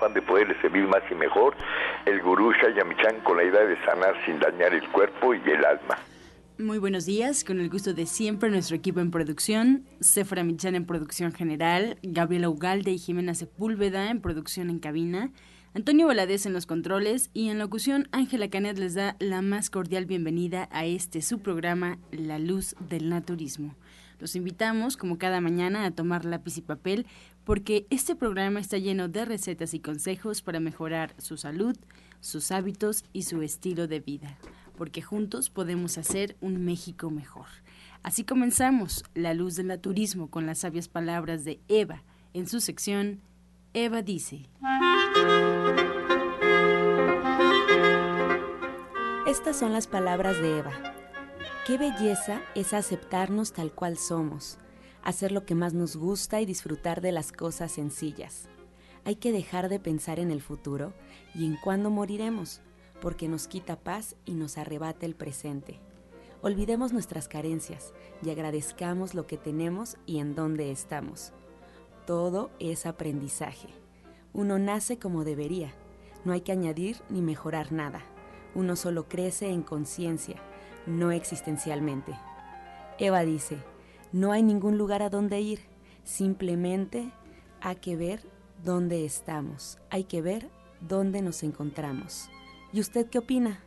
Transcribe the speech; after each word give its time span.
afán 0.00 0.14
de 0.14 0.22
poderle 0.22 0.58
servir 0.62 0.86
más 0.86 1.02
y 1.10 1.14
mejor, 1.14 1.54
el 2.06 2.22
gurú 2.22 2.52
Shayamichan 2.52 3.20
con 3.20 3.36
la 3.36 3.44
idea 3.44 3.64
de 3.66 3.76
sanar 3.84 4.14
sin 4.24 4.38
dañar 4.38 4.72
el 4.72 4.88
cuerpo 4.88 5.34
y 5.34 5.40
el 5.50 5.64
alma. 5.64 5.98
Muy 6.58 6.78
buenos 6.78 7.04
días, 7.04 7.44
con 7.44 7.60
el 7.60 7.68
gusto 7.68 7.92
de 7.92 8.06
siempre 8.06 8.50
nuestro 8.50 8.76
equipo 8.76 9.00
en 9.00 9.10
producción, 9.10 9.84
Sephora 10.00 10.42
Michan 10.42 10.74
en 10.74 10.86
producción 10.86 11.32
general, 11.32 11.98
Gabriela 12.02 12.48
Ugalde 12.48 12.90
y 12.92 12.98
Jimena 12.98 13.34
Sepúlveda 13.34 14.10
en 14.10 14.20
producción 14.20 14.70
en 14.70 14.78
cabina, 14.78 15.32
Antonio 15.74 16.06
Valadez 16.06 16.46
en 16.46 16.52
los 16.52 16.66
controles 16.66 17.30
y 17.32 17.48
en 17.48 17.58
locución 17.58 18.08
Ángela 18.10 18.48
Canet 18.48 18.78
les 18.78 18.94
da 18.94 19.16
la 19.20 19.40
más 19.40 19.70
cordial 19.70 20.04
bienvenida 20.04 20.68
a 20.72 20.84
este 20.84 21.22
su 21.22 21.40
programa 21.40 21.98
La 22.10 22.38
Luz 22.38 22.74
del 22.88 23.08
Naturismo. 23.08 23.76
Los 24.20 24.36
invitamos, 24.36 24.98
como 24.98 25.16
cada 25.16 25.40
mañana, 25.40 25.86
a 25.86 25.90
tomar 25.92 26.26
lápiz 26.26 26.58
y 26.58 26.60
papel 26.60 27.06
porque 27.44 27.86
este 27.90 28.14
programa 28.14 28.60
está 28.60 28.78
lleno 28.78 29.08
de 29.08 29.24
recetas 29.24 29.74
y 29.74 29.80
consejos 29.80 30.42
para 30.42 30.60
mejorar 30.60 31.14
su 31.18 31.36
salud, 31.36 31.76
sus 32.20 32.50
hábitos 32.52 33.04
y 33.12 33.22
su 33.22 33.42
estilo 33.42 33.86
de 33.86 34.00
vida 34.00 34.38
porque 34.80 35.02
juntos 35.02 35.50
podemos 35.50 35.98
hacer 35.98 36.38
un 36.40 36.64
México 36.64 37.10
mejor. 37.10 37.44
Así 38.02 38.24
comenzamos 38.24 39.04
La 39.12 39.34
Luz 39.34 39.56
del 39.56 39.66
Naturismo 39.66 40.30
con 40.30 40.46
las 40.46 40.60
sabias 40.60 40.88
palabras 40.88 41.44
de 41.44 41.60
Eva 41.68 42.02
en 42.32 42.48
su 42.48 42.60
sección 42.60 43.20
Eva 43.74 44.00
dice. 44.00 44.48
Estas 49.26 49.58
son 49.58 49.74
las 49.74 49.86
palabras 49.86 50.40
de 50.40 50.60
Eva. 50.60 50.72
Qué 51.66 51.76
belleza 51.76 52.40
es 52.54 52.72
aceptarnos 52.72 53.52
tal 53.52 53.72
cual 53.72 53.98
somos, 53.98 54.56
hacer 55.02 55.32
lo 55.32 55.44
que 55.44 55.54
más 55.54 55.74
nos 55.74 55.96
gusta 55.96 56.40
y 56.40 56.46
disfrutar 56.46 57.00
de 57.00 57.12
las 57.12 57.32
cosas 57.32 57.72
sencillas. 57.72 58.48
Hay 59.04 59.16
que 59.16 59.32
dejar 59.32 59.68
de 59.68 59.80
pensar 59.80 60.18
en 60.18 60.30
el 60.30 60.42
futuro 60.42 60.92
y 61.34 61.46
en 61.46 61.56
cuándo 61.56 61.90
moriremos 61.90 62.60
porque 63.00 63.28
nos 63.28 63.48
quita 63.48 63.76
paz 63.76 64.16
y 64.24 64.34
nos 64.34 64.58
arrebata 64.58 65.06
el 65.06 65.14
presente. 65.14 65.80
Olvidemos 66.42 66.92
nuestras 66.92 67.28
carencias 67.28 67.92
y 68.22 68.30
agradezcamos 68.30 69.14
lo 69.14 69.26
que 69.26 69.36
tenemos 69.36 69.96
y 70.06 70.18
en 70.18 70.34
dónde 70.34 70.70
estamos. 70.70 71.32
Todo 72.06 72.50
es 72.58 72.86
aprendizaje. 72.86 73.68
Uno 74.32 74.58
nace 74.58 74.98
como 74.98 75.24
debería. 75.24 75.72
No 76.24 76.32
hay 76.32 76.42
que 76.42 76.52
añadir 76.52 76.98
ni 77.08 77.20
mejorar 77.20 77.72
nada. 77.72 78.02
Uno 78.54 78.76
solo 78.76 79.08
crece 79.08 79.50
en 79.50 79.62
conciencia, 79.62 80.36
no 80.86 81.12
existencialmente. 81.12 82.18
Eva 82.98 83.20
dice, 83.20 83.58
no 84.12 84.32
hay 84.32 84.42
ningún 84.42 84.78
lugar 84.78 85.02
a 85.02 85.10
donde 85.10 85.40
ir, 85.40 85.60
simplemente 86.04 87.12
hay 87.60 87.76
que 87.76 87.96
ver 87.96 88.20
dónde 88.64 89.04
estamos, 89.04 89.78
hay 89.90 90.04
que 90.04 90.22
ver 90.22 90.50
dónde 90.80 91.22
nos 91.22 91.42
encontramos. 91.42 92.28
¿Y 92.72 92.80
usted 92.80 93.08
qué 93.08 93.18
opina? 93.18 93.60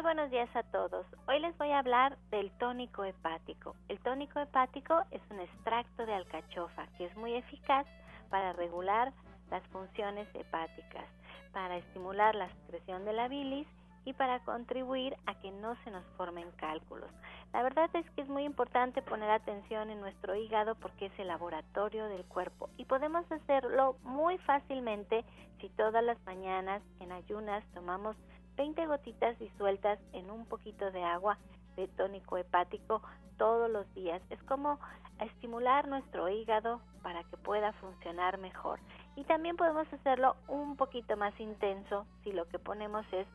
buenos 0.03 0.29
días 0.29 0.55
a 0.55 0.63
todos. 0.63 1.05
Hoy 1.27 1.39
les 1.39 1.57
voy 1.57 1.71
a 1.71 1.79
hablar 1.79 2.17
del 2.29 2.51
tónico 2.59 3.03
hepático. 3.03 3.75
El 3.89 3.99
tónico 3.99 4.39
hepático 4.39 5.03
es 5.11 5.21
un 5.31 5.39
extracto 5.39 6.05
de 6.05 6.13
alcachofa 6.13 6.87
que 6.97 7.05
es 7.05 7.17
muy 7.17 7.33
eficaz 7.33 7.87
para 8.29 8.53
regular 8.53 9.11
las 9.49 9.63
funciones 9.67 10.27
hepáticas, 10.35 11.05
para 11.51 11.77
estimular 11.77 12.35
la 12.35 12.47
secreción 12.49 13.05
de 13.05 13.13
la 13.13 13.27
bilis 13.27 13.67
y 14.05 14.13
para 14.13 14.39
contribuir 14.39 15.15
a 15.25 15.35
que 15.35 15.51
no 15.51 15.75
se 15.83 15.91
nos 15.91 16.05
formen 16.17 16.49
cálculos. 16.57 17.09
La 17.53 17.63
verdad 17.63 17.89
es 17.93 18.09
que 18.11 18.21
es 18.21 18.29
muy 18.29 18.43
importante 18.43 19.01
poner 19.01 19.29
atención 19.29 19.89
en 19.89 20.01
nuestro 20.01 20.35
hígado 20.35 20.75
porque 20.75 21.07
es 21.07 21.19
el 21.19 21.27
laboratorio 21.27 22.05
del 22.05 22.25
cuerpo 22.25 22.69
y 22.77 22.85
podemos 22.85 23.29
hacerlo 23.31 23.95
muy 24.03 24.37
fácilmente 24.39 25.23
si 25.59 25.69
todas 25.69 26.03
las 26.03 26.17
mañanas 26.25 26.81
en 26.99 27.11
ayunas 27.11 27.63
tomamos 27.73 28.15
20 28.57 28.85
gotitas 28.87 29.37
disueltas 29.39 29.99
en 30.13 30.29
un 30.29 30.45
poquito 30.45 30.91
de 30.91 31.03
agua 31.03 31.37
de 31.75 31.87
tónico 31.87 32.37
hepático 32.37 33.01
todos 33.37 33.69
los 33.69 33.91
días. 33.93 34.21
Es 34.29 34.41
como 34.43 34.79
estimular 35.19 35.87
nuestro 35.87 36.29
hígado 36.29 36.81
para 37.01 37.23
que 37.23 37.37
pueda 37.37 37.73
funcionar 37.73 38.37
mejor. 38.37 38.79
Y 39.15 39.23
también 39.25 39.55
podemos 39.55 39.91
hacerlo 39.93 40.35
un 40.47 40.75
poquito 40.75 41.17
más 41.17 41.37
intenso 41.39 42.05
si 42.23 42.31
lo 42.31 42.47
que 42.47 42.59
ponemos 42.59 43.05
es 43.11 43.27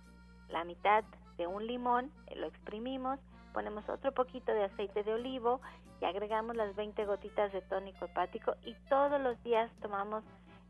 la 0.50 0.64
mitad 0.64 1.04
de 1.36 1.46
un 1.46 1.66
limón, 1.66 2.10
eh, 2.26 2.36
lo 2.36 2.46
exprimimos, 2.46 3.18
ponemos 3.52 3.88
otro 3.88 4.12
poquito 4.12 4.52
de 4.52 4.64
aceite 4.64 5.02
de 5.02 5.14
olivo 5.14 5.60
y 6.00 6.04
agregamos 6.04 6.56
las 6.56 6.74
20 6.76 7.04
gotitas 7.06 7.52
de 7.52 7.60
tónico 7.62 8.06
hepático 8.06 8.54
y 8.64 8.74
todos 8.88 9.20
los 9.20 9.42
días 9.42 9.70
tomamos 9.80 10.22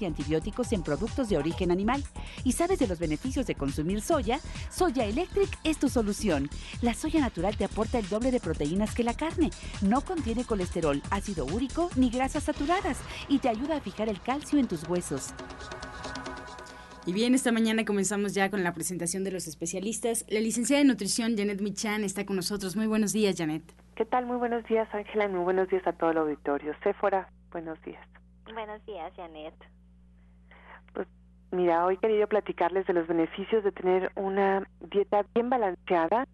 y 0.00 0.06
antibióticos 0.06 0.72
en 0.72 0.82
productos 0.82 1.28
de 1.28 1.38
origen 1.38 1.70
animal. 1.70 2.02
¿Y 2.44 2.52
sabes 2.52 2.78
de 2.78 2.86
los 2.86 2.98
beneficios 2.98 3.46
de 3.46 3.54
consumir 3.54 4.00
soya? 4.00 4.40
Soya 4.70 5.04
Electric 5.04 5.48
es 5.64 5.78
tu 5.78 5.88
solución. 5.88 6.48
La 6.82 6.94
soya 6.94 7.20
natural 7.20 7.56
te 7.56 7.64
aporta 7.64 7.98
el 7.98 8.08
doble 8.08 8.30
de 8.30 8.40
proteínas 8.40 8.94
que 8.94 9.04
la 9.04 9.14
carne. 9.14 9.50
No 9.82 10.00
contiene 10.02 10.44
colesterol, 10.44 11.02
ácido 11.10 11.44
úrico 11.46 11.90
ni 11.96 12.10
grasas 12.10 12.44
saturadas 12.44 12.98
y 13.28 13.38
te 13.38 13.48
ayuda 13.48 13.76
a 13.76 13.80
fijar 13.80 14.08
el 14.08 14.20
calcio 14.20 14.58
en 14.58 14.68
tus 14.68 14.88
huesos. 14.88 15.34
Y 17.06 17.12
bien, 17.12 17.34
esta 17.34 17.52
mañana 17.52 17.84
comenzamos 17.84 18.32
ya 18.32 18.50
con 18.50 18.64
la 18.64 18.72
presentación 18.72 19.24
de 19.24 19.30
los 19.30 19.46
especialistas. 19.46 20.24
La 20.30 20.40
licenciada 20.40 20.82
de 20.82 20.88
nutrición 20.88 21.36
Janet 21.36 21.60
Michan 21.60 22.02
está 22.02 22.24
con 22.24 22.36
nosotros. 22.36 22.76
Muy 22.76 22.86
buenos 22.86 23.12
días, 23.12 23.36
Janet. 23.36 23.62
¿Qué 23.94 24.06
tal? 24.06 24.24
Muy 24.24 24.38
buenos 24.38 24.64
días, 24.64 24.88
Ángela, 24.92 25.26
y 25.26 25.28
muy 25.28 25.44
buenos 25.44 25.68
días 25.68 25.86
a 25.86 25.92
todo 25.92 26.10
el 26.10 26.18
auditorio. 26.18 26.72
Sephora, 26.82 27.28
buenos 27.52 27.80
días. 27.82 28.04
Buenos 28.52 28.84
días, 28.86 29.12
Janet. 29.16 29.54
Mira, 31.54 31.84
hoy 31.84 31.94
he 31.94 31.98
querido 31.98 32.26
platicarles 32.26 32.84
de 32.86 32.94
los 32.94 33.06
beneficios 33.06 33.62
de 33.62 33.70
tener 33.70 34.10
una 34.16 34.66
dieta 34.80 35.24
bien 35.34 35.50
balanceada 35.50 36.26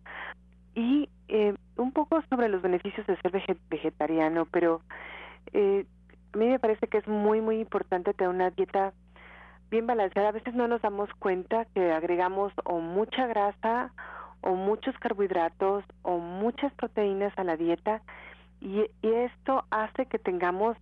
y 0.74 1.10
eh, 1.28 1.54
un 1.76 1.92
poco 1.92 2.22
sobre 2.30 2.48
los 2.48 2.62
beneficios 2.62 3.06
de 3.06 3.20
ser 3.20 3.58
vegetariano, 3.68 4.46
pero 4.46 4.80
eh, 5.52 5.84
a 6.32 6.38
mí 6.38 6.46
me 6.46 6.58
parece 6.58 6.88
que 6.88 6.96
es 6.96 7.06
muy, 7.06 7.42
muy 7.42 7.60
importante 7.60 8.14
tener 8.14 8.30
una 8.32 8.50
dieta 8.50 8.94
bien 9.70 9.86
balanceada. 9.86 10.30
A 10.30 10.32
veces 10.32 10.54
no 10.54 10.66
nos 10.68 10.80
damos 10.80 11.10
cuenta 11.18 11.66
que 11.74 11.92
agregamos 11.92 12.54
o 12.64 12.80
mucha 12.80 13.26
grasa 13.26 13.92
o 14.40 14.54
muchos 14.54 14.96
carbohidratos 15.00 15.84
o 16.00 16.16
muchas 16.16 16.72
proteínas 16.72 17.32
a 17.36 17.44
la 17.44 17.58
dieta 17.58 18.00
y, 18.62 18.86
esto 19.02 19.64
hace 19.70 20.06
que 20.06 20.18
tengamos 20.18 20.78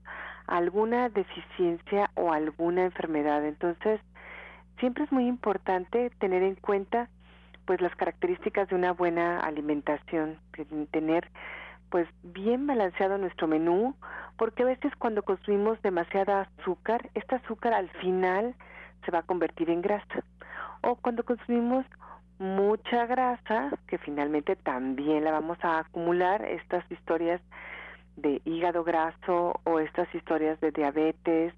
alguna 0.46 1.08
deficiencia 1.08 2.11
o 2.14 2.32
alguna 2.32 2.85
enfermedad. 2.85 3.44
Entonces, 3.44 4.00
siempre 4.80 5.04
es 5.04 5.12
muy 5.12 5.26
importante 5.26 6.10
tener 6.19 6.42
en 6.42 6.54
cuenta 6.56 7.08
pues 7.64 7.80
las 7.80 7.94
características 7.96 8.69
de 8.69 8.76
una 8.76 8.92
buena 8.92 9.40
alimentación, 9.40 10.38
tener 10.90 11.28
pues 11.90 12.08
bien 12.22 12.66
balanceado 12.66 13.19
nuestro 13.19 13.46
menú, 13.46 13.94
porque 14.36 14.62
a 14.62 14.66
veces 14.66 14.92
cuando 14.96 15.22
consumimos 15.22 15.80
demasiada 15.82 16.48
azúcar, 16.58 17.10
este 17.14 17.36
azúcar 17.36 17.75
al 17.75 17.88
final 17.90 18.54
se 19.04 19.10
va 19.10 19.20
a 19.20 19.22
convertir 19.22 19.70
en 19.70 19.82
grasa. 19.82 20.25
O 20.82 20.96
cuando 20.96 21.25
consumimos 21.25 21.84
mucha 22.38 23.06
grasa, 23.06 23.70
que 23.86 23.98
finalmente 23.98 24.56
también 24.56 25.25
la 25.25 25.32
vamos 25.32 25.58
a 25.62 25.80
acumular, 25.80 26.44
estas 26.44 26.90
historias 26.90 27.40
de 28.16 28.40
hígado 28.44 28.84
graso 28.84 29.60
o 29.64 29.78
estas 29.78 30.12
historias 30.14 30.60
de 30.60 30.70
diabetes, 30.72 31.54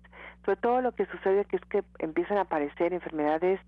sobre 0.51 0.63
todo 0.63 0.81
lo 0.81 0.93
que 0.93 1.07
sucede 1.07 1.45
que 1.45 1.57
es 1.57 1.65
que 1.67 1.85
empiezan 2.01 2.37
a 2.37 2.41
aparecer 2.41 2.93
enfermedades 2.93 3.61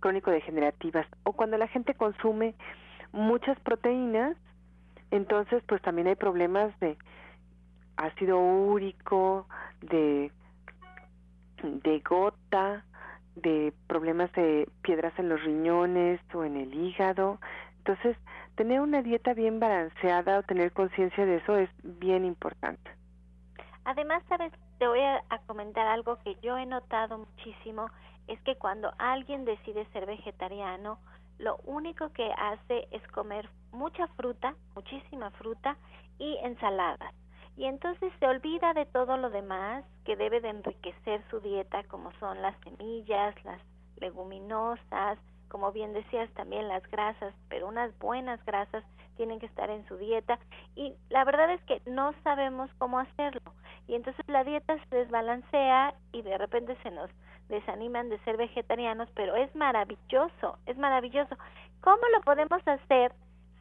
crónico-degenerativas 0.00 1.06
o 1.22 1.32
cuando 1.32 1.56
la 1.58 1.68
gente 1.68 1.94
consume 1.94 2.56
muchas 3.12 3.56
proteínas, 3.60 4.36
entonces 5.12 5.62
pues 5.68 5.80
también 5.82 6.08
hay 6.08 6.16
problemas 6.16 6.76
de 6.80 6.96
ácido 7.96 8.40
úrico, 8.40 9.46
de, 9.80 10.32
de 11.62 12.00
gota, 12.00 12.84
de 13.36 13.72
problemas 13.86 14.32
de 14.32 14.68
piedras 14.82 15.16
en 15.20 15.28
los 15.28 15.40
riñones 15.40 16.20
o 16.34 16.42
en 16.42 16.56
el 16.56 16.74
hígado. 16.74 17.38
Entonces, 17.78 18.16
tener 18.56 18.80
una 18.80 19.02
dieta 19.02 19.34
bien 19.34 19.60
balanceada 19.60 20.40
o 20.40 20.42
tener 20.42 20.72
conciencia 20.72 21.26
de 21.26 21.36
eso 21.36 21.56
es 21.58 21.70
bien 21.84 22.24
importante. 22.24 22.90
Además, 23.84 24.24
sabes, 24.28 24.50
te 24.78 24.86
voy 24.86 25.00
a, 25.00 25.22
comentar 25.46 25.86
algo 25.86 26.16
que 26.24 26.36
yo 26.42 26.56
he 26.58 26.66
notado 26.66 27.18
muchísimo, 27.18 27.90
es 28.26 28.40
que 28.42 28.56
cuando 28.56 28.92
alguien 28.98 29.44
decide 29.44 29.86
ser 29.92 30.06
vegetariano, 30.06 30.98
lo 31.38 31.56
único 31.64 32.12
que 32.12 32.32
hace 32.32 32.88
es 32.90 33.06
comer 33.08 33.48
mucha 33.72 34.06
fruta, 34.08 34.54
muchísima 34.74 35.30
fruta 35.32 35.76
y 36.18 36.38
ensaladas. 36.42 37.14
Y 37.56 37.66
entonces 37.66 38.12
se 38.18 38.26
olvida 38.26 38.72
de 38.72 38.86
todo 38.86 39.16
lo 39.16 39.30
demás 39.30 39.84
que 40.04 40.16
debe 40.16 40.40
de 40.40 40.48
enriquecer 40.48 41.22
su 41.30 41.40
dieta, 41.40 41.84
como 41.84 42.12
son 42.18 42.40
las 42.42 42.58
semillas, 42.60 43.34
las 43.44 43.60
leguminosas, 43.96 45.18
como 45.48 45.70
bien 45.70 45.92
decías 45.92 46.28
también 46.34 46.66
las 46.68 46.82
grasas, 46.90 47.32
pero 47.48 47.68
unas 47.68 47.96
buenas 47.98 48.44
grasas 48.44 48.82
tienen 49.16 49.38
que 49.38 49.46
estar 49.46 49.70
en 49.70 49.86
su 49.86 49.96
dieta. 49.96 50.38
Y 50.74 50.94
la 51.10 51.24
verdad 51.24 51.50
es 51.52 51.62
que 51.62 51.80
no 51.86 52.12
sabemos 52.24 52.70
cómo 52.78 52.98
hacerlo 52.98 53.52
y 53.86 53.94
entonces 53.94 54.24
la 54.28 54.44
dieta 54.44 54.76
se 54.88 54.96
desbalancea 54.96 55.94
y 56.12 56.22
de 56.22 56.38
repente 56.38 56.76
se 56.82 56.90
nos 56.90 57.10
desaniman 57.48 58.08
de 58.08 58.18
ser 58.20 58.36
vegetarianos, 58.36 59.08
pero 59.14 59.34
es 59.36 59.54
maravilloso, 59.54 60.58
es 60.66 60.76
maravilloso. 60.78 61.36
¿Cómo 61.80 62.02
lo 62.14 62.20
podemos 62.22 62.66
hacer? 62.66 63.12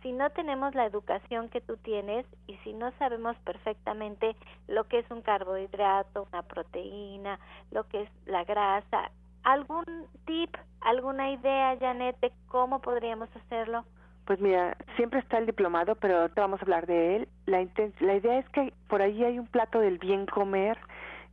si 0.03 0.11
no 0.11 0.29
tenemos 0.31 0.75
la 0.75 0.85
educación 0.85 1.49
que 1.49 1.61
tú 1.61 1.77
tienes 1.77 2.25
y 2.45 2.57
si 2.57 2.73
no 2.73 2.91
sabemos 2.99 3.37
perfectamente 3.45 4.35
lo 4.67 4.83
que 4.83 4.99
es 4.99 5.09
un 5.09 5.21
carbohidrato, 5.21 6.27
una 6.31 6.43
proteína, 6.43 7.39
lo 7.71 7.87
que 7.87 8.01
es 8.01 8.09
la 8.25 8.43
grasa, 8.43 9.11
¿algún 9.43 9.85
tip, 10.25 10.53
alguna 10.81 11.31
idea, 11.31 11.77
Janet, 11.79 12.19
de 12.19 12.33
cómo 12.47 12.81
podríamos 12.81 13.29
hacerlo? 13.35 13.85
Pues 14.25 14.39
mira, 14.39 14.77
siempre 14.95 15.19
está 15.19 15.37
el 15.37 15.45
diplomado, 15.45 15.95
pero 15.95 16.17
ahorita 16.21 16.41
vamos 16.41 16.61
a 16.61 16.63
hablar 16.63 16.85
de 16.87 17.17
él. 17.17 17.27
La, 17.45 17.65
la 17.99 18.15
idea 18.15 18.39
es 18.39 18.47
que 18.49 18.73
por 18.87 19.01
ahí 19.01 19.23
hay 19.23 19.37
un 19.37 19.47
plato 19.47 19.79
del 19.79 19.97
bien 19.97 20.25
comer 20.25 20.77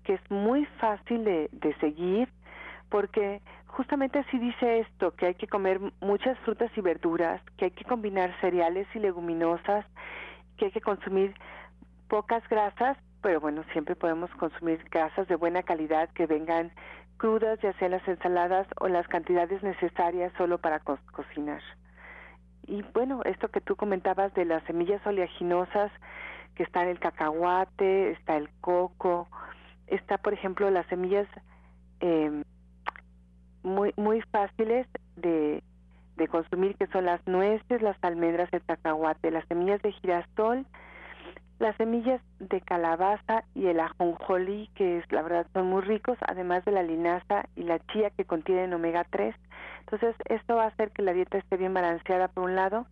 que 0.05 0.15
es 0.15 0.31
muy 0.31 0.65
fácil 0.81 1.25
de, 1.25 1.49
de 1.53 1.75
seguir 1.77 2.29
porque 2.91 3.41
justamente 3.69 4.19
así 4.19 4.39
dice 4.39 4.81
esto, 4.81 5.13
que 5.13 5.27
hay 5.27 5.35
que 5.35 5.47
comer 5.47 5.81
muchas 6.01 6.39
frutas 6.41 6.71
y 6.77 6.81
verduras, 6.81 7.41
que 7.57 7.67
hay 7.67 7.71
que 7.71 7.85
combinar 7.85 8.35
cereales 8.41 8.87
y 8.95 8.99
leguminosas, 8.99 9.87
que 10.57 10.67
hay 10.67 10.71
que 10.73 10.81
consumir 10.81 11.35
pocas 12.09 12.47
grasas, 12.49 12.99
pero 13.23 13.41
bueno, 13.41 13.63
siempre 13.73 13.95
podemos 13.95 14.31
consumir 14.33 14.83
grasas 14.91 15.29
de 15.29 15.37
buena 15.37 15.63
calidad 15.63 16.11
que 16.11 16.27
vengan 16.27 16.73
crudas, 17.17 17.61
ya 17.61 17.73
sea 17.75 17.89
las 17.89 18.07
ensaladas 18.09 18.67
o 18.81 18.89
las 18.89 19.07
cantidades 19.09 19.63
necesarias 19.63 20.33
solo 20.37 20.59
para 20.59 20.81
cocinar. 20.81 21.63
Y 22.71 22.85
bueno, 22.95 23.21
esto 23.25 23.49
que 23.49 23.61
tú 23.61 23.75
comentabas 23.75 24.33
de 24.35 24.45
las 24.45 24.63
semillas 24.63 25.05
oleaginosas, 25.05 25.91
que 26.55 26.63
está 26.63 26.89
el 26.89 27.01
cacahuate, 27.01 28.13
está 28.13 28.37
el 28.37 28.49
coco, 28.61 29.27
está 29.89 30.19
por 30.19 30.33
ejemplo 30.33 30.71
las 30.71 30.87
semillas 30.87 31.27
eh, 31.99 32.45
muy 33.65 33.93
muy 33.97 34.21
fáciles 34.31 34.87
de, 35.17 35.65
de 36.17 36.29
consumir 36.29 36.77
que 36.77 36.87
son 36.87 37.07
las 37.07 37.27
nueces, 37.27 37.83
las 37.83 37.97
almendras, 38.03 38.49
el 38.53 38.63
cacahuate, 38.63 39.33
las 39.33 39.45
semillas 39.49 39.83
de 39.83 39.91
girasol, 39.91 40.65
las 41.59 41.77
semillas 41.77 42.21
de 42.39 42.61
calabaza 42.61 43.43
y 43.57 43.67
el 43.67 43.81
ajonjolí 43.81 44.71
que 44.77 44.99
es 44.99 45.11
la 45.11 45.23
verdad 45.23 45.47
son 45.55 45.67
muy 45.67 45.83
ricos, 45.83 46.19
además 46.29 46.65
de 46.65 46.71
la 46.71 46.85
linaza 46.85 47.47
y 47.57 47.65
la 47.65 47.81
chía 47.87 48.11
que 48.11 48.25
contienen 48.25 48.73
omega 48.75 49.05
3. 49.11 49.35
Entonces, 49.91 50.15
esto 50.27 50.57
va 50.57 50.65
a 50.65 50.69
hacer 50.69 50.93
que 50.93 51.03
la 51.03 51.13
dieta 51.13 51.39
esté 51.39 51.57
bien 51.57 51.75
balanceada 51.75 52.29
por 52.29 52.45
un 52.45 52.55
lado, 52.55 52.87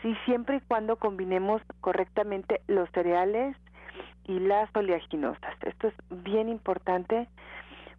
si 0.00 0.14
siempre 0.24 0.56
y 0.56 0.60
cuando 0.60 0.96
combinemos 0.96 1.60
correctamente 1.82 2.62
los 2.66 2.88
cereales 2.90 3.56
y 4.24 4.38
las 4.38 4.74
oleaginosas. 4.74 5.54
Esto 5.62 5.88
es 5.88 5.94
bien 6.24 6.48
importante 6.48 7.28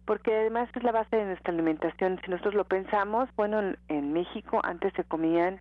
porque 0.06 0.34
además 0.34 0.68
es 0.74 0.82
la 0.82 0.90
base 0.90 1.14
de 1.14 1.24
nuestra 1.24 1.52
alimentación. 1.52 2.20
Si 2.24 2.30
nosotros 2.32 2.54
lo 2.54 2.64
pensamos, 2.64 3.28
bueno, 3.36 3.60
en, 3.88 4.12
México 4.12 4.60
antes 4.64 4.92
se 4.94 5.04
comían 5.04 5.60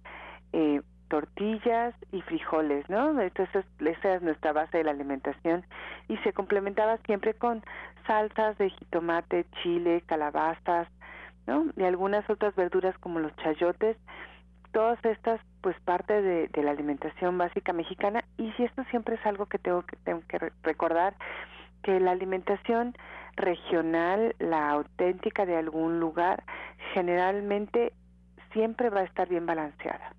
eh, 0.54 0.81
tortillas 1.10 1.94
y 2.12 2.22
frijoles, 2.22 2.89
¿no? 2.89 3.22
Entonces 3.22 3.63
esa 3.80 4.16
es 4.16 4.22
nuestra 4.24 4.54
base 4.54 4.80
de 4.80 4.86
la 4.86 4.92
alimentación 4.92 5.63
y 6.07 6.18
se 6.18 6.34
complementaba 6.34 6.98
siempre 7.06 7.36
con 7.36 7.62
salsas 8.07 8.57
de 8.57 8.72
jitomate, 8.72 9.45
chile, 9.62 10.01
calabazas, 10.07 10.88
¿no? 11.48 11.66
Y 11.76 11.84
algunas 11.84 12.30
otras 12.30 12.56
verduras 12.56 12.98
como 13.00 13.20
los 13.20 13.36
chayotes, 13.38 13.98
todas 14.72 15.04
estas 15.06 15.42
pues 15.62 15.80
parte 15.82 16.22
de, 16.22 16.63
la 16.63 16.72
alimentación 16.72 17.38
básica 17.38 17.74
mexicana 17.74 18.24
y 18.38 18.51
si 18.54 18.63
esto 18.63 18.84
siempre 18.86 19.15
es 19.15 19.25
algo 19.25 19.46
que 19.46 19.60
tengo 19.60 19.84
que, 19.84 19.96
tengo 19.98 20.22
que 20.27 20.51
recordar 20.63 21.15
que 21.84 22.00
la 22.00 22.12
alimentación 22.12 22.96
regional, 23.36 24.36
la 24.39 24.70
auténtica 24.70 25.46
de 25.46 25.58
algún 25.58 26.00
lugar, 26.00 26.44
generalmente 26.94 27.94
siempre 28.54 28.89
va 28.89 29.01
a 29.01 29.04
estar 29.04 29.27
bien 29.30 29.46
balanceada. 29.46 30.13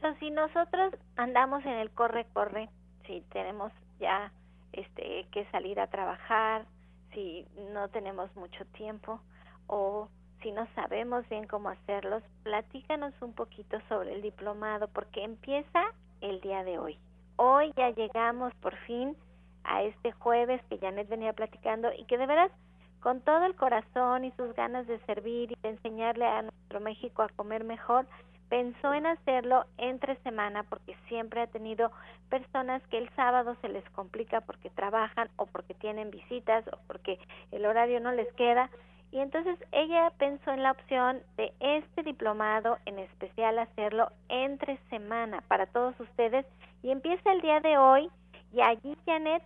Pero 0.00 0.14
si 0.16 0.30
nosotros 0.30 0.94
andamos 1.16 1.64
en 1.64 1.72
el 1.72 1.90
corre-corre, 1.90 2.68
si 3.06 3.20
tenemos 3.32 3.72
ya 3.98 4.32
este 4.72 5.26
que 5.30 5.46
salir 5.52 5.80
a 5.80 5.86
trabajar, 5.88 6.66
si 7.12 7.46
no 7.72 7.88
tenemos 7.88 8.34
mucho 8.36 8.64
tiempo 8.66 9.20
o 9.66 10.08
si 10.42 10.52
no 10.52 10.66
sabemos 10.74 11.28
bien 11.28 11.46
cómo 11.46 11.70
hacerlos, 11.70 12.22
platícanos 12.42 13.14
un 13.20 13.32
poquito 13.32 13.78
sobre 13.88 14.14
el 14.14 14.22
diplomado 14.22 14.88
porque 14.88 15.24
empieza 15.24 15.84
el 16.20 16.40
día 16.40 16.64
de 16.64 16.78
hoy. 16.78 16.98
Hoy 17.36 17.72
ya 17.76 17.90
llegamos 17.90 18.54
por 18.56 18.76
fin 18.86 19.16
a 19.64 19.82
este 19.82 20.12
jueves 20.12 20.62
que 20.68 20.78
Janet 20.78 21.08
venía 21.08 21.32
platicando 21.32 21.90
y 21.92 22.04
que 22.04 22.18
de 22.18 22.26
veras 22.26 22.52
con 23.00 23.20
todo 23.20 23.44
el 23.44 23.54
corazón 23.54 24.24
y 24.24 24.32
sus 24.32 24.54
ganas 24.54 24.86
de 24.86 24.98
servir 25.00 25.52
y 25.52 25.56
de 25.62 25.70
enseñarle 25.70 26.26
a 26.26 26.42
nuestro 26.42 26.80
México 26.80 27.22
a 27.22 27.28
comer 27.28 27.64
mejor, 27.64 28.06
pensó 28.48 28.94
en 28.94 29.06
hacerlo 29.06 29.64
entre 29.78 30.16
semana 30.22 30.62
porque 30.64 30.96
siempre 31.08 31.40
ha 31.40 31.46
tenido 31.46 31.90
personas 32.30 32.82
que 32.88 32.98
el 32.98 33.08
sábado 33.14 33.56
se 33.60 33.68
les 33.68 33.88
complica 33.90 34.40
porque 34.40 34.70
trabajan 34.70 35.28
o 35.36 35.46
porque 35.46 35.74
tienen 35.74 36.10
visitas 36.10 36.64
o 36.68 36.78
porque 36.86 37.18
el 37.52 37.66
horario 37.66 38.00
no 38.00 38.12
les 38.12 38.32
queda. 38.34 38.70
Y 39.16 39.20
entonces 39.20 39.56
ella 39.72 40.12
pensó 40.18 40.50
en 40.50 40.62
la 40.62 40.72
opción 40.72 41.22
de 41.38 41.50
este 41.60 42.02
diplomado, 42.02 42.76
en 42.84 42.98
especial 42.98 43.58
hacerlo 43.58 44.12
entre 44.28 44.76
semana 44.90 45.42
para 45.48 45.64
todos 45.64 45.98
ustedes. 45.98 46.44
Y 46.82 46.90
empieza 46.90 47.32
el 47.32 47.40
día 47.40 47.60
de 47.60 47.78
hoy 47.78 48.10
y 48.52 48.60
allí 48.60 48.94
Janet 49.06 49.42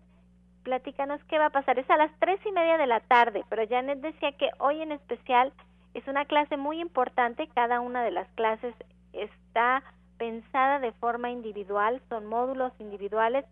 platícanos 0.65 1.23
qué 1.29 1.39
va 1.39 1.47
a 1.47 1.51
pasar. 1.51 1.79
Es 1.79 1.89
a 1.89 1.97
las 1.97 2.11
tres 2.19 2.41
y 2.45 2.51
media 2.51 2.79
de 2.79 2.89
la 2.89 2.99
tarde, 2.99 3.45
pero 3.49 3.63
Janet 3.69 4.01
decía 4.01 4.33
que 4.33 4.51
hoy 4.59 4.83
en 4.83 4.91
especial 4.91 5.53
es 5.95 6.05
una 6.09 6.25
clase 6.25 6.57
muy 6.57 6.81
importante. 6.81 7.47
Cada 7.55 7.79
una 7.79 8.03
de 8.03 8.11
las 8.11 8.27
clases 8.33 8.75
está 9.13 9.85
pensada 10.19 10.81
de 10.81 10.91
forma 10.95 11.31
individual, 11.31 12.03
son 12.09 12.27
módulos 12.27 12.73
individuales 12.81 13.45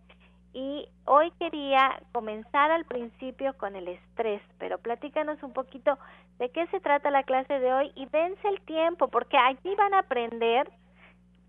y 0.52 0.88
hoy 1.05 1.31
quería 1.38 2.00
comenzar 2.12 2.71
al 2.71 2.85
principio 2.85 3.57
con 3.59 3.76
el 3.76 3.88
estrés, 3.88 4.43
pero 4.59 4.78
platícanos 4.78 5.43
un 5.43 5.52
poquito 5.52 5.99
de 6.38 6.50
qué 6.50 6.67
se 6.69 6.81
trata 6.81 7.11
la 7.11 7.25
clase 7.25 7.59
de 7.59 7.73
hoy 7.73 7.93
y 7.95 8.07
dense 8.07 8.49
el 8.49 8.61
tiempo, 8.62 9.09
porque 9.09 9.37
allí 9.37 9.75
van 9.76 9.95
a 9.95 10.00
aprender 10.00 10.71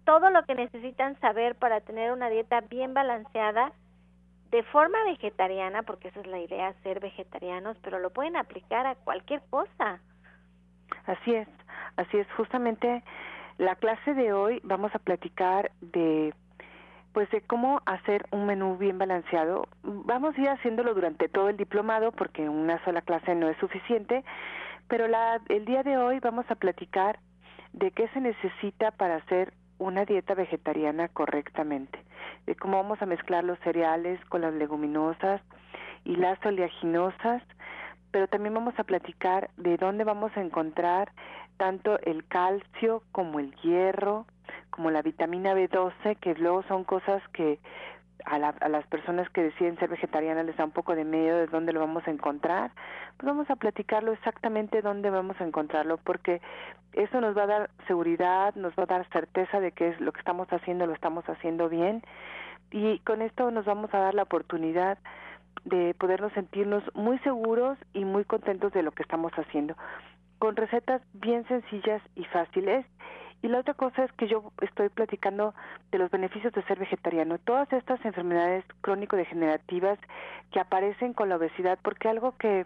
todo 0.05 0.29
lo 0.31 0.43
que 0.43 0.55
necesitan 0.55 1.19
saber 1.19 1.55
para 1.55 1.81
tener 1.81 2.11
una 2.11 2.29
dieta 2.29 2.61
bien 2.61 2.93
balanceada 2.93 3.71
de 4.51 4.63
forma 4.63 4.97
vegetariana, 5.05 5.83
porque 5.83 6.07
esa 6.07 6.21
es 6.21 6.27
la 6.27 6.39
idea, 6.39 6.73
ser 6.83 6.99
vegetarianos, 6.99 7.77
pero 7.83 7.99
lo 7.99 8.09
pueden 8.09 8.35
aplicar 8.35 8.87
a 8.87 8.95
cualquier 8.95 9.41
cosa. 9.49 9.99
Así 11.05 11.35
es, 11.35 11.47
así 11.97 12.17
es. 12.17 12.27
Justamente 12.33 13.03
la 13.59 13.75
clase 13.75 14.13
de 14.13 14.33
hoy 14.33 14.59
vamos 14.63 14.93
a 14.95 14.99
platicar 14.99 15.71
de 15.81 16.33
pues 17.13 17.29
de 17.31 17.41
cómo 17.41 17.81
hacer 17.85 18.25
un 18.31 18.45
menú 18.45 18.77
bien 18.77 18.97
balanceado. 18.97 19.67
Vamos 19.83 20.37
a 20.37 20.41
ir 20.41 20.49
haciéndolo 20.49 20.93
durante 20.93 21.27
todo 21.27 21.49
el 21.49 21.57
diplomado 21.57 22.11
porque 22.11 22.47
una 22.49 22.83
sola 22.85 23.01
clase 23.01 23.35
no 23.35 23.49
es 23.49 23.57
suficiente, 23.57 24.23
pero 24.87 25.07
la, 25.07 25.41
el 25.49 25.65
día 25.65 25.83
de 25.83 25.97
hoy 25.97 26.19
vamos 26.19 26.45
a 26.49 26.55
platicar 26.55 27.19
de 27.73 27.91
qué 27.91 28.07
se 28.09 28.21
necesita 28.21 28.91
para 28.91 29.17
hacer 29.17 29.53
una 29.77 30.05
dieta 30.05 30.33
vegetariana 30.33 31.07
correctamente, 31.07 31.99
de 32.45 32.55
cómo 32.55 32.77
vamos 32.77 33.01
a 33.01 33.05
mezclar 33.05 33.43
los 33.43 33.59
cereales 33.59 34.19
con 34.25 34.41
las 34.41 34.53
leguminosas 34.53 35.41
y 36.03 36.15
las 36.15 36.43
oleaginosas, 36.45 37.41
pero 38.11 38.27
también 38.27 38.53
vamos 38.53 38.77
a 38.77 38.83
platicar 38.83 39.49
de 39.57 39.77
dónde 39.77 40.03
vamos 40.03 40.35
a 40.35 40.41
encontrar 40.41 41.11
tanto 41.57 41.99
el 42.01 42.25
calcio 42.27 43.03
como 43.11 43.39
el 43.39 43.53
hierro, 43.57 44.25
como 44.69 44.91
la 44.91 45.01
vitamina 45.01 45.53
B12, 45.53 46.17
que 46.17 46.35
luego 46.35 46.63
son 46.63 46.83
cosas 46.83 47.21
que 47.33 47.59
a, 48.25 48.35
a, 48.35 48.69
las 48.69 48.85
personas 48.87 49.29
que 49.29 49.43
deciden 49.43 49.77
ser 49.77 49.89
vegetarianas 49.89 50.45
les 50.45 50.57
da 50.57 50.65
un 50.65 50.71
poco 50.71 50.95
de 50.95 51.05
miedo 51.05 51.37
de 51.37 51.47
dónde 51.47 51.73
lo 51.73 51.79
vamos 51.79 52.07
a 52.07 52.11
encontrar, 52.11 52.71
pues 53.17 53.25
vamos 53.25 53.49
a 53.49 53.55
platicarlo 53.55 54.11
exactamente 54.11 54.81
dónde 54.81 55.09
vamos 55.09 55.39
a 55.39 55.45
encontrarlo, 55.45 55.97
porque 55.97 56.41
eso 56.93 57.21
nos 57.21 57.37
va 57.37 57.43
a 57.43 57.47
dar 57.47 57.69
seguridad, 57.87 58.55
nos 58.55 58.73
va 58.73 58.83
a 58.83 58.87
dar 58.87 59.09
certeza 59.09 59.59
de 59.59 59.71
que 59.71 59.89
es 59.89 59.99
lo 60.01 60.11
que 60.11 60.19
estamos 60.19 60.47
haciendo, 60.51 60.85
lo 60.85 60.93
estamos 60.93 61.27
haciendo 61.29 61.69
bien, 61.69 62.03
y 62.71 62.99
con 62.99 63.21
esto 63.21 63.51
nos 63.51 63.65
vamos 63.65 63.93
a 63.93 63.99
dar 63.99 64.13
la 64.13 64.23
oportunidad 64.23 64.97
de 65.65 65.93
podernos 65.95 66.31
sentirnos 66.33 66.83
muy 66.93 67.19
seguros 67.19 67.77
y 67.93 68.05
muy 68.05 68.25
contentos 68.25 68.71
de 68.73 68.83
lo 68.83 68.91
que 68.91 69.03
estamos 69.03 69.31
haciendo, 69.33 69.75
con 70.39 70.55
recetas 70.55 71.01
bien 71.13 71.47
sencillas 71.47 72.01
y 72.15 72.25
fáciles 72.25 72.85
y 73.41 73.47
la 73.47 73.59
otra 73.59 73.73
cosa 73.73 74.03
es 74.03 74.11
que 74.13 74.27
yo 74.27 74.51
estoy 74.61 74.89
platicando 74.89 75.53
de 75.91 75.97
los 75.97 76.11
beneficios 76.11 76.51
de 76.53 76.63
ser 76.63 76.77
vegetariano. 76.77 77.37
Todas 77.37 77.71
estas 77.71 78.03
enfermedades 78.03 78.65
crónico-degenerativas 78.81 79.97
que 80.51 80.59
aparecen 80.59 81.13
con 81.13 81.29
la 81.29 81.37
obesidad, 81.37 81.79
porque 81.81 82.09
algo 82.09 82.35
que 82.37 82.65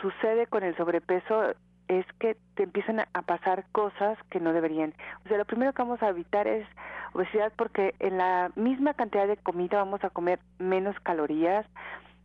sucede 0.00 0.46
con 0.46 0.62
el 0.62 0.76
sobrepeso 0.76 1.54
es 1.88 2.06
que 2.18 2.36
te 2.54 2.62
empiezan 2.62 3.00
a 3.00 3.22
pasar 3.22 3.64
cosas 3.72 4.16
que 4.30 4.40
no 4.40 4.52
deberían. 4.52 4.94
O 5.24 5.28
sea, 5.28 5.36
lo 5.36 5.44
primero 5.44 5.72
que 5.72 5.82
vamos 5.82 6.02
a 6.02 6.08
evitar 6.08 6.46
es 6.46 6.66
obesidad 7.12 7.52
porque 7.56 7.94
en 7.98 8.16
la 8.16 8.52
misma 8.54 8.94
cantidad 8.94 9.26
de 9.26 9.36
comida 9.36 9.78
vamos 9.78 10.02
a 10.04 10.10
comer 10.10 10.38
menos 10.58 10.98
calorías, 11.00 11.66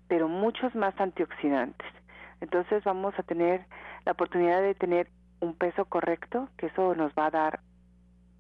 pero 0.08 0.28
muchos 0.28 0.76
más 0.76 0.94
antioxidantes. 1.00 1.88
Entonces 2.42 2.84
vamos 2.84 3.16
a 3.18 3.24
tener 3.24 3.66
la 4.06 4.12
oportunidad 4.12 4.62
de 4.62 4.76
tener 4.76 5.08
un 5.40 5.56
peso 5.56 5.86
correcto, 5.86 6.50
que 6.58 6.68
eso 6.68 6.96
nos 6.96 7.14
va 7.14 7.28
a 7.28 7.32
dar, 7.32 7.60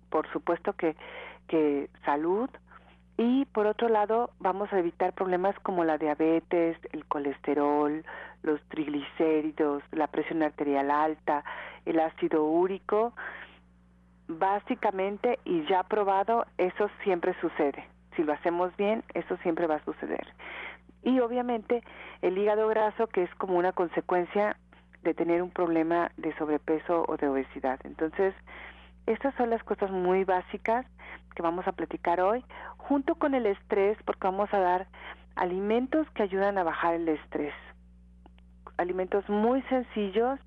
por 0.09 0.31
supuesto 0.31 0.73
que, 0.73 0.95
que 1.47 1.89
salud, 2.03 2.49
y 3.17 3.45
por 3.45 3.65
otro 3.65 3.87
lado 3.87 4.31
vamos 4.39 4.71
a 4.73 4.79
evitar 4.79 5.13
problemas 5.13 5.57
como 5.59 5.85
la 5.85 5.97
diabetes, 5.97 6.77
el 6.91 7.05
colesterol, 7.05 8.03
los 8.43 8.61
triglicéridos, 8.63 9.83
la 9.91 10.07
presión 10.07 10.43
arterial 10.43 10.91
alta, 10.91 11.43
el 11.85 11.99
ácido 11.99 12.43
úrico. 12.43 13.13
Básicamente, 14.27 15.39
y 15.45 15.65
ya 15.65 15.83
probado, 15.83 16.45
eso 16.57 16.89
siempre 17.03 17.35
sucede. 17.39 17.87
Si 18.15 18.23
lo 18.23 18.33
hacemos 18.33 18.75
bien, 18.75 19.03
eso 19.13 19.37
siempre 19.37 19.67
va 19.67 19.75
a 19.75 19.85
suceder. 19.85 20.27
Y 21.03 21.19
obviamente 21.19 21.83
el 22.21 22.37
hígado 22.37 22.67
graso, 22.67 23.07
que 23.07 23.23
es 23.23 23.35
como 23.35 23.57
una 23.57 23.71
consecuencia 23.71 24.57
de 25.05 25.13
tener 25.13 25.41
un 25.41 25.51
problema 25.51 26.11
de 26.17 26.35
sobrepeso 26.35 27.05
o 27.07 27.15
de 27.15 27.29
obesidad. 27.29 27.79
Entonces, 27.85 28.33
estas 29.05 29.33
son 29.35 29.51
las 29.51 29.63
cosas 29.63 29.91
muy 29.91 30.23
básicas 30.25 30.85
que 31.35 31.43
vamos 31.43 31.67
a 31.67 31.73
platicar 31.73 32.19
hoy, 32.19 32.43
junto 32.77 33.15
con 33.15 33.35
el 33.35 33.45
estrés, 33.45 33.97
porque 34.03 34.27
vamos 34.27 34.51
a 34.53 34.59
dar 34.59 34.87
alimentos 35.35 36.09
que 36.11 36.23
ayudan 36.23 36.57
a 36.57 36.63
bajar 36.63 36.95
el 36.95 37.07
estrés. 37.07 37.53
Alimentos 38.77 39.29
muy 39.29 39.61
sencillos 39.63 40.39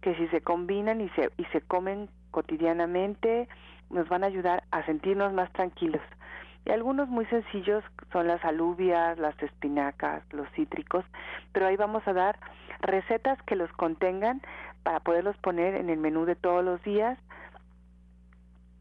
que 0.00 0.14
si 0.16 0.26
se 0.28 0.40
combinan 0.40 1.00
y 1.00 1.08
se, 1.10 1.30
y 1.36 1.44
se 1.46 1.60
comen 1.60 2.08
cotidianamente, 2.30 3.48
nos 3.90 4.08
van 4.08 4.24
a 4.24 4.28
ayudar 4.28 4.64
a 4.70 4.84
sentirnos 4.86 5.32
más 5.32 5.52
tranquilos. 5.52 6.02
Y 6.66 6.72
algunos 6.72 7.08
muy 7.08 7.24
sencillos 7.26 7.84
son 8.12 8.26
las 8.26 8.44
alubias, 8.44 9.16
las 9.18 9.40
espinacas, 9.40 10.24
los 10.32 10.50
cítricos, 10.50 11.04
pero 11.52 11.66
ahí 11.66 11.76
vamos 11.76 12.06
a 12.08 12.12
dar 12.12 12.38
recetas 12.80 13.40
que 13.42 13.54
los 13.54 13.70
contengan 13.72 14.42
para 14.82 14.98
poderlos 14.98 15.36
poner 15.38 15.76
en 15.76 15.90
el 15.90 15.98
menú 15.98 16.24
de 16.24 16.34
todos 16.34 16.64
los 16.64 16.82
días. 16.82 17.18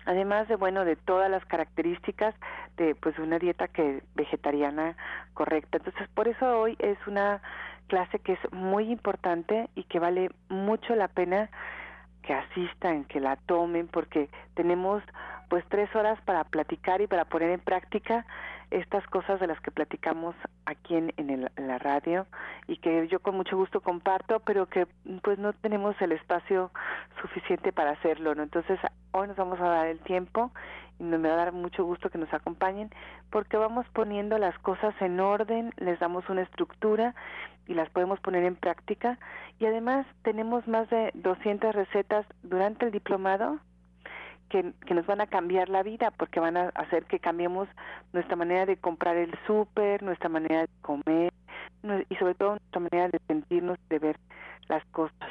Además 0.07 0.47
de 0.47 0.55
bueno 0.55 0.83
de 0.83 0.95
todas 0.95 1.29
las 1.29 1.45
características 1.45 2.33
de 2.77 2.95
pues 2.95 3.17
una 3.19 3.37
dieta 3.37 3.67
que 3.67 4.01
vegetariana 4.15 4.95
correcta. 5.35 5.77
Entonces, 5.77 6.07
por 6.15 6.27
eso 6.27 6.59
hoy 6.59 6.75
es 6.79 6.97
una 7.05 7.41
clase 7.87 8.17
que 8.17 8.33
es 8.33 8.51
muy 8.51 8.91
importante 8.91 9.69
y 9.75 9.83
que 9.83 9.99
vale 9.99 10.29
mucho 10.49 10.95
la 10.95 11.07
pena 11.07 11.51
que 12.23 12.33
asistan, 12.33 13.05
que 13.05 13.19
la 13.19 13.35
tomen, 13.35 13.87
porque 13.87 14.29
tenemos 14.55 15.03
pues 15.49 15.63
tres 15.69 15.93
horas 15.95 16.19
para 16.21 16.43
platicar 16.43 17.01
y 17.01 17.07
para 17.07 17.25
poner 17.25 17.49
en 17.51 17.59
práctica 17.59 18.25
estas 18.71 19.05
cosas 19.07 19.39
de 19.39 19.47
las 19.47 19.59
que 19.61 19.71
platicamos 19.71 20.35
aquí 20.65 20.95
en, 20.95 21.13
en, 21.17 21.49
la 21.67 21.77
radio 21.77 22.25
y 22.67 22.77
que 22.77 23.07
yo 23.07 23.19
con 23.19 23.35
mucho 23.35 23.55
gusto 23.55 23.81
comparto, 23.81 24.39
pero 24.39 24.67
que 24.67 24.87
pues 25.21 25.37
no 25.37 25.53
tenemos 25.53 25.95
el 26.01 26.11
espacio 26.11 26.71
suficiente 27.21 27.71
para 27.71 27.91
hacerlo, 27.91 28.33
¿no? 28.35 28.43
Entonces 28.43 28.79
hoy 29.11 29.27
nos 29.27 29.37
vamos 29.37 29.59
a 29.59 29.67
dar 29.67 29.87
el 29.87 29.99
tiempo 29.99 30.51
y 30.99 31.03
me 31.03 31.17
va 31.17 31.33
a 31.33 31.37
dar 31.37 31.51
mucho 31.51 31.83
gusto 31.83 32.09
que 32.09 32.17
nos 32.17 32.33
acompañen 32.33 32.89
porque 33.29 33.57
vamos 33.57 33.85
poniendo 33.93 34.37
las 34.37 34.57
cosas 34.59 34.93
en 35.01 35.19
orden, 35.19 35.73
les 35.77 35.99
damos 35.99 36.27
una 36.29 36.41
estructura 36.41 37.13
y 37.67 37.73
las 37.73 37.89
podemos 37.89 38.19
poner 38.19 38.43
en 38.43 38.55
práctica 38.55 39.19
y 39.59 39.65
además 39.65 40.05
tenemos 40.23 40.67
más 40.67 40.89
de 40.89 41.11
200 41.15 41.73
recetas 41.73 42.25
durante 42.43 42.85
el 42.85 42.91
diplomado 42.91 43.59
que, 44.49 44.93
nos 44.93 45.05
van 45.05 45.21
a 45.21 45.27
cambiar 45.27 45.69
la 45.69 45.83
vida 45.83 46.11
porque 46.11 46.39
van 46.39 46.57
a 46.57 46.69
hacer 46.69 47.05
que 47.05 47.19
cambiemos 47.19 47.67
nuestra 48.13 48.35
manera 48.35 48.65
de 48.65 48.77
comprar 48.77 49.17
el 49.17 49.33
súper, 49.45 50.03
nuestra 50.03 50.29
manera 50.29 50.61
de 50.61 50.69
comer 50.81 51.33
y 52.09 52.15
sobre 52.15 52.35
todo 52.35 52.51
nuestra 52.51 52.79
manera 52.79 53.09
de 53.09 53.19
sentirnos, 53.27 53.77
de 53.89 53.99
ver 53.99 54.19
las 54.67 54.83
cosas. 54.85 55.29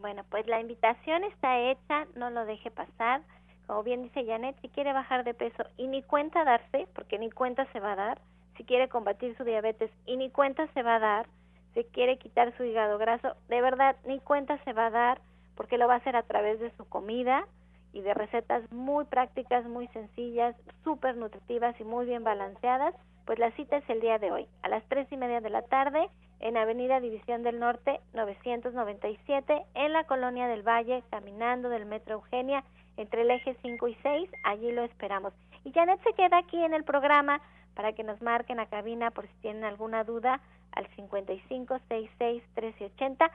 Bueno, 0.00 0.24
pues 0.30 0.46
la 0.46 0.60
invitación 0.60 1.24
está 1.24 1.58
hecha, 1.58 2.06
no 2.16 2.30
lo 2.30 2.44
deje 2.46 2.70
pasar. 2.70 3.22
Como 3.66 3.82
bien 3.82 4.02
dice 4.02 4.24
Janet, 4.24 4.56
si 4.62 4.68
quiere 4.68 4.92
bajar 4.92 5.24
de 5.24 5.34
peso 5.34 5.64
y 5.76 5.86
ni 5.86 6.02
cuenta 6.02 6.44
darse, 6.44 6.88
porque 6.94 7.18
ni 7.18 7.30
cuenta 7.30 7.66
se 7.72 7.80
va 7.80 7.92
a 7.92 7.96
dar, 7.96 8.20
si 8.56 8.64
quiere 8.64 8.88
combatir 8.88 9.36
su 9.36 9.44
diabetes 9.44 9.90
y 10.06 10.16
ni 10.16 10.30
cuenta 10.30 10.66
se 10.74 10.82
va 10.82 10.96
a 10.96 11.00
dar, 11.00 11.26
si 11.74 11.84
quiere 11.84 12.18
quitar 12.18 12.56
su 12.56 12.64
hígado 12.64 12.98
graso, 12.98 13.36
de 13.48 13.60
verdad 13.60 13.96
ni 14.06 14.18
cuenta 14.20 14.62
se 14.64 14.72
va 14.72 14.86
a 14.86 14.90
dar, 14.90 15.20
porque 15.54 15.78
lo 15.78 15.86
va 15.86 15.94
a 15.94 15.98
hacer 15.98 16.16
a 16.16 16.22
través 16.22 16.58
de 16.60 16.70
su 16.76 16.88
comida, 16.88 17.46
y 17.92 18.02
de 18.02 18.14
recetas 18.14 18.62
muy 18.72 19.04
prácticas, 19.04 19.64
muy 19.66 19.88
sencillas, 19.88 20.54
súper 20.84 21.16
nutritivas 21.16 21.78
y 21.80 21.84
muy 21.84 22.06
bien 22.06 22.24
balanceadas, 22.24 22.94
pues 23.26 23.38
la 23.38 23.50
cita 23.52 23.76
es 23.76 23.88
el 23.88 24.00
día 24.00 24.18
de 24.18 24.32
hoy, 24.32 24.46
a 24.62 24.68
las 24.68 24.82
tres 24.88 25.06
y 25.12 25.16
media 25.16 25.40
de 25.40 25.50
la 25.50 25.62
tarde, 25.62 26.08
en 26.40 26.56
Avenida 26.56 27.00
División 27.00 27.42
del 27.42 27.60
Norte 27.60 28.00
997, 28.14 29.62
en 29.74 29.92
la 29.92 30.04
Colonia 30.04 30.48
del 30.48 30.66
Valle, 30.66 31.02
caminando 31.10 31.68
del 31.68 31.86
Metro 31.86 32.14
Eugenia, 32.14 32.64
entre 32.96 33.22
el 33.22 33.30
eje 33.30 33.56
5 33.62 33.88
y 33.88 33.94
6, 34.02 34.30
allí 34.44 34.72
lo 34.72 34.82
esperamos. 34.84 35.32
Y 35.64 35.72
Janet 35.72 36.02
se 36.02 36.12
queda 36.14 36.38
aquí 36.38 36.62
en 36.62 36.74
el 36.74 36.84
programa 36.84 37.40
para 37.74 37.92
que 37.92 38.02
nos 38.02 38.20
marquen 38.20 38.60
a 38.60 38.66
cabina 38.66 39.10
por 39.10 39.26
si 39.26 39.34
tienen 39.42 39.64
alguna 39.64 40.04
duda 40.04 40.40
al 40.72 40.86
55 40.96 41.78
66 41.88 42.42
1380 42.56 43.30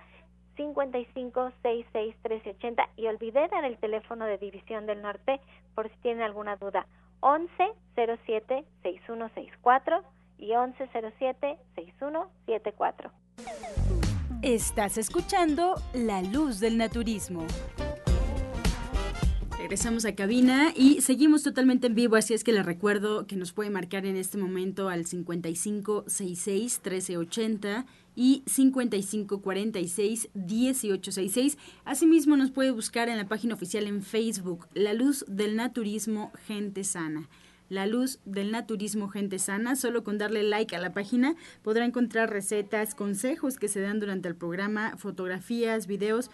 55 0.55 1.51
66 1.61 2.15
1380 2.23 2.89
y 2.97 3.07
olvidé 3.07 3.47
dar 3.47 3.65
el 3.65 3.77
teléfono 3.77 4.25
de 4.25 4.37
División 4.37 4.85
del 4.85 5.01
Norte 5.01 5.39
por 5.73 5.89
si 5.89 5.95
tienen 5.97 6.23
alguna 6.23 6.55
duda 6.55 6.87
11 7.21 7.51
07 7.95 8.65
6164 8.83 10.03
y 10.37 10.53
11 10.53 10.89
07 11.17 11.57
6174. 11.75 13.11
Estás 14.41 14.97
escuchando 14.97 15.75
La 15.93 16.21
Luz 16.21 16.59
del 16.59 16.77
Naturismo. 16.77 17.45
Regresamos 19.65 20.05
a 20.05 20.13
cabina 20.13 20.71
y 20.75 21.01
seguimos 21.01 21.41
totalmente 21.41 21.87
en 21.87 21.95
vivo, 21.95 22.17
así 22.17 22.35
es 22.35 22.43
que 22.43 22.51
les 22.51 22.63
recuerdo 22.63 23.25
que 23.25 23.35
nos 23.35 23.51
puede 23.51 23.71
marcar 23.71 24.05
en 24.05 24.15
este 24.15 24.37
momento 24.37 24.89
al 24.89 25.07
5566 25.07 26.81
1380 26.83 27.87
y 28.15 28.43
5546 28.45 30.29
1866. 30.35 31.57
Asimismo 31.83 32.37
nos 32.37 32.51
puede 32.51 32.69
buscar 32.69 33.09
en 33.09 33.17
la 33.17 33.27
página 33.27 33.55
oficial 33.55 33.87
en 33.87 34.03
Facebook, 34.03 34.67
La 34.75 34.93
Luz 34.93 35.25
del 35.27 35.55
Naturismo 35.55 36.31
Gente 36.45 36.83
Sana. 36.83 37.27
La 37.67 37.87
Luz 37.87 38.19
del 38.23 38.51
Naturismo 38.51 39.09
Gente 39.09 39.39
Sana. 39.39 39.75
Solo 39.75 40.03
con 40.03 40.19
darle 40.19 40.43
like 40.43 40.75
a 40.75 40.79
la 40.79 40.93
página 40.93 41.35
podrá 41.63 41.85
encontrar 41.85 42.29
recetas, 42.29 42.93
consejos 42.93 43.57
que 43.57 43.67
se 43.67 43.81
dan 43.81 43.99
durante 43.99 44.27
el 44.27 44.35
programa, 44.35 44.95
fotografías, 44.97 45.87
videos, 45.87 46.29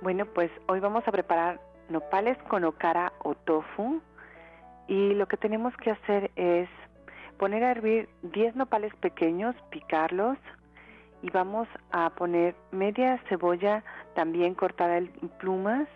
Bueno, 0.00 0.24
pues 0.26 0.50
hoy 0.68 0.80
vamos 0.80 1.06
a 1.08 1.12
preparar 1.12 1.60
nopales 1.88 2.38
con 2.48 2.64
okara 2.64 3.12
o 3.24 3.34
tofu. 3.34 4.00
Y 4.86 5.14
lo 5.14 5.26
que 5.26 5.36
tenemos 5.36 5.76
que 5.78 5.90
hacer 5.90 6.30
es 6.36 6.68
poner 7.38 7.64
a 7.64 7.72
hervir 7.72 8.08
10 8.22 8.54
nopales 8.54 8.94
pequeños, 8.96 9.56
picarlos. 9.70 10.38
Y 11.22 11.30
vamos 11.30 11.66
a 11.90 12.10
poner 12.10 12.54
media 12.70 13.20
cebolla 13.28 13.82
también 14.14 14.54
cortada 14.54 14.98
en 14.98 15.10
plumas 15.40 15.88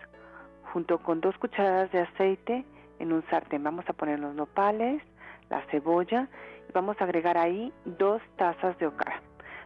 junto 0.73 0.99
con 0.99 1.21
dos 1.21 1.37
cucharadas 1.37 1.91
de 1.91 1.99
aceite 1.99 2.65
en 2.99 3.13
un 3.13 3.23
sartén. 3.29 3.63
Vamos 3.63 3.85
a 3.87 3.93
poner 3.93 4.19
los 4.19 4.33
nopales, 4.35 5.01
la 5.49 5.61
cebolla 5.71 6.27
y 6.67 6.71
vamos 6.71 6.99
a 6.99 7.03
agregar 7.03 7.37
ahí 7.37 7.73
dos 7.85 8.21
tazas 8.37 8.77
de 8.79 8.87
okara. 8.87 9.21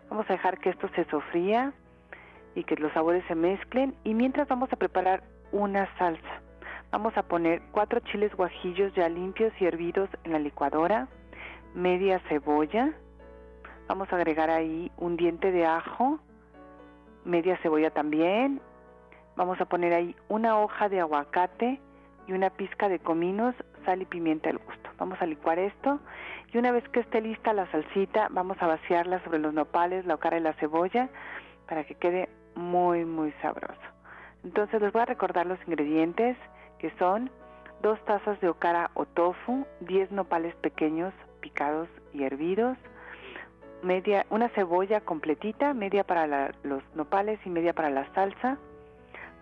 Vamos 0.09 0.29
a 0.29 0.33
dejar 0.33 0.59
que 0.59 0.69
esto 0.69 0.89
se 0.95 1.05
sofría 1.05 1.73
y 2.55 2.63
que 2.63 2.75
los 2.75 2.91
sabores 2.93 3.23
se 3.27 3.35
mezclen 3.35 3.95
y 4.03 4.13
mientras 4.13 4.47
vamos 4.47 4.71
a 4.71 4.75
preparar 4.75 5.23
una 5.51 5.87
salsa. 5.97 6.41
Vamos 6.91 7.17
a 7.17 7.23
poner 7.23 7.61
cuatro 7.71 7.99
chiles 7.99 8.33
guajillos 8.35 8.93
ya 8.93 9.09
limpios 9.09 9.51
y 9.59 9.65
hervidos 9.65 10.09
en 10.23 10.31
la 10.31 10.39
licuadora, 10.39 11.07
media 11.73 12.19
cebolla, 12.29 12.93
vamos 13.87 14.11
a 14.11 14.15
agregar 14.15 14.49
ahí 14.49 14.91
un 14.97 15.17
diente 15.17 15.51
de 15.51 15.65
ajo, 15.65 16.19
media 17.25 17.57
cebolla 17.57 17.89
también, 17.89 18.61
vamos 19.35 19.59
a 19.61 19.65
poner 19.65 19.93
ahí 19.93 20.15
una 20.29 20.59
hoja 20.59 20.89
de 20.89 20.99
aguacate 20.99 21.79
y 22.27 22.33
una 22.33 22.49
pizca 22.49 22.89
de 22.89 22.99
cominos, 22.99 23.55
sal 23.85 24.01
y 24.01 24.05
pimienta 24.05 24.49
al 24.49 24.57
gusto. 24.57 24.89
Vamos 24.97 25.21
a 25.21 25.25
licuar 25.25 25.59
esto 25.59 25.99
y 26.51 26.57
una 26.57 26.71
vez 26.71 26.87
que 26.89 27.01
esté 27.01 27.21
lista 27.21 27.53
la 27.53 27.69
salsita, 27.71 28.27
vamos 28.31 28.57
a 28.61 28.67
vaciarla 28.67 29.23
sobre 29.23 29.39
los 29.39 29.53
nopales, 29.53 30.05
la 30.05 30.17
cara 30.17 30.37
y 30.37 30.41
la 30.41 30.53
cebolla 30.53 31.09
para 31.67 31.83
que 31.83 31.95
quede 31.95 32.29
muy, 32.55 33.05
muy 33.05 33.31
sabroso. 33.41 33.75
Entonces 34.43 34.81
les 34.81 34.91
voy 34.93 35.01
a 35.01 35.05
recordar 35.05 35.45
los 35.45 35.59
ingredientes 35.67 36.37
que 36.79 36.91
son 36.97 37.29
dos 37.81 38.03
tazas 38.05 38.39
de 38.41 38.49
okara 38.49 38.91
o 38.93 39.05
tofu, 39.05 39.65
10 39.81 40.11
nopales 40.11 40.55
pequeños 40.55 41.13
picados 41.41 41.89
y 42.13 42.23
hervidos, 42.23 42.77
media, 43.83 44.25
una 44.29 44.49
cebolla 44.49 45.01
completita, 45.01 45.73
media 45.73 46.03
para 46.03 46.51
los 46.63 46.83
nopales 46.95 47.39
y 47.45 47.49
media 47.49 47.73
para 47.73 47.89
la 47.89 48.11
salsa, 48.13 48.57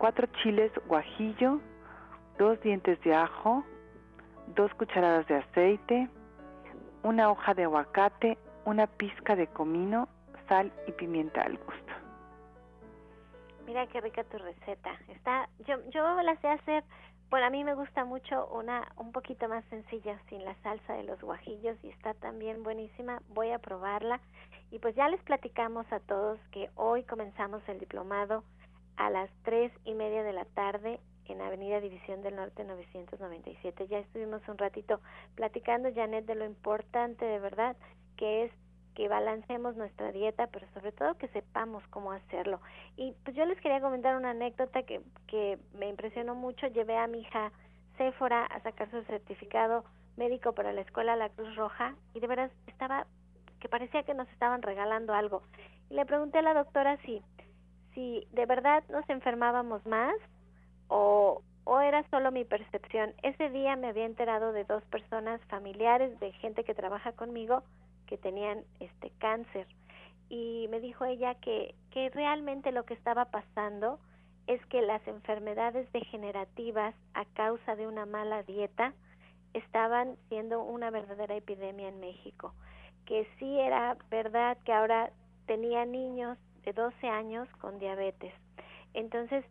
cuatro 0.04 0.28
chiles 0.44 0.70
guajillo, 0.90 1.62
dos 2.38 2.60
dientes 2.60 3.00
de 3.04 3.14
ajo, 3.14 3.64
dos 4.48 4.70
cucharadas 4.74 5.26
de 5.28 5.36
aceite, 5.36 6.10
una 7.04 7.32
hoja 7.32 7.54
de 7.54 7.64
aguacate, 7.64 8.38
una 8.66 8.86
pizca 8.86 9.38
de 9.38 9.48
comino, 9.48 10.10
sal 10.50 10.74
y 10.88 10.92
pimienta 10.92 11.44
al 11.44 11.58
gusto. 11.58 11.94
Mira 13.66 13.88
qué 13.88 14.02
rica 14.02 14.26
tu 14.26 14.38
receta. 14.40 14.92
Está, 15.08 15.48
yo, 15.66 15.78
yo 15.92 16.22
la 16.22 16.36
sé 16.42 16.50
hacer. 16.50 16.84
Bueno, 17.30 17.48
a 17.48 17.50
mí 17.50 17.64
me 17.64 17.74
gusta 17.74 18.04
mucho 18.04 18.48
una 18.48 18.86
un 18.98 19.14
poquito 19.14 19.48
más 19.48 19.64
sencilla, 19.70 20.20
sin 20.28 20.44
la 20.44 20.54
salsa 20.64 20.96
de 20.96 21.04
los 21.04 21.22
guajillos 21.22 21.78
y 21.82 21.88
está 21.88 22.14
también 22.16 22.62
buenísima. 22.62 23.22
Voy 23.30 23.52
a 23.52 23.60
probarla. 23.60 24.20
Y 24.70 24.80
pues 24.80 24.96
ya 24.96 25.08
les 25.08 25.24
platicamos 25.24 25.90
a 25.94 26.02
todos 26.02 26.42
que 26.52 26.70
hoy 26.76 27.04
comenzamos 27.04 27.62
el 27.70 27.80
diplomado 27.80 28.44
a 28.98 29.10
las 29.10 29.30
tres 29.44 29.72
y 29.86 29.94
media 29.94 30.24
de 30.24 30.34
la 30.34 30.46
tarde 30.46 31.00
en 31.26 31.42
Avenida 31.42 31.80
División 31.80 32.22
del 32.22 32.36
Norte 32.36 32.64
997. 32.64 33.88
Ya 33.88 34.00
estuvimos 34.00 34.42
un 34.48 34.58
ratito 34.58 35.00
platicando, 35.36 35.94
Janet, 35.94 36.26
de 36.26 36.36
lo 36.36 36.46
importante 36.46 37.26
de 37.26 37.40
verdad 37.40 37.76
que 38.18 38.46
es 38.46 38.52
que 38.96 39.08
balancemos 39.08 39.76
nuestra 39.76 40.12
dieta, 40.12 40.48
pero 40.48 40.68
sobre 40.74 40.92
todo 40.92 41.18
que 41.18 41.28
sepamos 41.30 41.84
cómo 41.90 42.12
hacerlo. 42.12 42.60
Y 42.96 43.14
pues 43.24 43.36
yo 43.36 43.46
les 43.46 43.60
quería 43.60 43.82
comentar 43.82 44.16
una 44.16 44.32
anécdota 44.32 44.84
que, 44.84 45.02
que 45.28 45.58
me 45.74 45.90
impresionó 45.90 46.36
mucho. 46.36 46.68
Llevé 46.68 46.98
a 46.98 47.08
mi 47.08 47.22
hija 47.22 47.52
Sephora 47.98 48.46
a 48.46 48.60
sacar 48.62 48.92
su 48.92 49.02
certificado 49.04 49.84
médico 50.16 50.54
para 50.54 50.74
la 50.74 50.82
escuela 50.82 51.16
La 51.16 51.30
Cruz 51.30 51.56
Roja 51.56 51.96
y 52.14 52.20
de 52.20 52.28
veras 52.28 52.52
estaba 52.68 53.08
que 53.60 53.70
parecía 53.70 54.04
que 54.04 54.14
nos 54.14 54.28
estaban 54.30 54.62
regalando 54.62 55.14
algo. 55.14 55.42
Y 55.90 55.96
le 55.96 56.06
pregunté 56.06 56.40
a 56.40 56.42
la 56.44 56.54
doctora 56.54 56.98
si, 57.06 57.24
si 57.94 58.28
de 58.32 58.46
verdad 58.46 58.84
nos 58.90 59.08
enfermábamos 59.10 59.86
más 59.86 60.16
o, 60.88 61.42
o 61.64 61.80
era 61.80 62.04
solo 62.10 62.32
mi 62.32 62.46
percepción. 62.46 63.14
Ese 63.24 63.50
día 63.50 63.76
me 63.76 63.88
había 63.88 64.06
enterado 64.06 64.54
de 64.54 64.64
dos 64.66 64.84
personas 64.86 65.42
familiares, 65.50 66.20
de 66.20 66.32
gente 66.34 66.64
que 66.64 66.76
trabaja 66.76 67.14
conmigo, 67.14 67.64
que 68.08 68.18
tenían 68.18 68.64
este 68.80 69.12
cáncer 69.20 69.68
y 70.30 70.68
me 70.70 70.80
dijo 70.80 71.06
ella 71.06 71.36
que, 71.36 71.76
que 71.92 72.10
realmente 72.10 72.72
lo 72.72 72.86
que 72.86 72.96
estaba 72.96 73.26
pasando 73.26 74.00
es 74.48 74.66
que 74.66 74.82
las 74.82 75.06
enfermedades 75.08 75.92
degenerativas 75.94 76.96
a 77.14 77.26
causa 77.36 77.76
de 77.76 77.86
una 77.86 78.08
mala 78.08 78.42
dieta 78.42 78.94
estaban 79.54 80.18
siendo 80.30 80.64
una 80.64 80.90
verdadera 80.90 81.36
epidemia 81.36 81.88
en 81.88 82.00
México, 82.00 82.54
que 83.06 83.28
sí 83.38 83.60
era 83.60 83.96
verdad 84.10 84.58
que 84.66 84.74
ahora 84.74 85.12
tenía 85.46 85.86
niños 85.86 86.40
de 86.64 86.74
12 86.74 87.08
años 87.08 87.48
con 87.60 87.80
diabetes. 87.80 88.34
Entonces, 88.94 89.46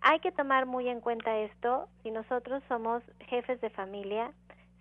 hay 0.00 0.18
que 0.20 0.32
tomar 0.32 0.66
muy 0.66 0.88
en 0.88 1.00
cuenta 1.00 1.38
esto, 1.38 1.88
si 2.02 2.10
nosotros 2.10 2.62
somos 2.68 3.02
jefes 3.20 3.60
de 3.60 3.70
familia, 3.70 4.32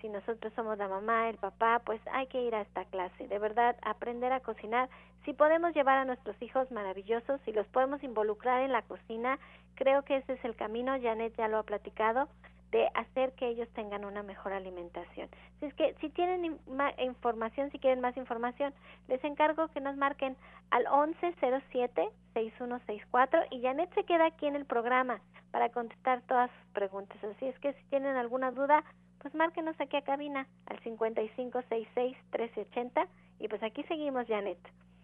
si 0.02 0.10
nosotros 0.10 0.52
somos 0.56 0.78
la 0.80 0.88
mamá, 0.88 1.30
el 1.30 1.38
papá, 1.38 1.80
pues 1.86 2.02
hay 2.12 2.26
que 2.28 2.42
ir 2.42 2.56
a 2.56 2.62
esta 2.62 2.86
clase, 2.86 3.28
de 3.28 3.38
verdad, 3.38 3.76
aprender 3.84 4.34
a 4.34 4.40
cocinar. 4.40 4.90
Si 5.26 5.34
podemos 5.34 5.76
llevar 5.76 6.00
a 6.00 6.06
nuestros 6.06 6.42
hijos 6.42 6.72
maravillosos, 6.72 7.40
si 7.46 7.52
los 7.52 7.68
podemos 7.68 8.04
involucrar 8.04 8.62
en 8.62 8.72
la 8.72 8.82
cocina, 8.82 9.38
creo 9.76 10.04
que 10.04 10.18
ese 10.18 10.34
es 10.34 10.44
el 10.44 10.56
camino, 10.56 11.00
Janet 11.00 11.36
ya 11.38 11.48
lo 11.48 11.60
ha 11.60 11.64
platicado, 11.64 12.28
de 12.72 12.90
hacer 12.94 13.34
que 13.34 13.48
ellos 13.48 13.68
tengan 13.74 14.06
una 14.06 14.22
mejor 14.24 14.54
alimentación. 14.54 15.28
Si 15.60 15.66
es 15.66 15.74
que 15.74 15.94
si 16.00 16.08
tienen 16.10 16.58
información, 17.00 17.70
si 17.72 17.80
quieren 17.80 18.00
más 18.02 18.16
información, 18.18 18.74
les 19.08 19.24
encargo 19.24 19.70
que 19.70 19.82
nos 19.82 19.98
marquen 19.98 20.38
al 20.70 20.86
1107-6164 20.86 23.48
y 23.52 23.62
Janet 23.62 23.92
se 23.94 24.04
queda 24.06 24.28
aquí 24.28 24.48
en 24.48 24.56
el 24.56 24.66
programa 24.66 25.20
para 25.52 25.70
contestar 25.70 26.22
todas 26.22 26.50
sus 26.52 26.72
preguntas. 26.72 27.22
Así 27.24 27.46
es 27.46 27.60
que 27.60 27.74
si 27.74 27.84
tienen 27.90 28.16
alguna 28.16 28.52
duda, 28.52 28.86
pues 29.20 29.36
márquenos 29.36 29.76
aquí 29.80 29.98
a 29.98 30.02
cabina 30.02 30.48
al 30.68 30.80
5566-1380 30.82 33.08
y 33.40 33.50
pues 33.50 33.62
aquí 33.64 33.84
seguimos, 33.84 34.28
Janet. 34.28 34.60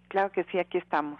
Claro 0.07 0.31
que 0.31 0.45
sí, 0.45 0.57
aquí 0.57 0.77
estamos. 0.77 1.19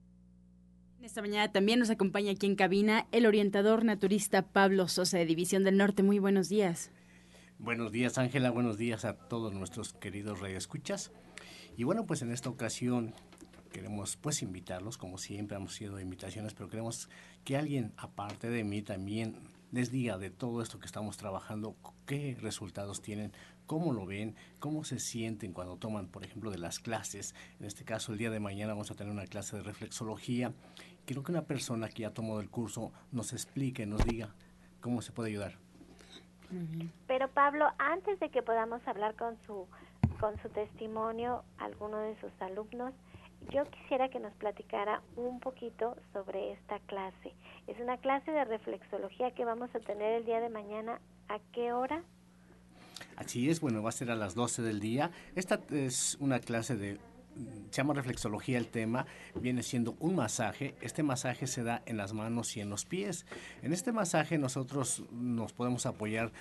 Esta 1.11 1.21
mañana 1.21 1.51
también 1.51 1.77
nos 1.77 1.89
acompaña 1.89 2.31
aquí 2.31 2.45
en 2.45 2.55
cabina 2.55 3.05
el 3.11 3.25
orientador 3.25 3.83
naturista 3.83 4.43
Pablo 4.43 4.87
Sosa 4.87 5.17
de 5.17 5.25
División 5.25 5.65
del 5.65 5.75
Norte. 5.75 6.03
Muy 6.03 6.19
buenos 6.19 6.47
días. 6.47 6.89
Buenos 7.59 7.91
días, 7.91 8.17
Ángela. 8.17 8.49
Buenos 8.49 8.77
días 8.77 9.03
a 9.03 9.17
todos 9.17 9.53
nuestros 9.53 9.91
queridos 9.91 10.39
radioescuchas. 10.39 11.11
Y 11.75 11.83
bueno, 11.83 12.05
pues 12.05 12.21
en 12.21 12.31
esta 12.31 12.49
ocasión 12.49 13.13
queremos 13.73 14.15
pues 14.15 14.41
invitarlos, 14.41 14.97
como 14.97 15.17
siempre 15.17 15.57
hemos 15.57 15.73
sido 15.73 15.99
invitaciones, 15.99 16.53
pero 16.53 16.69
queremos 16.69 17.09
que 17.43 17.57
alguien 17.57 17.91
aparte 17.97 18.49
de 18.49 18.63
mí 18.63 18.81
también 18.81 19.35
les 19.73 19.91
diga 19.91 20.17
de 20.17 20.29
todo 20.29 20.61
esto 20.61 20.79
que 20.79 20.85
estamos 20.85 21.17
trabajando, 21.17 21.75
qué 22.05 22.37
resultados 22.39 23.01
tienen, 23.01 23.31
cómo 23.65 23.93
lo 23.93 24.05
ven, 24.05 24.35
cómo 24.59 24.83
se 24.83 24.99
sienten 24.99 25.53
cuando 25.53 25.77
toman, 25.77 26.07
por 26.07 26.25
ejemplo, 26.25 26.51
de 26.51 26.57
las 26.57 26.79
clases. 26.79 27.35
En 27.59 27.65
este 27.65 27.85
caso, 27.85 28.11
el 28.11 28.17
día 28.17 28.29
de 28.29 28.39
mañana 28.39 28.73
vamos 28.73 28.91
a 28.91 28.95
tener 28.95 29.13
una 29.13 29.27
clase 29.27 29.55
de 29.55 29.63
reflexología 29.63 30.53
quiero 31.05 31.23
que 31.23 31.31
una 31.31 31.43
persona 31.43 31.89
que 31.89 32.03
ya 32.03 32.11
tomó 32.11 32.39
el 32.39 32.49
curso 32.49 32.91
nos 33.11 33.33
explique, 33.33 33.85
nos 33.85 34.05
diga 34.05 34.33
cómo 34.79 35.01
se 35.01 35.11
puede 35.11 35.29
ayudar. 35.29 35.57
Pero 37.07 37.29
Pablo, 37.29 37.67
antes 37.77 38.19
de 38.19 38.29
que 38.29 38.41
podamos 38.41 38.85
hablar 38.85 39.15
con 39.15 39.37
su 39.45 39.67
con 40.19 40.39
su 40.43 40.49
testimonio, 40.49 41.43
alguno 41.57 41.97
de 41.97 42.15
sus 42.21 42.31
alumnos, 42.41 42.93
yo 43.49 43.65
quisiera 43.71 44.09
que 44.09 44.19
nos 44.19 44.33
platicara 44.33 45.01
un 45.15 45.39
poquito 45.39 45.97
sobre 46.13 46.51
esta 46.53 46.79
clase. 46.81 47.33
Es 47.65 47.79
una 47.79 47.97
clase 47.97 48.31
de 48.31 48.45
reflexología 48.45 49.31
que 49.31 49.45
vamos 49.45 49.73
a 49.73 49.79
tener 49.79 50.13
el 50.13 50.25
día 50.25 50.39
de 50.39 50.49
mañana. 50.49 51.01
¿A 51.27 51.39
qué 51.53 51.73
hora? 51.73 52.03
Así 53.15 53.49
es, 53.49 53.61
bueno, 53.61 53.81
va 53.81 53.89
a 53.89 53.93
ser 53.93 54.11
a 54.11 54.15
las 54.15 54.35
12 54.35 54.61
del 54.61 54.79
día. 54.79 55.09
Esta 55.35 55.59
es 55.71 56.17
una 56.19 56.39
clase 56.39 56.75
de 56.75 56.99
se 57.69 57.77
llama 57.77 57.93
reflexología 57.93 58.57
el 58.57 58.67
tema, 58.67 59.05
viene 59.35 59.63
siendo 59.63 59.95
un 59.99 60.15
masaje. 60.15 60.75
Este 60.81 61.03
masaje 61.03 61.47
se 61.47 61.63
da 61.63 61.81
en 61.85 61.97
las 61.97 62.13
manos 62.13 62.55
y 62.57 62.61
en 62.61 62.69
los 62.69 62.85
pies. 62.85 63.25
En 63.61 63.73
este 63.73 63.91
masaje 63.91 64.37
nosotros 64.37 65.03
nos 65.11 65.53
podemos 65.53 65.85
apoyar 65.85 66.31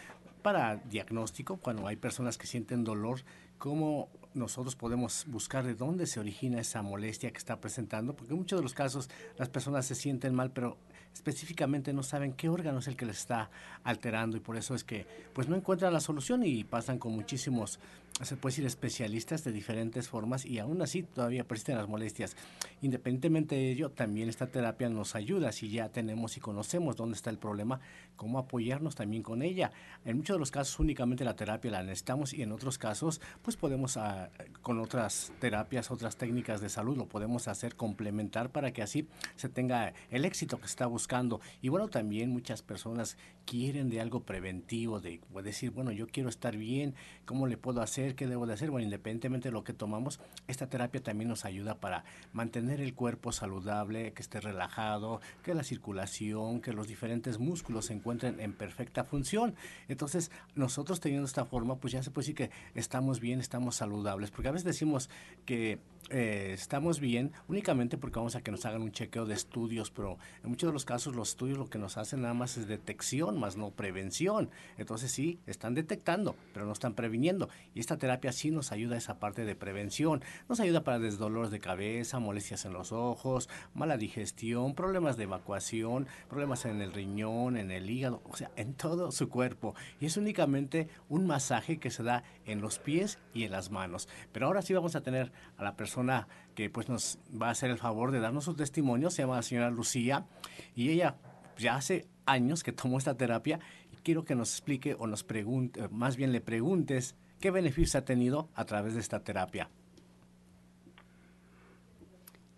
para 0.42 0.76
diagnóstico, 0.76 1.58
cuando 1.58 1.86
hay 1.86 1.96
personas 1.96 2.38
que 2.38 2.46
sienten 2.46 2.82
dolor, 2.82 3.20
cómo 3.58 4.08
nosotros 4.32 4.76
podemos 4.76 5.26
buscar 5.28 5.64
de 5.64 5.74
dónde 5.74 6.06
se 6.06 6.20
origina 6.20 6.60
esa 6.60 6.82
molestia 6.82 7.30
que 7.30 7.38
está 7.38 7.60
presentando, 7.60 8.14
porque 8.14 8.32
en 8.32 8.38
muchos 8.38 8.58
de 8.58 8.62
los 8.62 8.74
casos 8.74 9.10
las 9.36 9.48
personas 9.48 9.86
se 9.86 9.94
sienten 9.94 10.34
mal, 10.34 10.50
pero 10.50 10.78
específicamente 11.12 11.92
no 11.92 12.02
saben 12.02 12.32
qué 12.32 12.48
órgano 12.48 12.78
es 12.78 12.86
el 12.86 12.96
que 12.96 13.06
les 13.06 13.18
está 13.18 13.50
alterando 13.82 14.36
y 14.36 14.40
por 14.40 14.56
eso 14.56 14.74
es 14.74 14.84
que 14.84 15.06
pues 15.32 15.48
no 15.48 15.56
encuentran 15.56 15.92
la 15.92 16.00
solución 16.00 16.44
y 16.44 16.64
pasan 16.64 16.98
con 16.98 17.12
muchísimos 17.12 17.80
se 18.22 18.36
puede 18.36 18.52
decir 18.52 18.66
especialistas 18.66 19.44
de 19.44 19.52
diferentes 19.52 20.08
formas 20.08 20.44
y 20.44 20.58
aún 20.58 20.82
así 20.82 21.02
todavía 21.02 21.44
persisten 21.44 21.76
las 21.76 21.88
molestias. 21.88 22.36
Independientemente 22.82 23.54
de 23.54 23.70
ello, 23.70 23.90
también 23.90 24.28
esta 24.28 24.46
terapia 24.46 24.88
nos 24.88 25.14
ayuda 25.14 25.52
si 25.52 25.70
ya 25.70 25.88
tenemos 25.88 26.36
y 26.36 26.40
conocemos 26.40 26.96
dónde 26.96 27.16
está 27.16 27.30
el 27.30 27.38
problema, 27.38 27.80
cómo 28.16 28.38
apoyarnos 28.38 28.94
también 28.94 29.22
con 29.22 29.42
ella. 29.42 29.72
En 30.04 30.18
muchos 30.18 30.36
de 30.36 30.40
los 30.40 30.50
casos 30.50 30.78
únicamente 30.80 31.24
la 31.24 31.36
terapia 31.36 31.70
la 31.70 31.82
necesitamos 31.82 32.34
y 32.34 32.42
en 32.42 32.52
otros 32.52 32.78
casos 32.78 33.20
pues 33.42 33.56
podemos 33.56 33.96
ah, 33.96 34.30
con 34.62 34.78
otras 34.80 35.32
terapias, 35.40 35.90
otras 35.90 36.16
técnicas 36.16 36.60
de 36.60 36.68
salud 36.68 36.96
lo 36.96 37.06
podemos 37.06 37.48
hacer 37.48 37.74
complementar 37.74 38.50
para 38.50 38.72
que 38.72 38.82
así 38.82 39.08
se 39.36 39.48
tenga 39.48 39.94
el 40.10 40.24
éxito 40.24 40.58
que 40.58 40.64
se 40.64 40.72
está 40.72 40.86
buscando. 40.86 41.40
Y 41.62 41.68
bueno, 41.68 41.88
también 41.88 42.30
muchas 42.30 42.62
personas 42.62 43.16
quieren 43.46 43.88
de 43.88 44.00
algo 44.00 44.20
preventivo, 44.20 45.00
de 45.00 45.20
decir, 45.42 45.70
bueno, 45.70 45.90
yo 45.90 46.06
quiero 46.06 46.28
estar 46.28 46.56
bien, 46.56 46.94
¿cómo 47.24 47.46
le 47.46 47.56
puedo 47.56 47.80
hacer? 47.80 48.09
¿Qué 48.14 48.26
debo 48.26 48.46
de 48.46 48.54
hacer? 48.54 48.70
Bueno, 48.70 48.84
independientemente 48.84 49.48
de 49.48 49.52
lo 49.52 49.64
que 49.64 49.72
tomamos, 49.72 50.20
esta 50.48 50.68
terapia 50.68 51.02
también 51.02 51.28
nos 51.28 51.44
ayuda 51.44 51.80
para 51.80 52.04
mantener 52.32 52.80
el 52.80 52.94
cuerpo 52.94 53.32
saludable, 53.32 54.12
que 54.12 54.22
esté 54.22 54.40
relajado, 54.40 55.20
que 55.42 55.54
la 55.54 55.62
circulación, 55.62 56.60
que 56.60 56.72
los 56.72 56.88
diferentes 56.88 57.38
músculos 57.38 57.86
se 57.86 57.94
encuentren 57.94 58.40
en 58.40 58.52
perfecta 58.52 59.04
función. 59.04 59.54
Entonces, 59.88 60.30
nosotros 60.54 61.00
teniendo 61.00 61.26
esta 61.26 61.44
forma, 61.44 61.76
pues 61.76 61.92
ya 61.92 62.02
se 62.02 62.10
puede 62.10 62.26
decir 62.26 62.36
que 62.36 62.50
estamos 62.74 63.20
bien, 63.20 63.40
estamos 63.40 63.76
saludables, 63.76 64.30
porque 64.30 64.48
a 64.48 64.52
veces 64.52 64.64
decimos 64.64 65.10
que 65.44 65.78
eh, 66.12 66.50
estamos 66.54 66.98
bien 66.98 67.30
únicamente 67.46 67.96
porque 67.96 68.18
vamos 68.18 68.34
a 68.34 68.42
que 68.42 68.50
nos 68.50 68.66
hagan 68.66 68.82
un 68.82 68.90
chequeo 68.90 69.26
de 69.26 69.34
estudios, 69.34 69.92
pero 69.92 70.18
en 70.42 70.50
muchos 70.50 70.68
de 70.68 70.72
los 70.72 70.84
casos 70.84 71.14
los 71.14 71.30
estudios 71.30 71.56
lo 71.56 71.70
que 71.70 71.78
nos 71.78 71.98
hacen 71.98 72.22
nada 72.22 72.34
más 72.34 72.56
es 72.56 72.66
detección, 72.66 73.38
más 73.38 73.56
no 73.56 73.70
prevención. 73.70 74.50
Entonces 74.76 75.12
sí, 75.12 75.38
están 75.46 75.74
detectando, 75.74 76.34
pero 76.52 76.66
no 76.66 76.72
están 76.72 76.94
previniendo. 76.94 77.48
Y 77.74 77.80
esta 77.80 77.96
terapia 78.00 78.32
sí 78.32 78.50
nos 78.50 78.72
ayuda 78.72 78.96
a 78.96 78.98
esa 78.98 79.20
parte 79.20 79.44
de 79.44 79.54
prevención. 79.54 80.24
Nos 80.48 80.58
ayuda 80.58 80.82
para 80.82 80.98
desdolores 80.98 81.52
de 81.52 81.60
cabeza, 81.60 82.18
molestias 82.18 82.64
en 82.64 82.72
los 82.72 82.90
ojos, 82.90 83.48
mala 83.74 83.96
digestión, 83.96 84.74
problemas 84.74 85.16
de 85.16 85.24
evacuación, 85.24 86.08
problemas 86.28 86.64
en 86.64 86.80
el 86.80 86.92
riñón, 86.92 87.56
en 87.56 87.70
el 87.70 87.88
hígado, 87.88 88.22
o 88.24 88.36
sea, 88.36 88.50
en 88.56 88.74
todo 88.74 89.12
su 89.12 89.28
cuerpo. 89.28 89.76
Y 90.00 90.06
es 90.06 90.16
únicamente 90.16 90.88
un 91.08 91.28
masaje 91.28 91.78
que 91.78 91.90
se 91.90 92.02
da 92.02 92.24
en 92.44 92.60
los 92.60 92.80
pies 92.80 93.18
y 93.32 93.44
en 93.44 93.52
las 93.52 93.70
manos. 93.70 94.08
Pero 94.32 94.46
ahora 94.46 94.62
sí 94.62 94.74
vamos 94.74 94.96
a 94.96 95.02
tener 95.02 95.30
a 95.56 95.62
la 95.62 95.76
persona 95.76 96.26
que 96.56 96.70
pues 96.70 96.88
nos 96.88 97.18
va 97.40 97.48
a 97.48 97.52
hacer 97.52 97.70
el 97.70 97.78
favor 97.78 98.10
de 98.10 98.20
darnos 98.20 98.44
su 98.44 98.54
testimonio, 98.54 99.10
se 99.10 99.22
llama 99.22 99.36
la 99.36 99.42
señora 99.42 99.70
Lucía, 99.70 100.26
y 100.74 100.90
ella 100.90 101.16
ya 101.58 101.76
hace 101.76 102.08
años 102.26 102.62
que 102.62 102.72
tomó 102.72 102.98
esta 102.98 103.16
terapia 103.16 103.60
y 103.92 103.96
quiero 103.96 104.24
que 104.24 104.34
nos 104.34 104.50
explique 104.50 104.96
o 104.98 105.06
nos 105.06 105.24
pregunte, 105.24 105.88
más 105.88 106.16
bien 106.16 106.32
le 106.32 106.40
preguntes 106.40 107.16
qué 107.40 107.50
beneficios 107.50 107.96
ha 107.96 108.04
tenido 108.04 108.48
a 108.54 108.64
través 108.64 108.94
de 108.94 109.00
esta 109.00 109.20
terapia. 109.20 109.68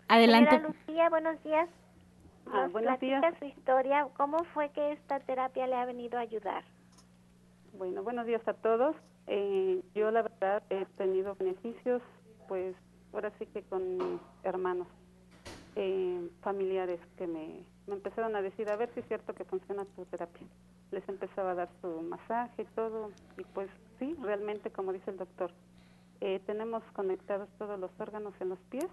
Adelante. 0.07 0.51
Señora 0.51 0.67
Lucía, 0.67 1.09
buenos 1.09 1.43
días. 1.43 1.69
Ah, 2.45 2.67
buenos 2.71 2.99
días. 2.99 3.23
su 3.39 3.45
historia. 3.45 4.07
¿Cómo 4.17 4.43
fue 4.53 4.69
que 4.69 4.91
esta 4.91 5.19
terapia 5.21 5.65
le 5.65 5.75
ha 5.75 5.85
venido 5.85 6.17
a 6.17 6.21
ayudar? 6.21 6.63
Bueno, 7.77 8.03
buenos 8.03 8.27
días 8.27 8.45
a 8.47 8.53
todos. 8.53 8.95
Eh, 9.27 9.81
yo 9.95 10.11
la 10.11 10.21
verdad 10.23 10.61
he 10.69 10.85
tenido 10.97 11.35
beneficios, 11.35 12.01
pues 12.47 12.75
ahora 13.13 13.31
sí 13.39 13.45
que 13.47 13.63
con 13.63 13.97
mis 13.97 14.19
hermanos, 14.43 14.87
eh, 15.75 16.29
familiares 16.41 16.99
que 17.17 17.25
me, 17.25 17.63
empezaron 17.87 18.35
a 18.35 18.41
decir, 18.41 18.69
a 18.69 18.75
ver 18.75 18.89
si 18.93 18.99
es 18.99 19.07
cierto 19.07 19.33
que 19.33 19.45
funciona 19.45 19.85
tu 19.95 20.05
terapia. 20.05 20.45
Les 20.91 21.07
empezaba 21.09 21.51
a 21.51 21.55
dar 21.55 21.69
su 21.81 22.01
masaje 22.01 22.61
y 22.61 22.65
todo, 22.75 23.09
y 23.37 23.43
pues 23.45 23.69
sí, 23.99 24.15
realmente 24.21 24.71
como 24.71 24.93
dice 24.93 25.11
el 25.11 25.17
doctor, 25.17 25.51
eh, 26.21 26.39
tenemos 26.45 26.83
conectados 26.93 27.49
todos 27.57 27.79
los 27.79 27.91
órganos 27.99 28.33
en 28.39 28.49
los 28.49 28.59
pies. 28.69 28.87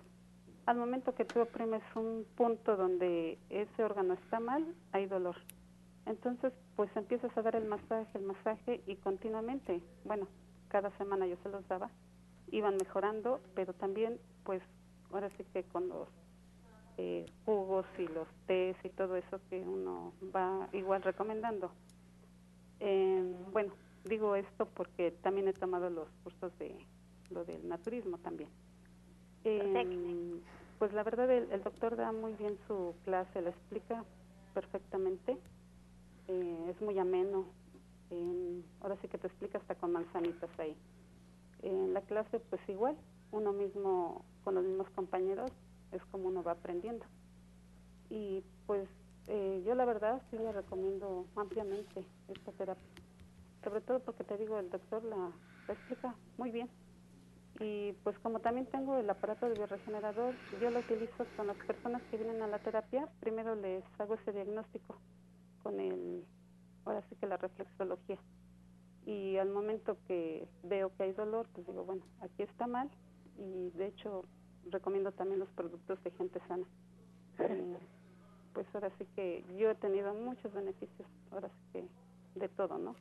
Al 0.67 0.77
momento 0.77 1.15
que 1.15 1.25
tú 1.25 1.41
oprimes 1.41 1.83
un 1.95 2.27
punto 2.37 2.77
donde 2.77 3.39
ese 3.49 3.85
órgano 3.85 4.15
está 4.15 4.41
mal, 4.41 4.75
hay 4.93 5.07
dolor. 5.07 5.37
Entonces, 6.07 6.53
pues 6.77 6.91
empiezas 6.97 7.37
a 7.37 7.43
dar 7.43 7.57
el 7.57 7.67
masaje, 7.67 8.19
el 8.19 8.25
masaje 8.25 8.83
y 8.87 8.97
continuamente, 8.97 9.81
bueno, 10.05 10.27
cada 10.69 10.91
semana 10.99 11.27
yo 11.27 11.37
se 11.43 11.49
los 11.51 11.67
daba, 11.69 11.91
iban 12.51 12.77
mejorando, 12.77 13.41
pero 13.55 13.73
también, 13.75 14.19
pues, 14.45 14.63
ahora 15.13 15.31
sí 15.37 15.45
que 15.53 15.63
con 15.65 15.89
los 15.89 16.09
eh, 16.97 17.27
jugos 17.45 17.87
y 17.99 18.07
los 18.09 18.29
tés 18.47 18.77
y 18.85 18.89
todo 18.91 19.17
eso 19.17 19.41
que 19.49 19.61
uno 19.61 20.13
va 20.35 20.69
igual 20.73 21.03
recomendando. 21.03 21.71
Eh, 22.81 23.35
bueno, 23.53 23.73
digo 24.05 24.37
esto 24.37 24.67
porque 24.67 25.11
también 25.23 25.49
he 25.49 25.53
tomado 25.53 25.91
los 25.91 26.09
cursos 26.25 26.57
de 26.59 26.75
lo 27.31 27.45
del 27.45 27.69
naturismo 27.69 28.19
también. 28.19 28.51
Eh, 29.45 30.41
pues 30.79 30.93
la 30.93 31.03
verdad 31.03 31.31
el, 31.31 31.63
doctor 31.63 31.97
da 31.97 32.13
muy 32.13 32.33
bien 32.35 32.59
su 32.67 32.95
clase, 33.05 33.41
la 33.41 33.51
explica 33.51 34.05
perfectamente, 34.55 35.37
eh, 36.29 36.67
es 36.71 36.81
muy 36.81 36.99
ameno, 36.99 37.47
ahora 38.81 38.97
sí 39.01 39.09
que 39.09 39.19
te 39.19 39.29
explica 39.29 39.59
hasta 39.59 39.75
con 39.75 39.93
manzanitas 39.93 40.51
ahí. 40.59 40.77
En 41.63 41.93
la 41.93 42.01
clase 42.01 42.41
pues 42.41 42.61
igual, 42.69 42.97
uno 43.31 43.53
mismo 43.53 44.25
con 44.43 44.55
los 44.55 44.65
mismos 44.65 44.89
compañeros 44.91 45.51
es 45.93 46.03
como 46.07 46.29
uno 46.29 46.43
va 46.43 46.53
aprendiendo. 46.53 47.05
Y 48.09 48.43
pues 48.67 48.89
eh, 49.29 49.63
yo 49.65 49.75
la 49.75 49.85
verdad 49.85 50.21
sí 50.31 50.39
le 50.39 50.53
recomiendo 50.53 51.27
ampliamente 51.37 52.05
esta 52.29 52.53
terapia, 52.53 52.85
sobre 53.63 53.81
todo 53.81 54.01
porque 54.01 54.25
te 54.25 54.37
digo, 54.39 54.59
el 54.59 54.71
doctor 54.71 55.05
la, 55.05 55.31
explica 55.69 56.15
muy 56.39 56.51
bien. 56.51 56.69
Y 57.59 57.93
pues 58.05 58.19
como 58.21 58.41
también 58.41 58.67
tengo 58.67 58.97
el 58.97 59.11
aparato 59.11 59.47
de 59.47 59.55
bioregenerador, 59.55 60.35
yo 60.63 60.71
lo 60.71 60.79
utilizo 60.79 61.27
con 61.37 61.47
las 61.47 61.57
personas 61.59 62.03
que 62.11 62.17
vienen 62.17 62.41
a 62.43 62.47
la 62.47 62.59
terapia, 62.59 63.07
primero 63.21 63.55
les 63.55 63.85
hago 63.99 64.15
ese 64.15 64.33
diagnóstico 64.33 64.97
con 65.63 65.79
el, 65.79 66.25
ahora 66.87 67.03
sí 67.09 67.17
que 67.17 67.27
la 67.27 67.37
reflexología. 67.37 68.19
Y 69.05 69.37
al 69.37 69.51
momento 69.51 69.99
que 70.07 70.49
veo 70.63 70.95
que 70.97 71.03
hay 71.05 71.13
dolor, 71.13 71.47
pues 71.53 71.67
digo, 71.67 71.85
bueno, 71.85 72.03
aquí 72.21 72.43
está 72.43 72.67
mal 72.67 72.91
y 73.39 73.71
de 73.71 73.89
hecho 73.89 74.25
recomiendo 74.71 75.13
también 75.13 75.41
los 75.41 75.51
productos 75.51 76.03
de 76.03 76.11
gente 76.13 76.41
sana. 76.49 76.67
pues 78.55 78.67
ahora 78.75 78.91
sí 78.99 79.07
que 79.15 79.45
yo 79.59 79.71
he 79.71 79.75
tenido 79.75 80.15
muchos 80.15 80.53
beneficios, 80.53 81.09
ahora 81.31 81.49
sí 81.49 81.73
que 81.73 82.41
de 82.41 82.49
todo, 82.49 82.79
¿no? 82.79 82.95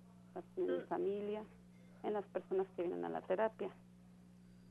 En 0.57 0.67
mi 0.67 0.81
familia, 0.83 1.43
en 2.03 2.13
las 2.13 2.25
personas 2.27 2.67
que 2.75 2.83
vienen 2.83 3.05
a 3.05 3.09
la 3.09 3.21
terapia. 3.21 3.69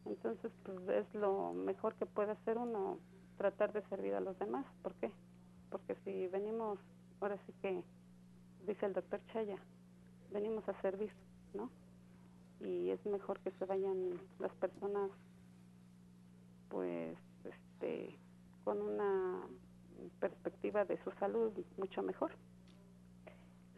Entonces, 0.07 0.51
pues 0.65 0.89
es 0.89 1.15
lo 1.15 1.53
mejor 1.53 1.95
que 1.97 2.07
puede 2.07 2.33
hacer 2.33 2.57
uno, 2.57 2.99
tratar 3.37 3.73
de 3.73 3.83
servir 3.89 4.15
a 4.15 4.21
los 4.21 4.39
demás. 4.39 4.65
¿Por 4.83 4.95
qué? 4.95 5.11
Porque 5.71 5.97
si 6.05 6.27
venimos, 6.29 6.79
ahora 7.21 7.37
sí 7.47 7.53
que, 7.61 7.83
dice 8.67 8.87
el 8.87 8.95
doctor 8.95 9.21
Chaya, 9.33 9.59
venimos 10.31 10.67
a 10.69 10.81
servir, 10.81 11.13
¿no? 11.55 11.71
Y 12.61 12.91
es 12.91 13.05
mejor 13.07 13.39
que 13.41 13.51
se 13.53 13.65
vayan 13.67 14.19
las 14.39 14.53
personas, 14.55 15.11
pues, 16.71 17.17
este, 17.45 18.19
con 18.65 18.81
una 18.81 19.43
perspectiva 20.21 20.85
de 20.85 21.03
su 21.05 21.11
salud 21.13 21.53
mucho 21.77 22.03
mejor. 22.03 22.33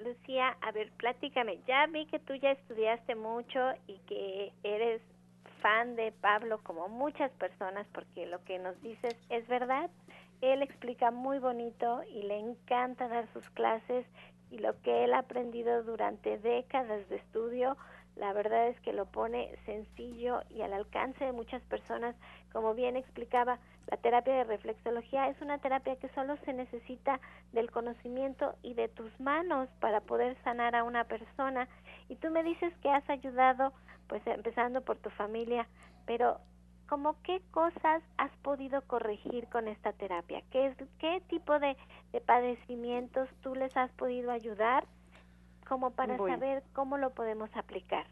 Lucía, 0.04 0.56
a 0.60 0.72
ver, 0.72 0.90
platícame. 0.92 1.60
Ya 1.66 1.86
vi 1.86 2.06
que 2.06 2.18
tú 2.18 2.34
ya 2.34 2.52
estudiaste 2.52 3.14
mucho 3.14 3.60
y 3.86 3.98
que 4.06 4.52
eres 4.62 5.02
fan 5.60 5.94
de 5.96 6.12
Pablo 6.12 6.58
como 6.62 6.88
muchas 6.88 7.30
personas 7.32 7.86
porque 7.92 8.26
lo 8.26 8.42
que 8.44 8.58
nos 8.58 8.80
dices 8.82 9.14
es 9.28 9.46
verdad. 9.48 9.90
Él 10.40 10.62
explica 10.62 11.10
muy 11.10 11.38
bonito 11.38 12.02
y 12.04 12.22
le 12.22 12.38
encanta 12.38 13.08
dar 13.08 13.30
sus 13.32 13.48
clases 13.50 14.06
y 14.50 14.58
lo 14.58 14.80
que 14.82 15.04
él 15.04 15.12
ha 15.12 15.18
aprendido 15.18 15.82
durante 15.82 16.38
décadas 16.38 17.08
de 17.08 17.16
estudio, 17.16 17.76
la 18.20 18.34
verdad 18.34 18.68
es 18.68 18.78
que 18.80 18.92
lo 18.92 19.06
pone 19.06 19.50
sencillo 19.64 20.42
y 20.50 20.60
al 20.60 20.74
alcance 20.74 21.24
de 21.24 21.32
muchas 21.32 21.62
personas. 21.62 22.14
Como 22.52 22.74
bien 22.74 22.94
explicaba, 22.94 23.58
la 23.86 23.96
terapia 23.96 24.34
de 24.34 24.44
reflexología 24.44 25.28
es 25.28 25.40
una 25.40 25.56
terapia 25.56 25.96
que 25.96 26.10
solo 26.10 26.36
se 26.44 26.52
necesita 26.52 27.18
del 27.52 27.70
conocimiento 27.70 28.54
y 28.62 28.74
de 28.74 28.88
tus 28.88 29.18
manos 29.20 29.70
para 29.80 30.02
poder 30.02 30.36
sanar 30.44 30.76
a 30.76 30.84
una 30.84 31.04
persona. 31.04 31.66
Y 32.10 32.16
tú 32.16 32.30
me 32.30 32.42
dices 32.42 32.74
que 32.82 32.90
has 32.90 33.08
ayudado, 33.08 33.72
pues 34.06 34.20
empezando 34.26 34.82
por 34.82 34.98
tu 34.98 35.08
familia, 35.08 35.66
pero 36.04 36.40
¿cómo 36.90 37.16
qué 37.22 37.40
cosas 37.52 38.02
has 38.18 38.32
podido 38.42 38.82
corregir 38.82 39.48
con 39.48 39.66
esta 39.66 39.94
terapia? 39.94 40.42
¿Qué, 40.50 40.66
es, 40.66 40.76
qué 40.98 41.22
tipo 41.28 41.58
de, 41.58 41.74
padecimientos 42.26 43.30
tú 43.42 43.54
les 43.54 43.74
has 43.78 43.90
podido 43.92 44.30
ayudar 44.30 44.86
como 45.70 45.92
para 45.92 46.18
saber 46.18 46.64
cómo 46.72 46.98
lo 46.98 47.14
podemos 47.14 47.48
aplicar? 47.54 48.04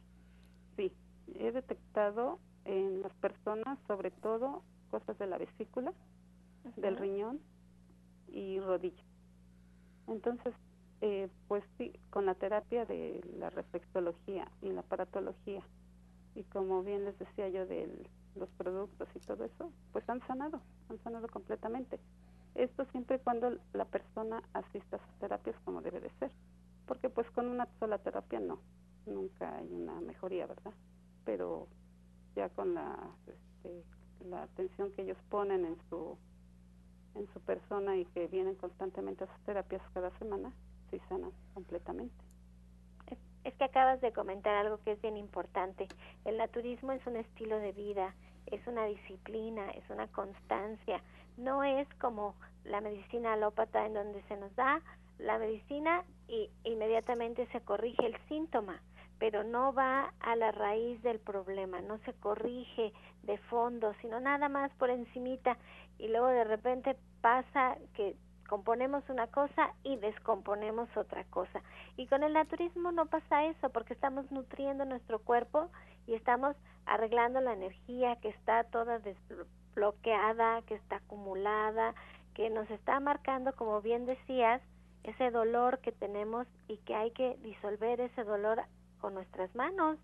Sí, 0.76 0.92
he 1.34 1.50
detectado 1.50 2.38
en 2.64 3.02
las 3.02 3.12
personas 3.14 3.80
sobre 3.88 4.12
todo 4.12 4.62
cosas 4.92 5.18
de 5.18 5.26
la 5.26 5.38
vesícula, 5.38 5.92
del 6.76 6.96
riñón 6.96 7.40
y 8.28 8.60
rodilla. 8.60 9.02
Entonces, 10.06 10.54
eh, 11.00 11.28
pues 11.48 11.64
sí, 11.78 11.92
con 12.10 12.26
la 12.26 12.36
terapia 12.36 12.84
de 12.86 13.28
la 13.36 13.50
reflexología 13.50 14.48
y 14.62 14.70
la 14.70 14.82
aparatología, 14.82 15.62
y 16.36 16.44
como 16.44 16.84
bien 16.84 17.06
les 17.06 17.18
decía 17.18 17.48
yo 17.48 17.66
de 17.66 18.08
los 18.36 18.48
productos 18.50 19.08
y 19.16 19.18
todo 19.18 19.44
eso, 19.44 19.72
pues 19.90 20.08
han 20.08 20.24
sanado, 20.28 20.62
han 20.90 21.02
sanado 21.02 21.26
completamente. 21.26 21.98
Esto 22.54 22.84
siempre 22.92 23.18
cuando 23.18 23.58
la 23.72 23.84
persona 23.84 24.44
asista 24.52 24.98
a 24.98 25.00
sus 25.00 25.18
terapias 25.18 25.56
como 25.64 25.82
debe 25.82 25.98
de 25.98 26.10
ser, 26.20 26.30
porque 26.88 27.10
pues 27.10 27.30
con 27.30 27.46
una 27.46 27.68
sola 27.78 27.98
terapia 27.98 28.40
no, 28.40 28.60
nunca 29.06 29.56
hay 29.56 29.72
una 29.72 30.00
mejoría, 30.00 30.46
¿verdad? 30.46 30.72
Pero 31.24 31.68
ya 32.34 32.48
con 32.48 32.74
la 32.74 32.96
este, 33.26 33.84
la 34.28 34.42
atención 34.42 34.90
que 34.92 35.02
ellos 35.02 35.18
ponen 35.28 35.64
en 35.64 35.76
su 35.88 36.18
en 37.14 37.26
su 37.32 37.40
persona 37.40 37.96
y 37.96 38.04
que 38.06 38.26
vienen 38.28 38.54
constantemente 38.54 39.24
a 39.24 39.26
sus 39.26 39.44
terapias 39.44 39.82
cada 39.92 40.10
semana, 40.18 40.52
sí 40.90 41.00
sanan 41.08 41.32
completamente. 41.54 42.14
Es, 43.44 43.54
que 43.54 43.64
acabas 43.64 44.00
de 44.00 44.12
comentar 44.12 44.54
algo 44.54 44.78
que 44.84 44.92
es 44.92 45.00
bien 45.00 45.16
importante. 45.16 45.88
El 46.24 46.36
naturismo 46.36 46.92
es 46.92 47.04
un 47.06 47.16
estilo 47.16 47.58
de 47.58 47.72
vida, 47.72 48.14
es 48.46 48.64
una 48.66 48.84
disciplina, 48.84 49.70
es 49.70 49.88
una 49.90 50.06
constancia. 50.08 51.02
No 51.36 51.64
es 51.64 51.88
como 51.94 52.34
la 52.64 52.80
medicina 52.80 53.32
alópata 53.32 53.86
en 53.86 53.94
donde 53.94 54.22
se 54.28 54.36
nos 54.36 54.54
da 54.54 54.82
la 55.18 55.38
medicina 55.38 56.04
y 56.28 56.50
inmediatamente 56.64 57.46
se 57.52 57.60
corrige 57.60 58.06
el 58.06 58.16
síntoma 58.28 58.80
pero 59.18 59.42
no 59.42 59.72
va 59.72 60.12
a 60.20 60.36
la 60.36 60.52
raíz 60.52 61.02
del 61.02 61.18
problema, 61.18 61.80
no 61.80 61.98
se 62.04 62.12
corrige 62.14 62.92
de 63.24 63.38
fondo, 63.50 63.92
sino 64.00 64.20
nada 64.20 64.48
más 64.48 64.70
por 64.76 64.90
encimita 64.90 65.58
y 65.98 66.08
luego 66.08 66.28
de 66.28 66.44
repente 66.44 66.96
pasa 67.20 67.76
que 67.94 68.16
componemos 68.48 69.02
una 69.10 69.26
cosa 69.26 69.74
y 69.82 69.96
descomponemos 69.96 70.88
otra 70.96 71.24
cosa. 71.24 71.60
Y 71.96 72.06
con 72.06 72.22
el 72.22 72.32
naturismo 72.32 72.92
no 72.92 73.06
pasa 73.06 73.44
eso 73.44 73.68
porque 73.70 73.92
estamos 73.92 74.30
nutriendo 74.30 74.84
nuestro 74.84 75.18
cuerpo 75.18 75.68
y 76.06 76.14
estamos 76.14 76.56
arreglando 76.86 77.40
la 77.40 77.52
energía 77.52 78.16
que 78.16 78.30
está 78.30 78.64
toda 78.64 79.00
desbloqueada, 79.00 80.62
que 80.62 80.76
está 80.76 80.96
acumulada, 80.96 81.94
que 82.34 82.48
nos 82.48 82.70
está 82.70 83.00
marcando, 83.00 83.52
como 83.54 83.82
bien 83.82 84.06
decías, 84.06 84.62
ese 85.04 85.30
dolor 85.30 85.78
que 85.80 85.92
tenemos 85.92 86.46
y 86.66 86.78
que 86.78 86.94
hay 86.94 87.10
que 87.12 87.36
disolver 87.42 88.00
ese 88.00 88.24
dolor 88.24 88.62
con 89.00 89.14
nuestras 89.14 89.54
manos, 89.54 89.98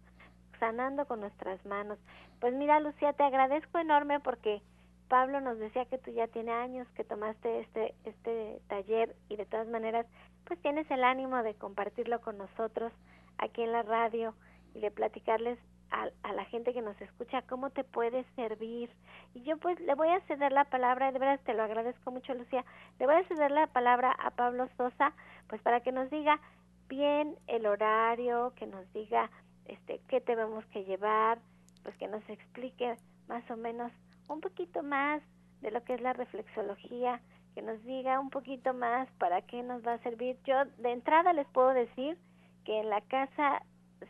sanando 0.59 1.07
con 1.07 1.21
nuestras 1.21 1.65
manos. 1.67 1.99
Pues 2.41 2.55
mira, 2.55 2.81
Lucía, 2.81 3.13
te 3.13 3.23
agradezco 3.23 3.79
enorme 3.79 4.21
porque 4.21 4.63
Pablo 5.09 5.41
nos 5.41 5.59
decía 5.59 5.85
que 5.87 5.99
tú 5.99 6.11
ya 6.11 6.29
tienes 6.29 6.55
años 6.55 6.89
que 6.97 7.05
tomaste 7.05 7.61
este 7.61 7.95
este 8.05 8.61
taller 8.69 9.15
y 9.29 9.37
de 9.37 9.47
todas 9.47 9.69
maneras, 9.69 10.07
pues 10.45 10.61
tienes 10.63 10.91
el 10.91 11.05
ánimo 11.05 11.43
de 11.43 11.55
compartirlo 11.55 12.21
con 12.21 12.39
nosotros 12.39 12.93
aquí 13.39 13.63
en 13.63 13.73
la 13.73 13.83
radio 13.83 14.35
y 14.75 14.81
de 14.81 14.91
platicarles 14.91 15.59
a, 15.91 16.09
a, 16.23 16.33
la 16.33 16.45
gente 16.47 16.73
que 16.73 16.83
nos 16.83 17.01
escucha 17.01 17.43
cómo 17.43 17.71
te 17.71 17.85
puede 17.85 18.25
servir. 18.37 18.91
Y 19.35 19.43
yo 19.43 19.57
pues 19.59 19.79
le 19.81 19.95
voy 19.95 20.09
a 20.09 20.21
ceder 20.23 20.53
la 20.53 20.65
palabra, 20.65 21.13
de 21.13 21.19
verdad 21.19 21.41
te 21.45 21.55
lo 21.55 21.63
agradezco 21.63 22.11
mucho 22.11 22.35
Lucía, 22.35 22.65
le 22.99 23.07
voy 23.07 23.17
a 23.17 23.29
ceder 23.29 23.51
la 23.51 23.67
palabra 23.69 24.13
a 24.13 24.31
Pablo 24.31 24.69
Sosa, 24.77 25.13
pues 25.49 25.61
para 25.63 25.81
que 25.81 25.93
nos 25.93 26.11
diga 26.11 26.41
bien 26.89 27.37
el 27.47 27.67
horario, 27.67 28.53
que 28.57 28.67
nos 28.67 28.91
diga 28.93 29.31
este 29.67 30.01
qué 30.09 30.21
tenemos 30.21 30.65
que 30.67 30.85
llevar, 30.85 31.39
pues 31.83 31.97
que 31.97 32.09
nos 32.09 32.29
explique 32.29 32.97
más 33.29 33.49
o 33.51 33.57
menos 33.57 33.93
un 34.29 34.41
poquito 34.41 34.83
más 34.83 35.23
de 35.61 35.71
lo 35.71 35.83
que 35.85 35.95
es 35.95 36.01
la 36.01 36.13
reflexología, 36.13 37.21
que 37.55 37.63
nos 37.63 37.83
diga 37.85 38.21
un 38.21 38.31
poquito 38.31 38.75
más 38.75 39.09
para 39.19 39.43
qué 39.43 39.63
nos 39.63 39.87
va 39.87 39.95
a 39.95 40.03
servir. 40.03 40.37
Yo 40.45 40.65
de 40.79 40.93
entrada 40.93 41.33
les 41.33 41.47
puedo 41.49 41.71
decir 41.71 42.19
que 42.65 42.81
en 42.81 42.91
la 42.91 43.01
casa, 43.03 43.63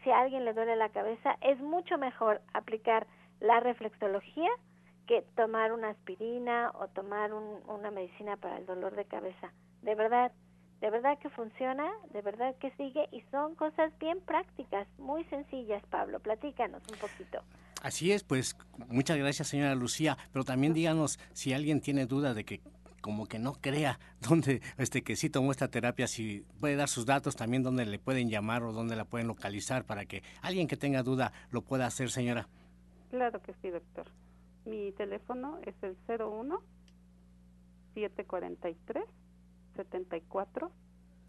si 0.02 0.10
a 0.10 0.20
alguien 0.20 0.44
le 0.44 0.52
duele 0.52 0.76
la 0.76 0.88
cabeza, 0.88 1.36
es 1.40 1.60
mucho 1.60 1.98
mejor 1.98 2.40
aplicar 2.52 3.06
la 3.40 3.60
reflexología 3.60 4.48
que 5.06 5.22
tomar 5.36 5.72
una 5.72 5.90
aspirina 5.90 6.72
o 6.74 6.88
tomar 6.88 7.32
una 7.32 7.90
medicina 7.90 8.36
para 8.36 8.56
el 8.56 8.66
dolor 8.66 8.96
de 8.96 9.04
cabeza. 9.04 9.52
De 9.82 9.94
verdad, 9.94 10.32
de 10.80 10.90
verdad 10.90 11.18
que 11.18 11.28
funciona, 11.30 11.90
de 12.12 12.22
verdad 12.22 12.54
que 12.56 12.70
sigue 12.72 13.08
y 13.12 13.20
son 13.30 13.54
cosas 13.54 13.96
bien 13.98 14.20
prácticas, 14.20 14.86
muy 14.98 15.24
sencillas, 15.24 15.82
Pablo. 15.90 16.20
Platícanos 16.20 16.82
un 16.90 16.98
poquito. 16.98 17.42
Así 17.82 18.12
es, 18.12 18.24
pues 18.24 18.56
muchas 18.88 19.18
gracias, 19.18 19.48
señora 19.48 19.74
Lucía, 19.74 20.16
pero 20.32 20.44
también 20.44 20.72
díganos 20.72 21.18
si 21.34 21.52
alguien 21.52 21.82
tiene 21.82 22.06
duda 22.06 22.32
de 22.32 22.44
que 22.44 22.60
como 23.04 23.26
que 23.26 23.38
no 23.38 23.52
crea 23.52 24.00
dónde 24.26 24.62
este 24.78 25.02
que 25.02 25.14
sí 25.14 25.28
tomó 25.28 25.50
esta 25.50 25.68
terapia, 25.68 26.06
si 26.06 26.46
puede 26.58 26.74
dar 26.74 26.88
sus 26.88 27.04
datos 27.04 27.36
también 27.36 27.62
dónde 27.62 27.84
le 27.84 27.98
pueden 27.98 28.30
llamar 28.30 28.62
o 28.62 28.72
dónde 28.72 28.96
la 28.96 29.04
pueden 29.04 29.26
localizar 29.26 29.84
para 29.84 30.06
que 30.06 30.22
alguien 30.40 30.66
que 30.66 30.78
tenga 30.78 31.02
duda 31.02 31.30
lo 31.50 31.60
pueda 31.60 31.84
hacer, 31.84 32.10
señora. 32.10 32.48
Claro 33.10 33.42
que 33.42 33.52
sí, 33.60 33.68
doctor. 33.68 34.06
Mi 34.64 34.90
teléfono 34.92 35.58
es 35.66 35.74
el 35.82 35.98
01 36.08 36.62
743 37.92 39.04
74 39.76 40.72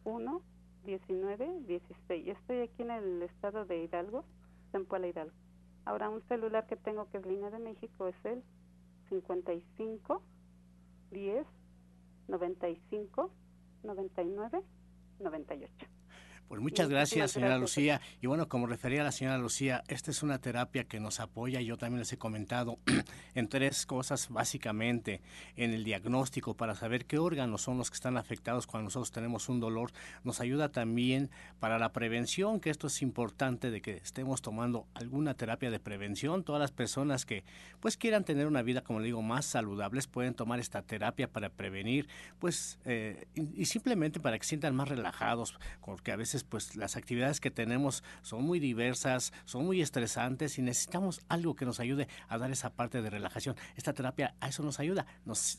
1 0.05 0.41
19 0.85 1.59
16. 1.67 2.27
Estoy 2.29 2.61
aquí 2.61 2.83
en 2.83 2.91
el 2.91 3.21
estado 3.23 3.65
de 3.65 3.83
Hidalgo, 3.83 4.23
en 4.71 4.85
Puebla 4.85 5.07
Hidalgo. 5.07 5.35
Ahora 5.83 6.09
un 6.09 6.21
celular 6.29 6.67
que 6.67 6.77
tengo 6.77 7.09
que 7.09 7.17
es 7.17 7.25
línea 7.25 7.49
de 7.49 7.59
México 7.59 8.07
es 8.07 8.15
el 8.23 8.41
55 9.09 10.21
10 11.11 11.45
95 12.27 13.29
99 13.83 14.63
98. 15.19 15.94
Pues 16.47 16.61
muchas 16.61 16.89
gracias, 16.89 17.31
señora 17.31 17.57
Lucía. 17.57 18.01
Y 18.21 18.27
bueno, 18.27 18.47
como 18.47 18.67
refería 18.67 19.03
la 19.03 19.11
señora 19.11 19.39
Lucía, 19.39 19.83
esta 19.87 20.11
es 20.11 20.21
una 20.21 20.37
terapia 20.37 20.83
que 20.83 20.99
nos 20.99 21.19
apoya, 21.19 21.59
yo 21.59 21.75
también 21.75 22.01
les 22.01 22.13
he 22.13 22.19
comentado, 22.19 22.77
en 23.33 23.47
tres 23.47 23.87
cosas 23.87 24.29
básicamente. 24.29 25.21
En 25.55 25.73
el 25.73 25.83
diagnóstico 25.83 26.53
para 26.53 26.75
saber 26.75 27.05
qué 27.05 27.17
órganos 27.17 27.63
son 27.63 27.79
los 27.79 27.89
que 27.89 27.95
están 27.95 28.15
afectados 28.15 28.67
cuando 28.67 28.85
nosotros 28.85 29.11
tenemos 29.11 29.49
un 29.49 29.59
dolor. 29.59 29.91
Nos 30.23 30.39
ayuda 30.39 30.69
también 30.69 31.31
para 31.59 31.79
la 31.79 31.91
prevención, 31.91 32.59
que 32.59 32.69
esto 32.69 32.87
es 32.87 33.01
importante 33.01 33.71
de 33.71 33.81
que 33.81 33.97
estemos 33.97 34.43
tomando 34.43 34.85
alguna 34.93 35.33
terapia 35.33 35.71
de 35.71 35.79
prevención. 35.79 36.43
Todas 36.43 36.59
las 36.59 36.71
personas 36.71 37.25
que 37.25 37.43
pues 37.79 37.97
quieran 37.97 38.23
tener 38.23 38.45
una 38.45 38.61
vida, 38.61 38.81
como 38.81 38.99
le 38.99 39.07
digo, 39.07 39.23
más 39.23 39.45
saludables 39.45 40.05
pueden 40.05 40.35
tomar 40.35 40.59
esta 40.59 40.83
terapia 40.83 41.27
para 41.27 41.49
prevenir, 41.49 42.07
pues, 42.37 42.77
eh, 42.85 43.25
y, 43.33 43.61
y 43.61 43.65
simplemente 43.65 44.19
para 44.19 44.37
que 44.37 44.45
sientan 44.45 44.75
más 44.75 44.89
relajados, 44.89 45.57
porque 45.83 46.11
a 46.11 46.15
veces 46.15 46.34
pues 46.43 46.75
las 46.75 46.95
actividades 46.95 47.39
que 47.39 47.51
tenemos 47.51 48.03
son 48.21 48.43
muy 48.43 48.59
diversas, 48.59 49.33
son 49.45 49.65
muy 49.65 49.81
estresantes 49.81 50.57
y 50.57 50.61
necesitamos 50.61 51.21
algo 51.29 51.55
que 51.55 51.65
nos 51.65 51.79
ayude 51.79 52.07
a 52.27 52.37
dar 52.37 52.51
esa 52.51 52.71
parte 52.71 53.01
de 53.01 53.09
relajación. 53.09 53.55
Esta 53.75 53.93
terapia 53.93 54.35
a 54.39 54.49
eso 54.49 54.63
nos 54.63 54.79
ayuda, 54.79 55.05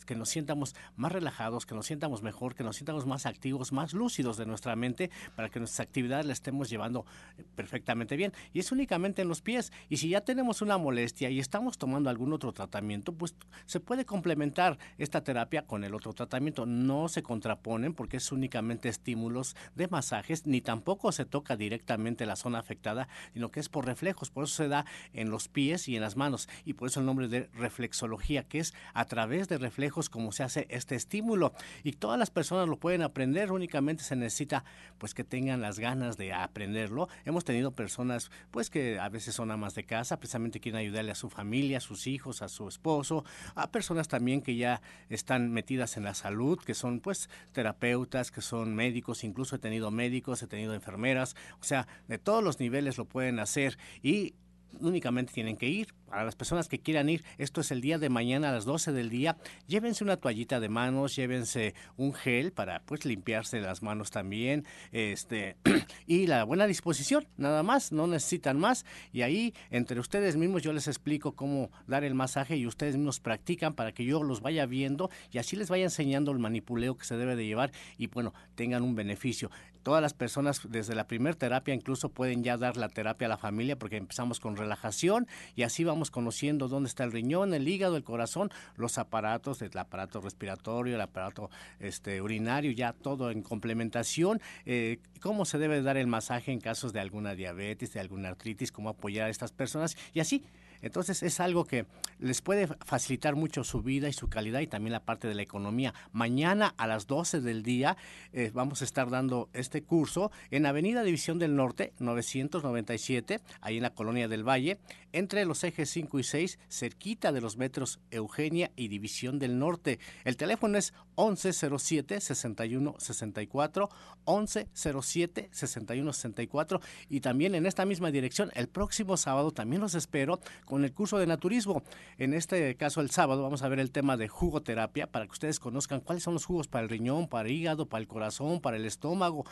que 0.07 0.15
nos 0.15 0.29
sientamos 0.29 0.75
más 0.97 1.13
relajados, 1.13 1.67
que 1.67 1.75
nos 1.75 1.87
sientamos 1.87 2.23
mejor, 2.23 2.55
que 2.55 2.65
nos 2.65 2.77
sientamos 2.77 3.07
más 3.07 3.27
activos, 3.27 3.73
más 3.73 3.93
lúcidos 3.93 4.37
de 4.37 4.47
nuestra 4.47 4.77
mente 4.77 5.11
para 5.35 5.49
que 5.49 5.59
nuestras 5.59 5.87
actividades 5.87 6.27
las 6.27 6.37
estemos 6.37 6.69
llevando 6.69 7.07
eh, 7.39 7.45
perfectamente 7.55 8.17
bien. 8.17 8.33
Y 8.53 8.61
es 8.61 8.73
únicamente 8.73 9.23
en 9.23 9.29
los 9.29 9.43
pies. 9.43 9.73
Y 9.89 9.97
si 9.99 10.09
ya 10.09 10.21
tenemos 10.21 10.63
una 10.63 10.79
molestia 10.79 11.31
y 11.31 11.39
estamos 11.39 11.79
tomando 11.79 12.11
algún 12.11 12.33
otro 12.33 12.53
tratamiento, 12.53 13.13
pues 13.13 13.35
se 13.67 13.81
puede 13.81 14.05
complementar 14.05 14.79
esta 14.99 15.23
terapia 15.23 15.67
con 15.67 15.85
el 15.85 15.95
otro 15.95 16.13
tratamiento. 16.13 16.67
No 16.67 17.09
se 17.09 17.23
contraponen 17.23 17.95
porque 17.95 18.19
es 18.19 18.33
únicamente 18.33 18.89
estímulos 18.89 19.57
de 19.75 19.89
masajes 19.89 20.47
ni 20.47 20.61
tampoco 20.67 21.13
se 21.13 21.25
toca 21.25 21.57
directamente 21.57 22.27
la 22.27 22.35
zona 22.35 22.59
afectada, 22.59 23.09
sino 23.33 23.53
que 23.53 23.61
es 23.61 23.69
por 23.69 23.87
reflejos, 23.87 24.31
por 24.31 24.45
eso 24.45 24.57
se 24.57 24.69
da 24.69 24.85
en 25.13 25.31
los 25.31 25.47
pies 25.47 25.87
y 25.89 25.95
en 25.95 26.03
las 26.03 26.17
manos, 26.17 26.49
y 26.65 26.73
por 26.73 26.89
eso 26.89 26.99
el 26.99 27.07
nombre 27.07 27.29
de 27.29 27.49
reflexología, 27.55 28.43
que 28.43 28.59
es 28.59 28.75
a 28.93 29.05
través 29.05 29.49
de 29.49 29.59
reflejos 29.59 30.11
como 30.11 30.33
se 30.33 30.43
hace 30.43 30.67
este 30.69 30.97
estímulo. 30.97 31.53
Y 31.85 31.93
todas 31.93 32.19
las 32.19 32.31
personas 32.31 32.69
lo 32.69 32.79
pueden 32.79 33.03
aprender, 33.03 33.53
únicamente 33.53 34.03
se 34.03 34.17
necesita 34.17 34.65
pues 34.99 35.15
que 35.15 35.23
tengan 35.23 35.61
las 35.61 35.79
ganas 35.79 36.17
de 36.17 36.33
aprenderlo. 36.33 37.09
Hemos 37.25 37.45
tenido 37.45 37.71
personas 37.71 38.33
pues 38.51 38.69
que 38.69 38.99
a 38.99 39.09
veces 39.09 39.37
son 39.37 39.53
amas 39.53 39.77
de 39.77 39.85
casa, 39.85 40.19
precisamente 40.19 40.59
quieren 40.59 40.81
ayudarle 40.81 41.13
a 41.13 41.15
su 41.15 41.31
familia, 41.31 41.79
a 41.79 41.81
sus 41.81 42.09
hijos, 42.09 42.43
a 42.43 42.49
su 42.49 42.67
esposo, 42.67 43.25
a 43.55 43.71
personas 43.71 44.09
también 44.09 44.43
que 44.43 44.57
ya 44.57 44.83
están 45.11 45.53
metidas 45.53 45.97
en 45.97 46.03
la 46.03 46.15
salud, 46.15 46.59
que 46.59 46.75
son 46.75 46.99
pues 46.99 47.31
terapeutas, 47.53 48.33
que 48.33 48.41
son 48.41 48.75
médicos, 48.75 49.23
incluso 49.23 49.55
he 49.55 49.59
tenido 49.61 49.93
médicos, 49.93 50.43
he 50.43 50.49
tenido 50.49 50.56
enfermeras, 50.65 51.37
o 51.61 51.65
sea, 51.65 51.87
de 52.09 52.19
todos 52.19 52.43
los 52.43 52.61
niveles 52.61 52.99
lo 52.99 53.05
pueden 53.05 53.39
hacer. 53.39 53.79
Y 54.03 54.35
únicamente 54.81 55.33
tienen 55.33 55.57
que 55.57 55.69
ir. 55.69 55.95
Para 56.09 56.25
las 56.25 56.37
personas 56.37 56.69
que 56.69 56.79
quieran 56.79 57.09
ir, 57.09 57.25
esto 57.37 57.61
es 57.61 57.73
el 57.73 57.81
día 57.81 57.99
de 57.99 58.09
mañana 58.09 58.51
a 58.51 58.53
las 58.53 58.65
12 58.65 58.93
del 58.93 59.11
día. 59.11 59.37
Llévense 59.67 60.05
una 60.05 60.17
toallita 60.17 60.61
de 60.61 60.69
manos, 60.69 61.17
llévense 61.17 61.75
un 61.97 62.15
gel 62.15 62.53
para 62.53 62.81
pues 62.81 63.05
limpiarse 63.05 63.61
las 63.61 63.83
manos 63.83 64.13
también, 64.13 64.65
este 64.93 65.57
y 66.07 66.29
la 66.29 66.45
buena 66.45 66.67
disposición, 66.67 67.27
nada 67.37 67.65
más, 67.65 67.91
no 67.91 68.07
necesitan 68.07 68.59
más 68.59 68.87
y 69.13 69.23
ahí 69.23 69.53
entre 69.71 69.99
ustedes 69.99 70.37
mismos 70.37 70.63
yo 70.63 70.73
les 70.73 70.87
explico 70.87 71.33
cómo 71.33 71.71
dar 71.89 72.05
el 72.05 72.15
masaje 72.15 72.57
y 72.57 72.67
ustedes 72.69 72.97
mismos 72.97 73.19
practican 73.19 73.75
para 73.75 73.93
que 73.93 74.05
yo 74.05 74.23
los 74.23 74.41
vaya 74.41 74.65
viendo 74.65 75.11
y 75.33 75.39
así 75.39 75.57
les 75.57 75.71
vaya 75.71 75.85
enseñando 75.85 76.31
el 76.31 76.39
manipuleo 76.39 76.97
que 76.97 77.05
se 77.05 77.17
debe 77.17 77.35
de 77.35 77.47
llevar 77.47 77.73
y 77.99 78.07
bueno, 78.07 78.33
tengan 78.55 78.83
un 78.83 78.95
beneficio 78.95 79.51
todas 79.87 80.03
las 80.03 80.15
personas 80.15 80.63
desde 80.69 80.97
la 80.97 81.07
primera 81.07 81.39
terapia 81.39 81.73
incluso 81.73 82.09
pueden 82.09 82.43
ya 82.43 82.57
dar 82.57 82.77
la 82.77 82.89
terapia 82.89 83.27
a 83.27 83.29
la 83.29 83.39
familia 83.39 83.79
porque 83.79 83.97
empezamos 83.97 84.41
con 84.41 84.57
relajación 84.67 85.27
y 85.55 85.63
así 85.63 85.85
vamos 85.85 86.11
conociendo 86.11 86.69
dónde 86.69 86.89
está 86.89 87.05
el 87.05 87.13
riñón, 87.13 87.55
el 87.55 87.67
hígado, 87.67 87.97
el 87.97 88.05
corazón, 88.05 88.51
los 88.77 88.99
aparatos, 88.99 89.63
el 89.63 89.77
aparato 89.79 90.21
respiratorio, 90.21 90.97
el 90.97 91.01
aparato 91.01 91.51
este, 91.81 92.21
urinario, 92.21 92.73
ya 92.73 92.93
todo 92.93 93.31
en 93.31 93.43
complementación, 93.43 94.41
eh, 94.65 94.99
cómo 95.21 95.45
se 95.45 95.59
debe 95.59 95.83
dar 95.83 95.97
el 95.97 96.07
masaje 96.07 96.53
en 96.53 96.61
casos 96.61 96.93
de 96.93 97.01
alguna 97.01 97.35
diabetes, 97.35 97.93
de 97.93 98.01
alguna 98.01 98.29
artritis, 98.29 98.73
cómo 98.73 98.89
apoyar 98.89 99.27
a 99.27 99.31
estas 99.31 99.53
personas 99.53 99.97
y 100.13 100.21
así 100.21 100.45
entonces 100.83 101.23
es 101.23 101.41
algo 101.41 101.65
que 101.65 101.87
les 102.19 102.43
puede 102.43 102.67
facilitar 102.85 103.37
mucho 103.37 103.65
su 103.65 103.83
vida 103.83 104.09
y 104.09 104.13
su 104.13 104.29
calidad 104.29 104.61
y 104.61 104.67
también 104.67 104.93
la 104.93 105.05
parte 105.05 105.29
de 105.29 105.35
la 105.35 105.43
economía. 105.43 105.95
Mañana 106.13 106.75
a 106.77 106.87
las 106.87 107.07
12 107.07 107.41
del 107.41 107.63
día 107.63 107.97
eh, 108.33 108.51
vamos 108.55 108.83
a 108.83 108.85
estar 108.85 109.11
dando 109.11 109.49
este 109.53 109.83
curso 109.83 110.31
en 110.51 110.67
Avenida 110.67 111.03
División 111.03 111.39
del 111.39 111.57
Norte, 111.57 111.93
997, 111.99 113.41
ahí 113.61 113.77
en 113.77 113.83
la 113.83 113.91
Colonia 113.91 114.29
del 114.29 114.49
Valle, 114.49 114.79
entre 115.17 115.45
los 115.47 115.65
ejes 115.65 115.91
5 115.91 116.19
y 116.19 116.25
6, 116.25 116.59
cerquita 116.69 117.33
de 117.33 117.41
los 117.41 117.57
metros 117.57 118.01
Eugenia 118.11 118.71
y 118.77 118.89
División 118.89 119.39
del 119.39 119.59
Norte. 119.59 119.99
El 120.25 120.37
teléfono 120.37 120.77
es 120.77 120.93
1107-6164, 121.17 123.89
1107-6164 124.27 126.81
y 127.09 127.21
también 127.21 127.55
en 127.55 127.65
esta 127.65 127.87
misma 127.87 128.11
dirección 128.11 128.51
el 128.55 128.69
próximo 128.69 129.17
sábado 129.17 129.53
también 129.53 129.81
los 129.81 129.95
espero 129.95 130.39
con 130.67 130.85
el 130.85 130.93
curso 130.93 131.17
de 131.17 131.27
naturismo. 131.27 131.83
En 132.19 132.35
este 132.35 132.77
caso, 132.77 133.01
el 133.01 133.11
sábado, 133.11 133.43
vamos 133.43 133.63
a 133.63 133.69
ver 133.69 133.81
el 133.81 133.93
tema 133.93 134.19
de 134.19 134.29
jugoterapia 134.29 135.07
para 135.07 135.25
que 135.25 135.33
ustedes 135.33 135.59
conozcan 135.59 136.01
cuáles 136.01 136.25
son 136.25 136.35
los 136.35 136.45
jugos 136.45 136.69
para 136.69 136.83
el 136.83 136.91
riñón, 136.91 137.27
para 137.27 137.49
el 137.49 137.55
hígado, 137.55 137.87
para 137.87 138.03
el 138.03 138.09
corazón, 138.09 138.61
para 138.61 138.77
el 138.77 138.85
estómago, 138.85 139.47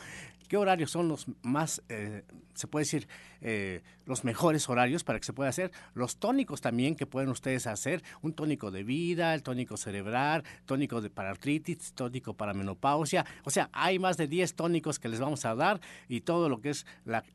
qué 0.45 0.57
horarios 0.57 0.91
son 0.91 1.07
los 1.07 1.25
más, 1.41 1.81
eh, 1.89 2.23
se 2.53 2.67
puede 2.67 2.85
decir, 2.85 3.07
eh, 3.41 3.81
los 4.05 4.23
mejores 4.23 4.69
horarios 4.69 5.03
para 5.03 5.19
que 5.19 5.25
se 5.25 5.33
pueda 5.33 5.49
hacer. 5.49 5.71
Los 5.93 6.17
tónicos 6.17 6.61
también 6.61 6.95
que 6.95 7.05
pueden 7.05 7.29
ustedes 7.29 7.67
hacer, 7.67 8.03
un 8.21 8.33
tónico 8.33 8.71
de 8.71 8.83
vida, 8.83 9.33
el 9.33 9.43
tónico 9.43 9.77
cerebral, 9.77 10.43
tónico 10.65 11.01
de 11.01 11.09
para 11.09 11.29
artritis, 11.29 11.93
tónico 11.93 12.33
para 12.33 12.53
menopausia. 12.53 13.25
O 13.43 13.49
sea, 13.49 13.69
hay 13.73 13.99
más 13.99 14.17
de 14.17 14.27
10 14.27 14.55
tónicos 14.55 14.99
que 14.99 15.09
les 15.09 15.19
vamos 15.19 15.45
a 15.45 15.55
dar 15.55 15.81
y 16.07 16.21
todo 16.21 16.49
lo 16.49 16.61
que 16.61 16.69
es 16.69 16.85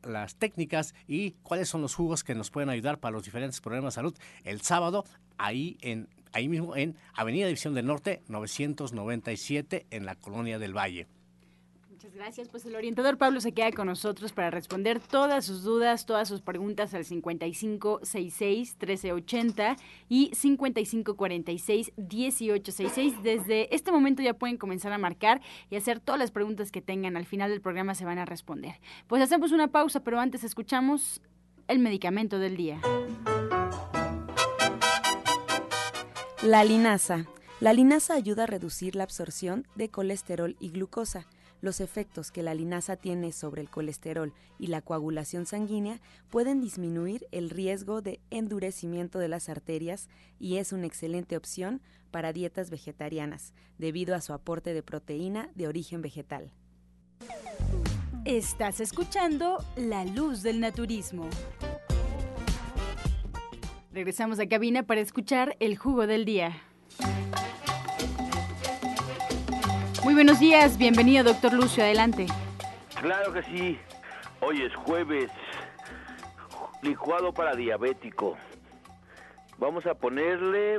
las 0.02 0.34
técnicas 0.36 0.94
y 1.06 1.32
cuáles 1.42 1.68
son 1.68 1.82
los 1.82 1.94
jugos 1.94 2.24
que 2.24 2.34
nos 2.34 2.50
pueden 2.50 2.70
ayudar 2.70 2.98
para 2.98 3.12
los 3.12 3.24
diferentes 3.24 3.60
problemas 3.60 3.94
de 3.94 3.96
salud. 3.96 4.14
El 4.44 4.60
sábado, 4.62 5.04
ahí 5.38 5.76
en 5.80 6.08
ahí 6.32 6.48
mismo 6.48 6.76
en 6.76 6.96
Avenida 7.14 7.46
División 7.46 7.74
del 7.74 7.86
Norte 7.86 8.22
997 8.28 9.86
en 9.90 10.06
la 10.06 10.14
Colonia 10.14 10.58
del 10.58 10.76
Valle. 10.76 11.06
Gracias. 12.12 12.48
Pues 12.48 12.66
el 12.66 12.74
orientador 12.74 13.18
Pablo 13.18 13.40
se 13.40 13.52
queda 13.52 13.70
con 13.72 13.86
nosotros 13.86 14.32
para 14.32 14.50
responder 14.50 14.98
todas 15.00 15.44
sus 15.44 15.62
dudas, 15.62 16.06
todas 16.06 16.26
sus 16.28 16.40
preguntas 16.40 16.92
al 16.94 17.04
5566-1380 17.04 19.76
y 20.08 20.32
5546-1866. 20.32 23.22
Desde 23.22 23.72
este 23.74 23.92
momento 23.92 24.22
ya 24.22 24.34
pueden 24.34 24.56
comenzar 24.56 24.92
a 24.92 24.98
marcar 24.98 25.40
y 25.70 25.76
hacer 25.76 26.00
todas 26.00 26.18
las 26.18 26.32
preguntas 26.32 26.72
que 26.72 26.82
tengan. 26.82 27.16
Al 27.16 27.26
final 27.26 27.50
del 27.50 27.60
programa 27.60 27.94
se 27.94 28.04
van 28.04 28.18
a 28.18 28.24
responder. 28.24 28.80
Pues 29.06 29.22
hacemos 29.22 29.52
una 29.52 29.68
pausa, 29.68 30.02
pero 30.02 30.18
antes 30.18 30.42
escuchamos 30.42 31.22
el 31.68 31.78
medicamento 31.78 32.40
del 32.40 32.56
día. 32.56 32.80
La 36.42 36.64
linaza. 36.64 37.26
La 37.60 37.72
linaza 37.74 38.14
ayuda 38.14 38.44
a 38.44 38.46
reducir 38.46 38.96
la 38.96 39.04
absorción 39.04 39.68
de 39.74 39.90
colesterol 39.90 40.56
y 40.58 40.70
glucosa. 40.70 41.26
Los 41.60 41.80
efectos 41.80 42.30
que 42.30 42.42
la 42.42 42.54
linaza 42.54 42.96
tiene 42.96 43.32
sobre 43.32 43.60
el 43.60 43.68
colesterol 43.68 44.32
y 44.58 44.68
la 44.68 44.80
coagulación 44.80 45.44
sanguínea 45.46 46.00
pueden 46.30 46.60
disminuir 46.60 47.26
el 47.32 47.50
riesgo 47.50 48.00
de 48.00 48.20
endurecimiento 48.30 49.18
de 49.18 49.28
las 49.28 49.48
arterias 49.48 50.08
y 50.38 50.56
es 50.56 50.72
una 50.72 50.86
excelente 50.86 51.36
opción 51.36 51.82
para 52.10 52.32
dietas 52.32 52.70
vegetarianas, 52.70 53.52
debido 53.78 54.14
a 54.14 54.20
su 54.20 54.32
aporte 54.32 54.72
de 54.74 54.82
proteína 54.82 55.50
de 55.54 55.68
origen 55.68 56.02
vegetal. 56.02 56.50
Estás 58.24 58.80
escuchando 58.80 59.64
La 59.76 60.04
Luz 60.04 60.42
del 60.42 60.60
Naturismo. 60.60 61.28
Regresamos 63.92 64.38
a 64.38 64.46
cabina 64.46 64.84
para 64.84 65.00
escuchar 65.00 65.56
el 65.58 65.76
jugo 65.76 66.06
del 66.06 66.24
día. 66.24 66.62
Muy 70.10 70.16
buenos 70.16 70.40
días, 70.40 70.76
bienvenido 70.76 71.22
doctor 71.22 71.52
Lucio, 71.52 71.84
adelante. 71.84 72.26
Claro 73.00 73.32
que 73.32 73.44
sí, 73.44 73.78
hoy 74.40 74.60
es 74.60 74.74
jueves, 74.74 75.30
licuado 76.82 77.32
para 77.32 77.54
diabético. 77.54 78.36
Vamos 79.58 79.86
a 79.86 79.94
ponerle 79.94 80.78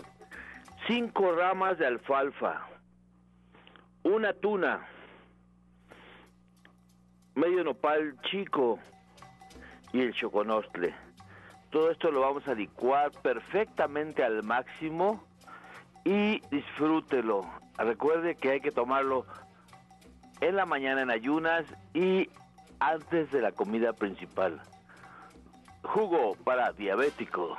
cinco 0.86 1.32
ramas 1.32 1.78
de 1.78 1.88
alfalfa, 1.88 2.68
una 4.04 4.34
tuna, 4.34 4.86
medio 7.34 7.64
nopal 7.64 8.18
chico 8.30 8.80
y 9.94 10.02
el 10.02 10.14
choconostle 10.14 10.94
Todo 11.70 11.90
esto 11.90 12.12
lo 12.12 12.20
vamos 12.20 12.46
a 12.50 12.54
licuar 12.54 13.12
perfectamente 13.22 14.26
al 14.26 14.44
máximo 14.44 15.24
y 16.04 16.42
disfrútelo. 16.52 17.62
Recuerde 17.84 18.36
que 18.36 18.52
hay 18.52 18.62
que 18.62 18.72
tomarlo 18.72 19.26
en 20.40 20.56
la 20.56 20.66
mañana 20.66 21.02
en 21.02 21.12
ayunas 21.12 21.66
y 21.94 22.30
antes 22.80 23.32
de 23.32 23.42
la 23.42 23.52
comida 23.52 23.94
principal. 23.94 24.62
Jugo 25.84 26.36
para 26.44 26.72
diabético. 26.74 27.58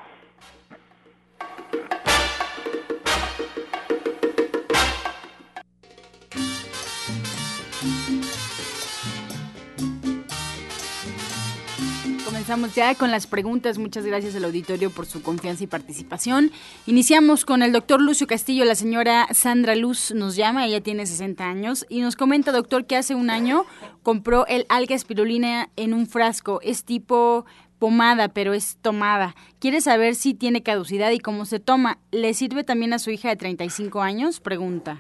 Comenzamos 12.52 12.76
ya 12.76 12.94
con 12.94 13.10
las 13.10 13.26
preguntas. 13.26 13.78
Muchas 13.78 14.04
gracias 14.04 14.36
al 14.36 14.44
auditorio 14.44 14.90
por 14.90 15.06
su 15.06 15.22
confianza 15.22 15.64
y 15.64 15.66
participación. 15.66 16.50
Iniciamos 16.84 17.46
con 17.46 17.62
el 17.62 17.72
doctor 17.72 18.02
Lucio 18.02 18.26
Castillo. 18.26 18.66
La 18.66 18.74
señora 18.74 19.26
Sandra 19.30 19.74
Luz 19.74 20.12
nos 20.14 20.36
llama, 20.36 20.66
ella 20.66 20.82
tiene 20.82 21.06
60 21.06 21.48
años 21.48 21.86
y 21.88 22.02
nos 22.02 22.14
comenta, 22.14 22.52
doctor, 22.52 22.84
que 22.84 22.98
hace 22.98 23.14
un 23.14 23.30
año 23.30 23.64
compró 24.02 24.46
el 24.48 24.66
alga 24.68 24.94
espirulina 24.94 25.70
en 25.76 25.94
un 25.94 26.06
frasco. 26.06 26.60
Es 26.60 26.84
tipo 26.84 27.46
pomada, 27.78 28.28
pero 28.28 28.52
es 28.52 28.76
tomada. 28.82 29.34
Quiere 29.58 29.80
saber 29.80 30.14
si 30.14 30.34
tiene 30.34 30.62
caducidad 30.62 31.10
y 31.10 31.20
cómo 31.20 31.46
se 31.46 31.58
toma. 31.58 31.96
¿Le 32.10 32.34
sirve 32.34 32.64
también 32.64 32.92
a 32.92 32.98
su 32.98 33.10
hija 33.10 33.30
de 33.30 33.36
35 33.36 34.02
años? 34.02 34.40
Pregunta. 34.40 34.98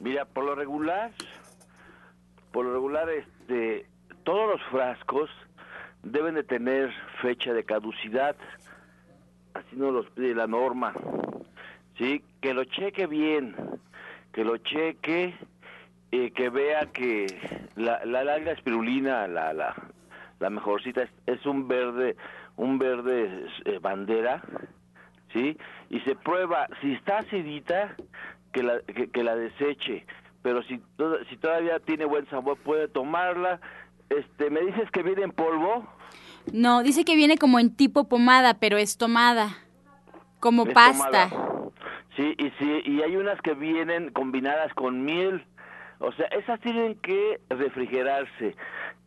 Mira, 0.00 0.24
por 0.24 0.42
lo 0.42 0.54
regular, 0.54 1.12
por 2.50 2.64
lo 2.64 2.72
regular, 2.72 3.10
este, 3.10 3.84
todos 4.24 4.52
los 4.52 4.62
frascos 4.70 5.28
deben 6.02 6.34
de 6.34 6.44
tener 6.44 6.92
fecha 7.20 7.52
de 7.52 7.64
caducidad, 7.64 8.36
así 9.54 9.76
nos 9.76 9.92
los 9.92 10.10
pide 10.10 10.34
la 10.34 10.46
norma, 10.46 10.94
sí, 11.96 12.22
que 12.40 12.54
lo 12.54 12.64
cheque 12.64 13.06
bien, 13.06 13.54
que 14.32 14.44
lo 14.44 14.56
cheque, 14.58 15.34
eh, 16.12 16.30
que 16.30 16.48
vea 16.48 16.86
que 16.92 17.26
la, 17.76 18.04
la 18.04 18.24
larga 18.24 18.52
espirulina, 18.52 19.26
la, 19.26 19.52
la, 19.52 19.74
la 20.40 20.50
mejorcita 20.50 21.02
es, 21.02 21.10
es 21.26 21.44
un 21.46 21.68
verde, 21.68 22.16
un 22.56 22.78
verde 22.78 23.46
eh, 23.64 23.78
bandera, 23.80 24.42
sí, 25.32 25.56
y 25.90 26.00
se 26.00 26.14
prueba, 26.14 26.68
si 26.80 26.94
está 26.94 27.18
acidita, 27.18 27.94
que 28.52 28.62
la, 28.62 28.80
que, 28.80 29.22
la 29.22 29.36
deseche, 29.36 30.06
pero 30.42 30.62
si, 30.62 30.80
si 31.28 31.36
todavía 31.36 31.78
tiene 31.80 32.04
buen 32.06 32.26
sabor 32.30 32.56
puede 32.58 32.88
tomarla, 32.88 33.60
este, 34.10 34.50
¿me 34.50 34.60
dices 34.60 34.90
que 34.90 35.02
viene 35.02 35.22
en 35.22 35.32
polvo? 35.32 35.86
No, 36.52 36.82
dice 36.82 37.04
que 37.04 37.16
viene 37.16 37.36
como 37.38 37.58
en 37.58 37.74
tipo 37.74 38.08
pomada, 38.08 38.54
pero 38.54 38.78
es 38.78 38.96
tomada, 38.96 39.58
como 40.40 40.66
Es 40.66 40.74
pasta. 40.74 41.28
tomada. 41.28 41.70
Sí, 42.16 42.34
y 42.36 42.50
sí, 42.58 42.82
y 42.84 43.02
hay 43.02 43.16
unas 43.16 43.40
que 43.42 43.54
vienen 43.54 44.10
combinadas 44.10 44.72
con 44.74 45.04
miel. 45.04 45.44
O 46.00 46.10
sea, 46.12 46.26
esas 46.26 46.58
tienen 46.60 46.96
que 46.96 47.40
refrigerarse. 47.50 48.56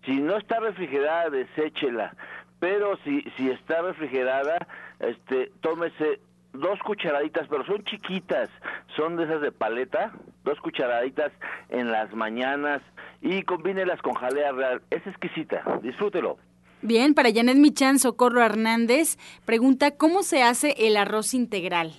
Si 0.05 0.19
no 0.19 0.37
está 0.37 0.59
refrigerada, 0.59 1.29
deséchela. 1.29 2.15
Pero 2.59 2.97
si 3.03 3.21
si 3.37 3.49
está 3.49 3.81
refrigerada, 3.81 4.67
este, 4.99 5.51
tómese 5.61 6.19
dos 6.53 6.79
cucharaditas, 6.79 7.47
pero 7.49 7.65
son 7.65 7.83
chiquitas, 7.83 8.49
son 8.95 9.15
de 9.15 9.23
esas 9.23 9.41
de 9.41 9.51
paleta, 9.51 10.11
dos 10.43 10.59
cucharaditas 10.59 11.31
en 11.69 11.91
las 11.91 12.13
mañanas 12.13 12.81
y 13.21 13.43
combínelas 13.43 14.01
con 14.01 14.13
jalea 14.13 14.51
real. 14.51 14.81
Es 14.89 15.05
exquisita, 15.05 15.79
disfrútelo. 15.81 16.37
Bien, 16.81 17.13
para 17.13 17.31
Janet 17.31 17.57
Michan, 17.57 17.99
Socorro 17.99 18.43
Hernández 18.43 19.17
pregunta 19.45 19.91
cómo 19.91 20.23
se 20.23 20.41
hace 20.41 20.73
el 20.87 20.97
arroz 20.97 21.35
integral. 21.35 21.93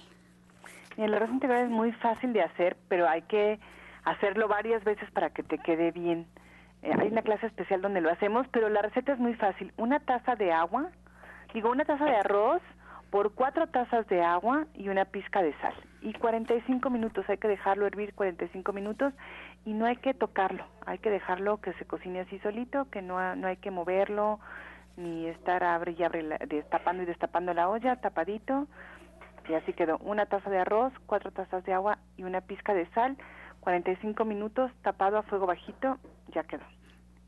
El 0.97 1.15
arroz 1.15 1.31
integral 1.31 1.65
es 1.65 1.71
muy 1.71 1.93
fácil 1.93 2.33
de 2.33 2.43
hacer, 2.43 2.77
pero 2.89 3.09
hay 3.09 3.23
que 3.23 3.61
hacerlo 4.05 4.49
varias 4.49 4.83
veces 4.83 5.09
para 5.13 5.31
que 5.31 5.45
te 5.45 5.59
quede 5.59 5.93
bien. 5.93 6.27
Eh, 6.83 6.91
hay 6.99 7.09
una 7.09 7.23
clase 7.23 7.47
especial 7.47 7.81
donde 7.81 8.01
lo 8.01 8.11
hacemos, 8.11 8.47
pero 8.51 8.69
la 8.69 8.83
receta 8.83 9.13
es 9.13 9.21
muy 9.21 9.35
fácil. 9.35 9.73
Una 9.77 10.01
taza 10.01 10.35
de 10.35 10.53
agua, 10.53 10.91
digo, 11.55 11.71
una 11.71 11.85
taza 11.85 12.05
de 12.05 12.17
arroz 12.17 12.61
por 13.11 13.35
cuatro 13.35 13.69
tazas 13.69 14.07
de 14.09 14.23
agua 14.23 14.67
y 14.75 14.89
una 14.89 15.05
pizca 15.05 15.43
de 15.43 15.55
sal. 15.61 15.75
Y 16.01 16.13
45 16.15 16.91
minutos, 16.91 17.25
hay 17.29 17.39
que 17.39 17.47
dejarlo 17.47 17.87
hervir 17.87 18.15
45 18.15 18.73
minutos 18.73 19.13
y 19.65 19.73
no 19.75 19.87
hay 19.87 19.97
que 19.97 20.15
tocarlo, 20.15 20.65
hay 20.87 20.99
que 20.99 21.11
dejarlo 21.11 21.61
que 21.61 21.73
se 21.75 21.85
cocine 21.85 22.21
así 22.21 22.39
solito, 22.41 22.91
que 22.91 23.03
no, 23.03 23.37
no 23.37 23.47
hay 23.47 23.57
que 23.59 23.71
moverlo, 23.71 24.41
ni 24.97 25.27
estar 25.27 25.63
abre 25.65 25.93
y 25.99 26.03
abre, 26.03 26.23
la- 26.23 26.39
destapando 26.39 27.03
y 27.03 27.07
destapando 27.07 27.55
la 27.55 27.69
olla, 27.69 27.97
tapadito. 27.97 28.67
Y 29.49 29.55
así 29.55 29.73
quedó, 29.73 29.99
una 29.99 30.27
taza 30.27 30.51
de 30.51 30.59
arroz, 30.59 30.93
cuatro 31.07 31.31
tazas 31.33 31.65
de 31.65 31.73
agua 31.73 31.99
y 32.17 32.25
una 32.25 32.41
pizca 32.43 32.75
de 32.75 32.87
sal, 32.91 33.17
45 33.61 34.25
minutos, 34.25 34.71
tapado 34.83 35.19
a 35.19 35.23
fuego 35.23 35.47
bajito, 35.47 35.99
ya 36.29 36.45
quedó. 36.45 36.65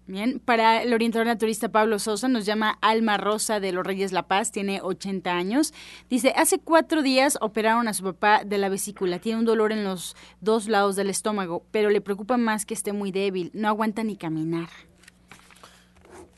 Bien, 0.07 0.39
para 0.39 0.83
el 0.83 0.93
orientador 0.93 1.27
naturista 1.27 1.71
Pablo 1.71 1.99
Sosa 1.99 2.29
nos 2.29 2.45
llama 2.45 2.77
Alma 2.83 3.17
Rosa 3.17 3.59
de 3.59 3.73
los 3.73 3.87
Reyes 3.87 4.13
La 4.13 4.25
Paz, 4.25 4.53
tiene 4.53 4.83
80 4.83 5.35
años. 5.35 5.73
Dice, 6.11 6.35
hace 6.37 6.59
cuatro 6.59 7.03
días 7.03 7.39
operaron 7.41 7.89
a 7.89 7.95
su 7.95 8.05
papá 8.05 8.45
de 8.45 8.59
la 8.59 8.69
vesícula, 8.69 9.19
tiene 9.19 9.39
un 9.39 9.47
dolor 9.47 9.73
en 9.73 9.83
los 9.83 10.15
dos 10.43 10.69
lados 10.69 10.95
del 10.97 11.09
estómago, 11.09 11.65
pero 11.71 11.89
le 11.89 12.03
preocupa 12.03 12.37
más 12.37 12.67
que 12.67 12.75
esté 12.75 12.93
muy 12.93 13.13
débil, 13.13 13.51
no 13.55 13.69
aguanta 13.69 14.05
ni 14.05 14.17
caminar. 14.17 14.69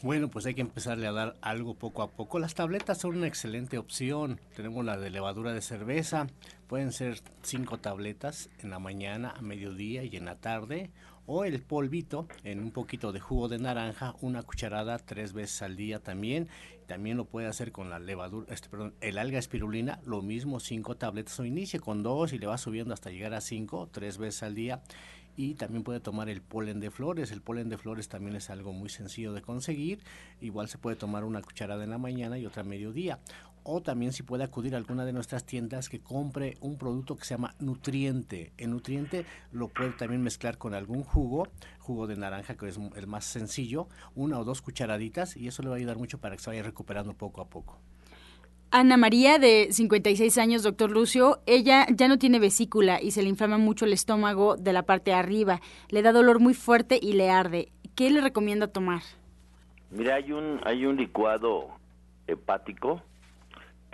Bueno, 0.03 0.29
pues 0.29 0.47
hay 0.47 0.55
que 0.55 0.61
empezarle 0.61 1.09
a 1.09 1.13
dar 1.13 1.37
algo 1.41 1.75
poco 1.75 2.03
a 2.03 2.11
poco. 2.11 2.39
Las 2.39 2.55
tabletas 2.55 2.99
son 2.99 3.17
una 3.17 3.27
excelente 3.27 3.79
opción. 3.79 4.39
Tenemos 4.55 4.85
la 4.85 4.99
de 4.99 5.11
levadura 5.11 5.53
de 5.53 5.63
cerveza. 5.63 6.29
Pueden 6.69 6.93
ser 6.93 7.21
cinco 7.43 7.79
tabletas 7.79 8.51
en 8.61 8.71
la 8.71 8.79
mañana, 8.79 9.35
a 9.37 9.43
mediodía 9.43 10.05
y 10.05 10.17
en 10.17 10.27
la 10.27 10.37
tarde. 10.37 10.91
O 11.27 11.45
el 11.45 11.61
polvito 11.61 12.29
en 12.45 12.61
un 12.61 12.71
poquito 12.71 13.13
de 13.13 13.21
jugo 13.21 13.49
de 13.49 13.59
naranja, 13.59 14.15
una 14.21 14.43
cucharada 14.43 14.99
tres 14.99 15.33
veces 15.33 15.61
al 15.63 15.77
día 15.77 15.99
también. 15.99 16.49
También 16.87 17.17
lo 17.17 17.25
puede 17.25 17.49
hacer 17.49 17.73
con 17.73 17.91
la 17.91 17.99
levadura, 17.99 18.47
este, 18.55 18.69
perdón, 18.69 18.95
el 19.01 19.19
alga 19.19 19.39
espirulina, 19.39 20.01
lo 20.05 20.23
mismo, 20.23 20.61
cinco 20.61 20.97
tabletas. 20.97 21.39
O 21.41 21.45
inicie 21.45 21.81
con 21.81 22.03
dos 22.03 22.33
y 22.33 22.39
le 22.39 22.47
va 22.47 22.59
subiendo 22.59 22.95
hasta 22.95 23.11
llegar 23.11 23.35
a 23.35 23.41
cinco, 23.41 23.89
tres 23.91 24.19
veces 24.19 24.45
al 24.45 24.55
día 24.55 24.83
y 25.37 25.55
también 25.55 25.85
puede 25.85 26.01
tomar 26.01 26.29
el 26.29 26.41
polen 26.41 26.81
de 26.81 26.91
flores. 26.91 27.31
El 27.31 27.43
polen 27.43 27.69
de 27.69 27.77
flores 27.77 28.09
también 28.09 28.37
es 28.37 28.49
algo 28.51 28.73
muy 28.73 28.89
sencillo 28.89 29.33
de 29.33 29.43
conseguir. 29.43 30.01
Igual 30.41 30.69
se 30.69 30.79
puede 30.79 30.97
tomar 30.97 31.25
una 31.25 31.43
cucharada 31.43 31.85
en 31.85 31.91
la 31.91 31.99
mañana 31.99 32.39
y 32.39 32.47
otra 32.47 32.63
mediodía. 32.65 33.21
O 33.69 33.81
también 33.81 34.13
si 34.13 34.23
puede 34.23 34.45
acudir 34.45 34.75
a 34.75 34.79
alguna 34.79 35.05
de 35.05 35.13
nuestras 35.13 35.45
tiendas 35.45 35.89
que 35.89 35.99
compre 35.99 36.57
un 36.61 36.79
producto 36.79 37.17
que 37.17 37.25
se 37.25 37.35
llama 37.35 37.57
nutriente. 37.59 38.53
El 38.59 38.71
nutriente 38.71 39.27
lo 39.51 39.67
puede 39.67 39.91
también 39.91 40.23
mezclar 40.23 40.57
con 40.57 40.73
algún 40.73 41.03
jugo, 41.03 41.49
jugo 41.81 42.07
de 42.07 42.15
naranja 42.15 42.57
que 42.57 42.69
es 42.69 42.79
el 42.95 43.09
más 43.09 43.25
sencillo, 43.25 43.89
una 44.15 44.39
o 44.39 44.45
dos 44.45 44.63
cucharaditas 44.63 45.37
y 45.37 45.49
eso 45.49 45.65
le 45.65 45.69
va 45.69 45.75
a 45.75 45.79
ayudar 45.79 45.99
mucho 45.99 46.19
para 46.19 46.37
que 46.37 46.43
se 46.43 46.51
vaya 46.51 46.63
recuperando 46.63 47.15
poco 47.15 47.41
a 47.41 47.49
poco. 47.49 47.81
Ana 48.71 48.97
María, 48.97 49.41
de 49.41 49.67
56 49.73 50.39
años, 50.39 50.63
doctor 50.63 50.93
Lucio, 50.93 51.41
ella 51.47 51.89
ya 51.93 52.07
no 52.07 52.21
tiene 52.21 52.39
vesícula 52.39 53.03
y 53.03 53.11
se 53.11 53.25
le 53.25 53.29
inflama 53.29 53.59
mucho 53.59 53.85
el 53.85 53.93
estómago 53.93 54.57
de 54.57 54.73
la 54.73 54.85
parte 54.85 55.11
de 55.11 55.17
arriba. 55.17 55.61
Le 55.89 56.03
da 56.03 56.13
dolor 56.13 56.39
muy 56.39 56.55
fuerte 56.55 57.01
y 57.03 57.15
le 57.15 57.31
arde. 57.31 57.73
¿Qué 57.97 58.11
le 58.11 58.21
recomienda 58.21 58.69
tomar? 58.69 59.03
Mira, 59.91 60.15
hay 60.15 60.31
un 60.31 60.61
hay 60.65 60.87
un 60.87 60.97
licuado 60.97 61.71
hepático 62.29 63.03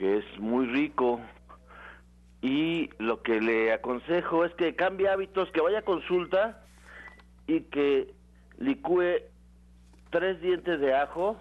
que 0.02 0.18
es 0.18 0.40
muy 0.40 0.66
rico 0.66 1.20
y 2.40 2.90
lo 2.98 3.22
que 3.22 3.40
le 3.40 3.72
aconsejo 3.72 4.44
es 4.44 4.52
que 4.54 4.74
cambie 4.74 5.08
hábitos, 5.08 5.48
que 5.52 5.60
vaya 5.60 5.78
a 5.78 5.82
consulta 5.82 6.60
y 7.46 7.60
que 7.60 8.12
licúe 8.58 9.22
tres 10.10 10.40
dientes 10.40 10.80
de 10.80 10.92
ajo, 10.92 11.36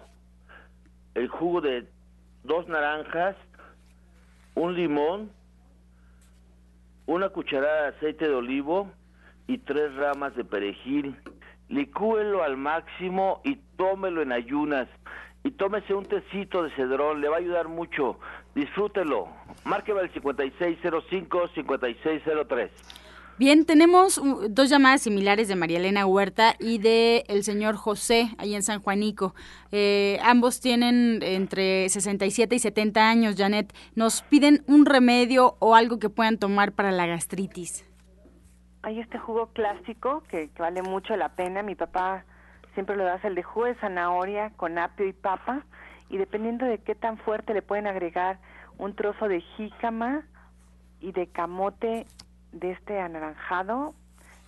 el 1.16 1.26
jugo 1.26 1.60
de 1.60 1.88
dos 2.44 2.68
naranjas, 2.68 3.34
un 4.54 4.76
limón, 4.76 5.32
una 7.06 7.30
cucharada 7.30 7.82
de 7.82 7.96
aceite 7.96 8.28
de 8.28 8.34
olivo 8.36 8.92
y 9.48 9.58
tres 9.58 9.92
ramas 9.96 10.36
de 10.36 10.44
perejil. 10.44 11.16
Licúelo 11.68 12.44
al 12.44 12.56
máximo 12.56 13.40
y 13.42 13.56
tómelo 13.76 14.22
en 14.22 14.30
ayunas. 14.30 14.88
Y 15.42 15.50
tómese 15.50 15.92
un 15.92 16.04
tecito 16.04 16.62
de 16.62 16.70
cedrón, 16.76 17.20
le 17.20 17.28
va 17.28 17.34
a 17.34 17.40
ayudar 17.40 17.66
mucho. 17.66 18.20
Disfrútelo. 18.54 19.28
Márqueme 19.64 20.00
al 20.00 20.12
5605-5603. 20.12 22.70
Bien, 23.38 23.64
tenemos 23.64 24.18
uh, 24.18 24.46
dos 24.50 24.68
llamadas 24.68 25.00
similares 25.02 25.48
de 25.48 25.56
María 25.56 25.78
Elena 25.78 26.04
Huerta 26.04 26.54
y 26.58 26.76
de 26.78 27.24
el 27.28 27.44
señor 27.44 27.76
José, 27.76 28.28
ahí 28.36 28.54
en 28.54 28.62
San 28.62 28.82
Juanico. 28.82 29.34
Eh, 29.72 30.18
ambos 30.22 30.60
tienen 30.60 31.20
entre 31.22 31.88
67 31.88 32.54
y 32.54 32.58
70 32.58 33.08
años, 33.08 33.36
Janet. 33.36 33.72
Nos 33.94 34.20
piden 34.22 34.62
un 34.66 34.84
remedio 34.84 35.56
o 35.60 35.74
algo 35.74 35.98
que 35.98 36.10
puedan 36.10 36.36
tomar 36.38 36.72
para 36.72 36.92
la 36.92 37.06
gastritis. 37.06 37.86
Hay 38.82 39.00
este 39.00 39.18
jugo 39.18 39.46
clásico 39.54 40.24
que, 40.28 40.50
que 40.50 40.62
vale 40.62 40.82
mucho 40.82 41.16
la 41.16 41.30
pena. 41.30 41.62
Mi 41.62 41.74
papá 41.74 42.26
siempre 42.74 42.96
lo 42.96 43.10
hace 43.10 43.28
el 43.28 43.34
de 43.34 43.42
jugo 43.42 43.64
de 43.66 43.76
zanahoria 43.76 44.50
con 44.56 44.76
apio 44.76 45.06
y 45.06 45.14
papa 45.14 45.64
y 46.12 46.18
dependiendo 46.18 46.66
de 46.66 46.78
qué 46.78 46.94
tan 46.94 47.16
fuerte 47.16 47.54
le 47.54 47.62
pueden 47.62 47.86
agregar 47.86 48.38
un 48.76 48.94
trozo 48.94 49.28
de 49.28 49.40
jícama 49.40 50.22
y 51.00 51.10
de 51.12 51.26
camote 51.26 52.06
de 52.52 52.70
este 52.70 53.00
anaranjado. 53.00 53.94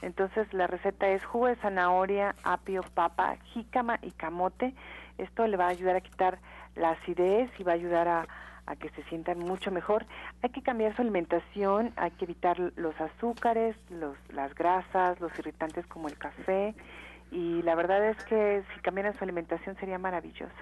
Entonces 0.02 0.52
la 0.52 0.66
receta 0.66 1.08
es 1.08 1.24
jugo 1.24 1.46
de 1.46 1.56
zanahoria, 1.56 2.34
apio, 2.44 2.82
papa, 2.92 3.36
jícama 3.54 3.98
y 4.02 4.10
camote. 4.10 4.74
Esto 5.16 5.46
le 5.46 5.56
va 5.56 5.64
a 5.64 5.70
ayudar 5.70 5.96
a 5.96 6.02
quitar 6.02 6.38
la 6.76 6.90
acidez 6.90 7.50
y 7.58 7.62
va 7.62 7.72
a 7.72 7.76
ayudar 7.76 8.08
a, 8.08 8.28
a 8.66 8.76
que 8.76 8.90
se 8.90 9.02
sientan 9.04 9.38
mucho 9.38 9.70
mejor. 9.70 10.04
Hay 10.42 10.50
que 10.50 10.62
cambiar 10.62 10.94
su 10.94 11.00
alimentación, 11.00 11.94
hay 11.96 12.10
que 12.10 12.26
evitar 12.26 12.60
los 12.76 13.00
azúcares, 13.00 13.74
los, 13.88 14.18
las 14.28 14.54
grasas, 14.54 15.18
los 15.18 15.32
irritantes 15.38 15.86
como 15.86 16.08
el 16.08 16.18
café 16.18 16.74
y 17.30 17.62
la 17.62 17.74
verdad 17.74 18.06
es 18.06 18.22
que 18.26 18.62
si 18.74 18.80
cambiaran 18.80 19.14
su 19.14 19.24
alimentación 19.24 19.76
sería 19.76 19.98
maravilloso. 19.98 20.52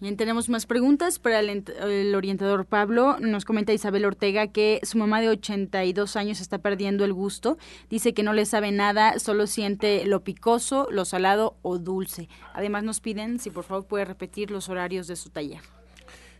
Bien, 0.00 0.16
tenemos 0.16 0.48
más 0.48 0.64
preguntas 0.64 1.18
para 1.18 1.40
el, 1.40 2.14
orientador 2.14 2.66
Pablo. 2.66 3.16
Nos 3.18 3.44
comenta 3.44 3.72
Isabel 3.72 4.04
Ortega 4.04 4.46
que 4.46 4.78
su 4.84 4.96
mamá 4.96 5.20
de 5.20 5.28
82 5.28 6.14
años 6.14 6.40
está 6.40 6.58
perdiendo 6.58 7.04
el 7.04 7.12
gusto. 7.12 7.58
Dice 7.90 8.14
que 8.14 8.22
no 8.22 8.32
le 8.32 8.46
sabe 8.46 8.70
nada, 8.70 9.18
solo 9.18 9.48
siente 9.48 10.06
lo 10.06 10.22
picoso, 10.22 10.86
lo 10.92 11.04
salado 11.04 11.56
o 11.62 11.78
dulce. 11.78 12.28
Además 12.54 12.84
nos 12.84 13.00
piden 13.00 13.40
si 13.40 13.50
por 13.50 13.64
favor 13.64 13.86
puede 13.86 14.04
repetir 14.04 14.52
los 14.52 14.68
horarios 14.68 15.08
de 15.08 15.16
su 15.16 15.30
taller. 15.30 15.62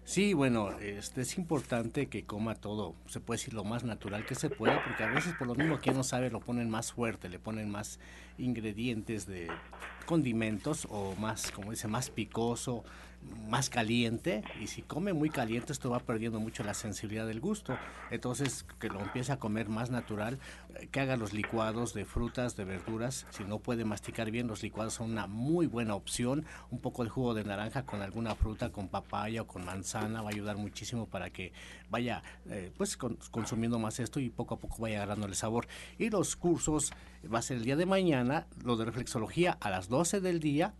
Sí, 0.05 0.35
bueno, 0.35 0.71
este, 0.79 1.23
es 1.23 1.37
importante 1.37 2.07
que 2.07 2.25
coma 2.25 2.55
todo, 2.55 2.95
se 3.09 3.21
puede 3.21 3.39
decir 3.39 3.53
lo 3.53 3.63
más 3.65 3.85
natural 3.85 4.25
que 4.25 4.35
se 4.35 4.49
pueda, 4.49 4.83
porque 4.83 5.03
a 5.03 5.09
veces 5.09 5.35
por 5.35 5.47
lo 5.47 5.55
mismo 5.55 5.81
que 5.83 5.91
no 5.91 6.03
sabe 6.03 6.31
lo 6.31 6.41
ponen 6.41 6.71
más 6.71 6.93
fuerte, 6.93 7.29
le 7.29 7.39
ponen 7.39 7.69
más 7.69 7.99
ingredientes 8.39 9.27
de 9.27 9.49
condimentos 10.07 10.87
o 10.89 11.15
más, 11.17 11.51
como 11.51 11.73
dice, 11.73 11.89
más 11.89 12.09
picoso, 12.09 12.85
más 13.49 13.71
caliente 13.71 14.43
y 14.61 14.67
si 14.67 14.83
come 14.83 15.13
muy 15.13 15.31
caliente 15.31 15.73
esto 15.73 15.91
va 15.91 16.01
perdiendo 16.01 16.41
mucho 16.41 16.65
la 16.65 16.75
sensibilidad 16.75 17.27
del 17.27 17.41
gusto. 17.41 17.77
Entonces 18.11 18.65
que 18.79 18.89
lo 18.89 19.01
empiece 19.01 19.33
a 19.33 19.39
comer 19.39 19.69
más 19.69 19.91
natural, 19.91 20.39
eh, 20.75 20.89
que 20.91 21.01
haga 21.01 21.17
los 21.17 21.33
licuados 21.33 21.95
de 21.95 22.05
frutas, 22.05 22.57
de 22.57 22.65
verduras. 22.65 23.27
Si 23.31 23.45
no 23.45 23.59
puede 23.59 23.85
masticar 23.85 24.31
bien, 24.31 24.47
los 24.47 24.63
licuados 24.63 24.95
son 24.95 25.11
una 25.11 25.27
muy 25.27 25.67
buena 25.67 25.95
opción. 25.95 26.45
Un 26.71 26.81
poco 26.81 27.05
de 27.05 27.11
jugo 27.11 27.35
de 27.35 27.45
naranja 27.45 27.85
con 27.85 28.03
alguna 28.03 28.35
fruta, 28.35 28.71
con 28.71 28.89
papaya 28.89 29.43
o 29.43 29.47
con 29.47 29.65
manzana 29.65 30.23
va 30.23 30.31
a 30.31 30.33
ayudar 30.33 30.57
muchísimo 30.57 31.07
para 31.07 31.31
que 31.31 31.53
vaya 31.91 32.23
eh, 32.51 32.71
pues 32.77 32.97
consumiendo 32.97 33.79
más 33.79 34.01
esto 34.01 34.21
y 34.21 34.31
poco 34.31 34.55
a 34.55 34.59
poco 34.59 34.83
vaya 34.83 34.97
agarrando 34.99 35.27
el 35.27 35.35
sabor. 35.35 35.67
Y 35.99 36.11
los 36.11 36.37
cursos 36.37 36.93
va 37.33 37.39
a 37.39 37.43
ser 37.43 37.59
el 37.59 37.65
día 37.65 37.77
de 37.77 37.87
mañana, 37.87 38.47
lo 38.65 38.77
de 38.77 38.85
reflexología 38.85 39.57
a 39.61 39.71
las 39.71 39.89
12 39.89 40.21
del 40.21 40.41
día 40.41 40.75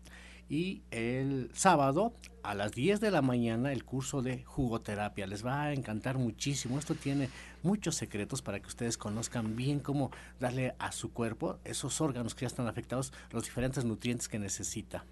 y 0.49 0.83
el 0.91 1.51
sábado 1.53 2.13
a 2.43 2.55
las 2.55 2.73
10 2.73 3.01
de 3.01 3.11
la 3.11 3.21
mañana 3.21 3.73
el 3.73 3.85
curso 3.85 4.23
de 4.23 4.43
jugoterapia. 4.45 5.27
Les 5.27 5.45
va 5.45 5.65
a 5.65 5.73
encantar 5.73 6.17
muchísimo. 6.17 6.79
Esto 6.79 6.95
tiene 6.95 7.29
muchos 7.63 7.97
secretos 7.97 8.43
para 8.43 8.61
que 8.61 8.67
ustedes 8.67 8.97
conozcan 8.97 9.57
bien 9.57 9.81
cómo 9.81 10.11
darle 10.41 10.75
a 10.79 10.93
su 10.93 11.13
cuerpo 11.13 11.59
esos 11.65 12.01
órganos 12.01 12.35
que 12.35 12.43
ya 12.43 12.47
están 12.47 12.67
afectados 12.67 13.13
los 13.31 13.45
diferentes 13.45 13.85
nutrientes 13.85 14.29
que 14.29 14.39
necesita. 14.39 15.05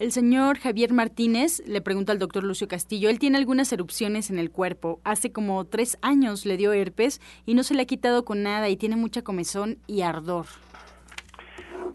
El 0.00 0.12
señor 0.12 0.58
Javier 0.58 0.94
Martínez 0.94 1.62
le 1.66 1.82
pregunta 1.82 2.10
al 2.10 2.18
doctor 2.18 2.42
Lucio 2.42 2.66
Castillo, 2.66 3.10
él 3.10 3.18
tiene 3.18 3.36
algunas 3.36 3.70
erupciones 3.70 4.30
en 4.30 4.38
el 4.38 4.50
cuerpo, 4.50 4.98
hace 5.04 5.30
como 5.30 5.66
tres 5.66 5.98
años 6.00 6.46
le 6.46 6.56
dio 6.56 6.72
herpes 6.72 7.20
y 7.44 7.52
no 7.52 7.62
se 7.62 7.74
le 7.74 7.82
ha 7.82 7.84
quitado 7.84 8.24
con 8.24 8.42
nada 8.42 8.70
y 8.70 8.78
tiene 8.78 8.96
mucha 8.96 9.20
comezón 9.20 9.76
y 9.86 10.00
ardor. 10.00 10.46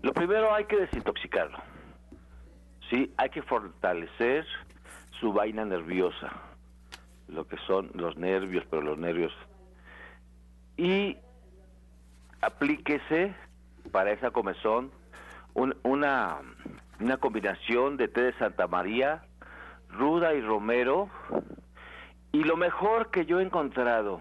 Lo 0.04 0.14
primero 0.14 0.54
hay 0.54 0.66
que 0.66 0.76
desintoxicarlo 0.76 1.58
¿sí? 2.90 3.14
Hay 3.18 3.30
que 3.30 3.42
fortalecer 3.42 4.46
su 5.20 5.34
vaina 5.34 5.66
nerviosa, 5.66 6.32
lo 7.28 7.48
que 7.48 7.58
son 7.68 7.92
los 7.94 8.18
nervios, 8.18 8.66
pero 8.70 8.82
los 8.82 8.98
nervios. 8.98 9.34
Y 10.78 11.18
aplíquese 12.42 13.34
para 13.92 14.12
esa 14.12 14.32
comezón 14.32 14.92
una, 15.54 16.38
una 17.00 17.18
combinación 17.18 17.98
de 17.98 18.08
té 18.08 18.24
de 18.24 18.34
Santa 18.34 18.68
María, 18.68 19.24
ruda 19.90 20.34
y 20.34 20.42
romero. 20.42 21.10
Y 22.32 22.44
lo 22.44 22.58
mejor 22.58 23.12
que 23.12 23.26
yo 23.26 23.40
he 23.40 23.44
encontrado, 23.44 24.20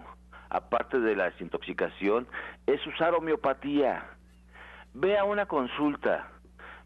aparte 0.49 0.99
de 0.99 1.15
la 1.15 1.25
desintoxicación, 1.25 2.27
es 2.65 2.85
usar 2.87 3.13
homeopatía. 3.13 4.05
Ve 4.93 5.17
a 5.17 5.25
una 5.25 5.45
consulta 5.45 6.31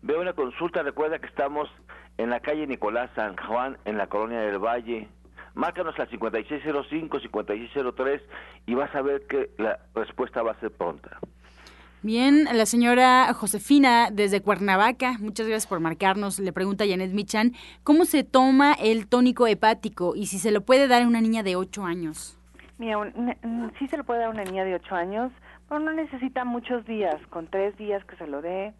Veo 0.01 0.21
una 0.21 0.33
consulta, 0.33 0.81
recuerda 0.81 1.19
que 1.19 1.27
estamos 1.27 1.69
en 2.17 2.29
la 2.29 2.39
calle 2.39 2.65
Nicolás 2.67 3.09
San 3.15 3.35
Juan, 3.35 3.77
en 3.83 3.97
la 3.97 4.07
colonia 4.07 4.39
del 4.39 4.57
Valle. 4.57 5.09
Márcanos 5.55 5.99
al 5.99 6.09
5605-5603 6.09 8.21
y 8.65 8.75
vas 8.75 8.95
a 8.95 9.01
ver 9.01 9.27
que 9.27 9.49
la 9.57 9.77
respuesta 9.93 10.41
va 10.41 10.53
a 10.53 10.59
ser 10.61 10.71
pronta. 10.71 11.19
Bien, 12.01 12.45
la 12.45 12.65
señora 12.65 13.33
Josefina 13.33 14.07
desde 14.09 14.41
Cuernavaca, 14.41 15.17
muchas 15.19 15.47
gracias 15.47 15.67
por 15.67 15.81
marcarnos. 15.81 16.39
Le 16.39 16.53
pregunta 16.53 16.85
a 16.85 16.87
Janet 16.87 17.11
Michan, 17.11 17.51
¿cómo 17.83 18.05
se 18.05 18.23
toma 18.23 18.71
el 18.79 19.09
tónico 19.09 19.47
hepático 19.47 20.15
y 20.15 20.27
si 20.27 20.39
se 20.39 20.51
lo 20.51 20.61
puede 20.61 20.87
dar 20.87 21.03
a 21.03 21.07
una 21.07 21.19
niña 21.19 21.43
de 21.43 21.57
8 21.57 21.83
años? 21.83 22.37
Mira, 22.77 23.11
sí 23.77 23.89
se 23.89 23.97
lo 23.97 24.05
puede 24.05 24.21
dar 24.21 24.29
a 24.29 24.31
una 24.31 24.45
niña 24.45 24.63
de 24.63 24.75
8 24.75 24.95
años, 24.95 25.33
pero 25.67 25.81
no 25.81 25.91
necesita 25.91 26.45
muchos 26.45 26.85
días, 26.85 27.17
con 27.29 27.47
tres 27.47 27.75
días 27.75 28.01
que 28.05 28.15
se 28.15 28.27
lo 28.27 28.41
dé 28.41 28.73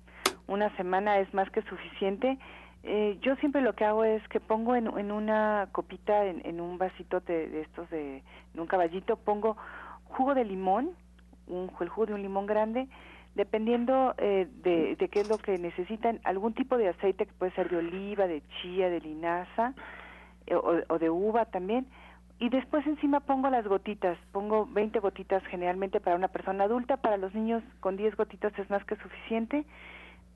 una 0.50 0.76
semana 0.76 1.20
es 1.20 1.34
más 1.34 1.50
que 1.52 1.62
suficiente. 1.64 2.38
Eh, 2.84 3.18
yo 3.22 3.36
siempre 3.38 3.62
lo 3.62 3.74
que 3.74 3.86
hago 3.86 4.04
es 4.04 4.26
que 4.30 4.39
pongo 4.39 4.76
en, 4.76 4.88
una 5.12 5.70
copita, 5.72 6.26
en, 6.26 6.41
en 6.45 6.60
un 6.60 6.78
vasito 6.78 7.20
de, 7.22 7.62
estos, 7.62 7.89
de, 7.89 8.24
en 8.54 8.60
un 8.60 8.68
caballito, 8.68 9.18
pongo 9.18 9.58
jugo 10.06 10.34
de 10.34 10.45
limón, 10.45 10.91
un, 11.47 11.70
el 11.80 11.89
jugo 11.89 12.08
de 12.08 12.14
un 12.14 12.22
limón 12.22 12.45
grande, 12.45 12.88
dependiendo 13.36 14.16
eh, 14.18 14.47
de, 14.64 14.95
de, 14.95 15.10
qué 15.10 15.22
es 15.22 15.30
lo 15.30 15.38
que 15.38 15.58
necesitan, 15.58 16.20
algún 16.24 16.54
tipo 16.54 16.78
de 16.78 16.89
aceite 16.89 17.26
que 17.26 17.34
puede 17.34 17.52
ser 17.52 17.70
de 17.70 17.78
oliva, 17.78 18.28
de 18.28 18.41
chía, 18.62 18.89
de 18.89 19.02
linaza 19.02 19.74
eh, 20.47 20.56
o, 20.56 20.82
o, 20.88 21.00
de 21.00 21.10
uva 21.10 21.45
también. 21.45 21.86
Y 22.39 22.47
después 22.47 22.88
encima 22.88 23.20
pongo 23.20 23.50
las 23.50 23.68
gotitas, 23.68 24.18
pongo 24.32 24.66
20 24.66 25.00
gotitas 25.00 25.43
generalmente 25.47 26.00
para 26.00 26.16
una 26.16 26.30
persona 26.30 26.64
adulta, 26.64 26.95
para 26.95 27.18
los 27.18 27.36
niños 27.36 27.62
con 27.82 27.97
10 27.97 28.16
gotitas 28.16 28.58
es 28.58 28.70
más 28.70 28.86
que 28.86 28.95
suficiente 28.95 29.66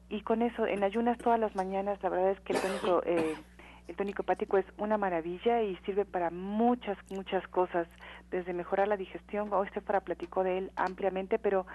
y 0.10 0.22
con 0.22 0.41
eso 0.41 0.66
en 0.66 0.84
ayunas 0.84 1.18
todas 1.18 1.39
las 1.39 1.56
mañanas 1.56 2.01
la 2.01 2.10
verdad 2.10 2.32
es 2.32 2.39
que 2.41 2.54
el 2.54 2.60
tónico 2.60 3.01
eh, 3.06 3.36
el 3.88 3.95
tónico 3.95 4.22
hepático 4.22 4.58
es 4.58 4.66
una 4.78 4.97
maravilla 4.97 5.62
y 5.62 5.76
sirve 5.86 6.06
para 6.06 6.30
muchas 6.30 6.97
muchas 7.10 7.45
cosas 7.47 7.88
desde 8.32 8.54
mejorar 8.54 8.88
la 8.88 8.97
digestión 8.97 9.51
hoy 9.54 9.68
para 9.86 10.01
platicó 10.01 10.43
de 10.43 10.60
él 10.60 10.72
ampliamente 10.76 11.39
pero 11.39 11.66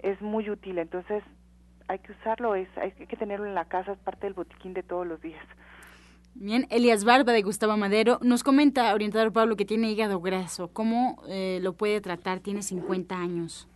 es 0.00 0.20
muy 0.20 0.50
útil 0.50 0.78
entonces 0.78 1.22
hay 1.88 1.98
que 1.98 2.12
usarlo 2.12 2.54
es 2.54 2.68
hay 2.76 2.92
que 2.92 3.16
tenerlo 3.16 3.46
en 3.46 3.54
la 3.54 3.66
casa 3.66 3.92
es 3.92 3.98
parte 3.98 4.26
del 4.26 4.34
botiquín 4.34 4.74
de 4.74 4.82
todos 4.82 5.06
los 5.06 5.20
días 5.20 5.44
Bien, 6.36 6.66
Elias 6.68 7.04
Barba 7.04 7.32
de 7.32 7.42
Gustavo 7.42 7.76
Madero 7.76 8.18
nos 8.20 8.42
comenta, 8.42 8.92
orientador 8.92 9.32
Pablo, 9.32 9.54
que 9.54 9.64
tiene 9.64 9.92
hígado 9.92 10.20
graso. 10.20 10.66
¿Cómo 10.66 11.22
eh, 11.28 11.60
lo 11.62 11.74
puede 11.74 12.00
tratar? 12.00 12.40
Tiene 12.40 12.62
50 12.62 13.16
años 13.16 13.68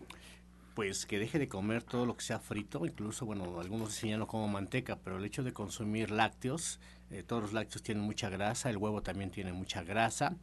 pues 0.79 1.07
que 1.07 1.19
deje 1.19 1.41
de 1.41 1.49
comer 1.49 1.83
todo 1.83 2.07
lo 2.07 2.17
que 2.17 2.23
sea 2.23 2.39
frito, 2.39 2.87
incluso, 2.87 3.27
bueno, 3.27 3.59
algunos 3.59 3.89
dicen 3.89 4.17
no 4.17 4.29
como 4.29 4.47
manteca, 4.47 4.97
pero 5.03 5.19
el 5.19 5.25
hecho 5.25 5.43
de 5.43 5.53
consumir 5.53 6.13
lácteos, 6.13 6.79
eh, 7.11 7.25
todos 7.27 7.43
los 7.43 7.53
lácteos 7.53 7.83
tienen 7.83 8.05
mucha 8.05 8.29
grasa, 8.29 8.71
el 8.71 8.77
huevo 8.77 9.03
también 9.03 9.33
tiene 9.33 9.53
mucha 9.53 9.83
grasa, 9.83 10.37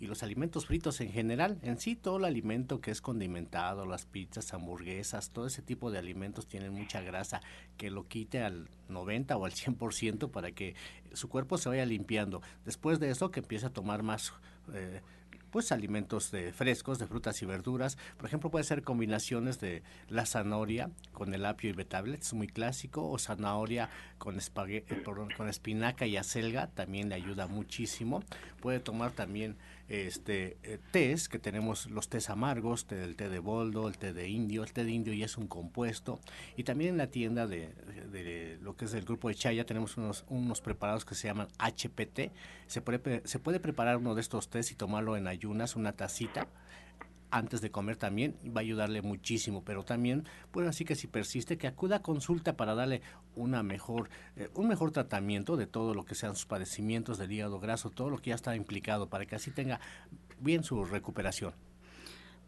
y 0.00 0.06
los 0.06 0.22
alimentos 0.22 0.64
fritos 0.64 0.98
en 1.02 1.12
general, 1.12 1.58
en 1.60 1.78
sí 1.78 1.94
todo 1.94 2.16
el 2.16 2.24
alimento 2.24 2.80
que 2.80 2.90
es 2.90 3.02
condimentado, 3.02 3.84
las 3.84 4.06
pizzas, 4.06 4.54
hamburguesas, 4.54 5.28
todo 5.28 5.46
ese 5.46 5.60
tipo 5.60 5.90
de 5.90 5.98
alimentos 5.98 6.46
tienen 6.46 6.72
mucha 6.72 7.02
grasa, 7.02 7.42
que 7.76 7.90
lo 7.90 8.08
quite 8.08 8.42
al 8.42 8.70
90 8.88 9.36
o 9.36 9.44
al 9.44 9.52
100% 9.52 10.30
para 10.30 10.52
que 10.52 10.74
su 11.12 11.28
cuerpo 11.28 11.58
se 11.58 11.68
vaya 11.68 11.84
limpiando. 11.84 12.40
Después 12.64 12.98
de 12.98 13.10
eso 13.10 13.30
que 13.30 13.40
empiece 13.40 13.66
a 13.66 13.70
tomar 13.74 14.02
más... 14.02 14.32
Eh, 14.72 15.02
pues 15.52 15.70
alimentos 15.70 16.30
de 16.30 16.52
frescos, 16.52 16.98
de 16.98 17.06
frutas 17.06 17.40
y 17.42 17.46
verduras. 17.46 17.98
Por 18.16 18.26
ejemplo, 18.26 18.50
puede 18.50 18.64
ser 18.64 18.82
combinaciones 18.82 19.60
de 19.60 19.82
la 20.08 20.24
zanahoria 20.24 20.90
con 21.12 21.34
el 21.34 21.44
apio 21.44 21.70
y 21.70 21.74
betablet, 21.74 22.22
es 22.22 22.32
muy 22.32 22.48
clásico, 22.48 23.08
o 23.08 23.18
zanahoria 23.18 23.90
con, 24.18 24.38
eh, 24.38 24.84
con 25.36 25.48
espinaca 25.48 26.06
y 26.06 26.16
acelga, 26.16 26.68
también 26.68 27.10
le 27.10 27.16
ayuda 27.16 27.46
muchísimo. 27.46 28.24
Puede 28.60 28.80
tomar 28.80 29.12
también 29.12 29.56
este 29.92 30.56
eh, 30.62 30.78
tés, 30.90 31.28
que 31.28 31.38
tenemos 31.38 31.90
los 31.90 32.08
tés 32.08 32.30
amargos, 32.30 32.86
el 32.90 33.14
té 33.14 33.28
de 33.28 33.38
boldo, 33.38 33.88
el 33.88 33.98
té 33.98 34.14
de 34.14 34.28
indio, 34.28 34.64
el 34.64 34.72
té 34.72 34.84
de 34.84 34.90
indio 34.90 35.12
ya 35.12 35.26
es 35.26 35.36
un 35.36 35.46
compuesto, 35.46 36.18
y 36.56 36.64
también 36.64 36.90
en 36.92 36.96
la 36.96 37.08
tienda 37.08 37.46
de, 37.46 38.58
lo 38.62 38.74
que 38.74 38.86
es 38.86 38.94
el 38.94 39.04
grupo 39.04 39.28
de 39.28 39.34
Chaya 39.34 39.66
tenemos 39.66 39.98
unos, 39.98 40.24
unos 40.28 40.62
preparados 40.62 41.04
que 41.04 41.14
se 41.14 41.28
llaman 41.28 41.48
HPT, 41.58 42.32
se 42.66 42.80
puede, 42.80 43.22
se 43.26 43.38
puede 43.38 43.60
preparar 43.60 43.98
uno 43.98 44.14
de 44.14 44.22
estos 44.22 44.48
tés 44.48 44.72
y 44.72 44.74
tomarlo 44.74 45.16
en 45.16 45.26
ayunas, 45.26 45.76
una 45.76 45.92
tacita, 45.92 46.48
antes 47.32 47.60
de 47.60 47.70
comer 47.70 47.96
también 47.96 48.36
va 48.46 48.60
a 48.60 48.64
ayudarle 48.64 49.02
muchísimo, 49.02 49.64
pero 49.64 49.84
también, 49.84 50.24
pues 50.52 50.68
así 50.68 50.84
que 50.84 50.94
si 50.94 51.06
persiste, 51.08 51.58
que 51.58 51.66
acuda 51.66 51.96
a 51.96 52.02
consulta 52.02 52.56
para 52.56 52.74
darle 52.74 53.02
una 53.34 53.62
mejor, 53.62 54.10
eh, 54.36 54.48
un 54.54 54.68
mejor 54.68 54.92
tratamiento 54.92 55.56
de 55.56 55.66
todo 55.66 55.94
lo 55.94 56.04
que 56.04 56.14
sean 56.14 56.36
sus 56.36 56.46
padecimientos 56.46 57.18
del 57.18 57.32
hígado 57.32 57.58
graso, 57.58 57.90
todo 57.90 58.10
lo 58.10 58.18
que 58.18 58.30
ya 58.30 58.36
está 58.36 58.54
implicado, 58.54 59.08
para 59.08 59.26
que 59.26 59.34
así 59.34 59.50
tenga 59.50 59.80
bien 60.38 60.62
su 60.62 60.84
recuperación. 60.84 61.54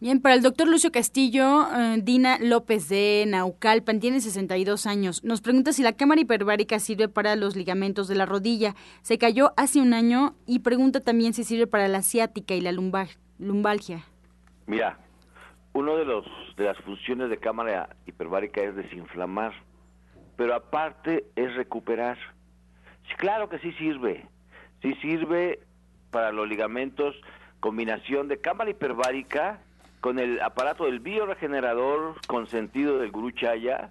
Bien, 0.01 0.21
para 0.21 0.35
el 0.35 0.43
doctor 0.43 0.69
Lucio 0.69 0.93
Castillo, 0.93 1.67
eh, 1.73 2.01
Dina 2.03 2.39
López 2.39 2.89
de 2.89 3.25
Naucalpan 3.27 4.01
tiene 4.01 4.21
62 4.21 4.87
años. 4.87 5.25
Nos 5.25 5.41
pregunta 5.41 5.73
si 5.73 5.83
la 5.83 5.95
cámara 5.95 6.21
hiperbárica 6.21 6.79
sirve 6.79 7.09
para 7.09 7.37
los 7.37 7.57
ligamentos 7.57 8.07
de 8.09 8.17
la 8.17 8.27
rodilla. 8.27 8.75
Se 9.03 9.17
cayó 9.17 9.55
hace 9.57 9.81
un 9.81 9.95
año 9.95 10.35
y 10.47 10.59
pregunta 10.59 11.01
también 11.01 11.33
si 11.33 11.45
sirve 11.45 11.67
para 11.67 11.89
la 11.89 12.03
ciática 12.03 12.55
y 12.55 12.61
la 12.61 12.73
lumbalgia. 12.73 14.05
Mira, 14.67 14.99
uno 15.73 15.97
de 15.97 16.05
los 16.05 16.25
de 16.57 16.65
las 16.65 16.79
funciones 16.79 17.31
de 17.31 17.39
cámara 17.39 17.97
hiperbárica 18.07 18.63
es 18.63 18.77
desinflamar, 18.77 19.53
pero 20.37 20.55
aparte 20.55 21.27
es 21.37 21.55
recuperar. 21.55 22.19
claro 23.19 23.49
que 23.49 23.59
sí 23.59 23.73
sirve. 23.73 24.27
Sí 24.83 24.95
sirve 25.03 25.61
para 26.11 26.33
los 26.33 26.49
ligamentos 26.49 27.17
combinación 27.61 28.29
de 28.29 28.41
cámara 28.41 28.71
hiperbárica 28.71 29.59
con 30.01 30.19
el 30.19 30.41
aparato 30.43 30.85
del 30.85 31.01
bioregenerador 31.01 32.17
con 32.27 32.47
sentido 32.47 32.99
del 32.99 33.11
Guru 33.11 33.31
Chaya, 33.31 33.91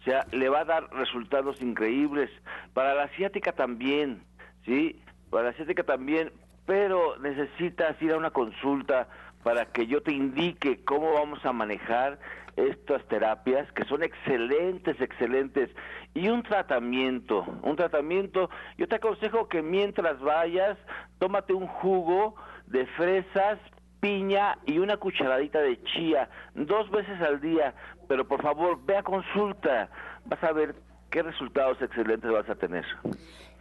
o 0.00 0.02
sea, 0.04 0.26
le 0.30 0.50
va 0.50 0.60
a 0.60 0.64
dar 0.66 0.92
resultados 0.92 1.62
increíbles. 1.62 2.30
Para 2.74 2.92
la 2.92 3.04
asiática 3.04 3.52
también, 3.52 4.22
¿sí? 4.66 5.00
Para 5.30 5.44
la 5.44 5.50
asiática 5.50 5.82
también, 5.82 6.32
pero 6.66 7.16
necesitas 7.16 8.00
ir 8.02 8.12
a 8.12 8.18
una 8.18 8.30
consulta 8.30 9.08
para 9.44 9.66
que 9.66 9.86
yo 9.86 10.02
te 10.02 10.10
indique 10.10 10.82
cómo 10.84 11.12
vamos 11.12 11.44
a 11.44 11.52
manejar 11.52 12.18
estas 12.56 13.06
terapias 13.08 13.70
que 13.72 13.84
son 13.84 14.02
excelentes, 14.02 15.00
excelentes. 15.00 15.70
Y 16.14 16.28
un 16.28 16.42
tratamiento, 16.42 17.44
un 17.62 17.76
tratamiento, 17.76 18.48
yo 18.78 18.88
te 18.88 18.96
aconsejo 18.96 19.48
que 19.48 19.62
mientras 19.62 20.18
vayas, 20.20 20.78
tómate 21.18 21.52
un 21.52 21.66
jugo 21.66 22.34
de 22.66 22.86
fresas, 22.86 23.58
piña 24.00 24.58
y 24.64 24.78
una 24.78 24.96
cucharadita 24.96 25.60
de 25.60 25.82
chía 25.84 26.28
dos 26.54 26.90
veces 26.90 27.20
al 27.20 27.40
día, 27.40 27.74
pero 28.08 28.26
por 28.26 28.42
favor 28.42 28.78
ve 28.84 28.96
a 28.96 29.02
consulta, 29.02 29.90
vas 30.24 30.42
a 30.42 30.52
ver 30.52 30.74
qué 31.10 31.22
resultados 31.22 31.80
excelentes 31.82 32.30
vas 32.30 32.48
a 32.48 32.54
tener. 32.54 32.84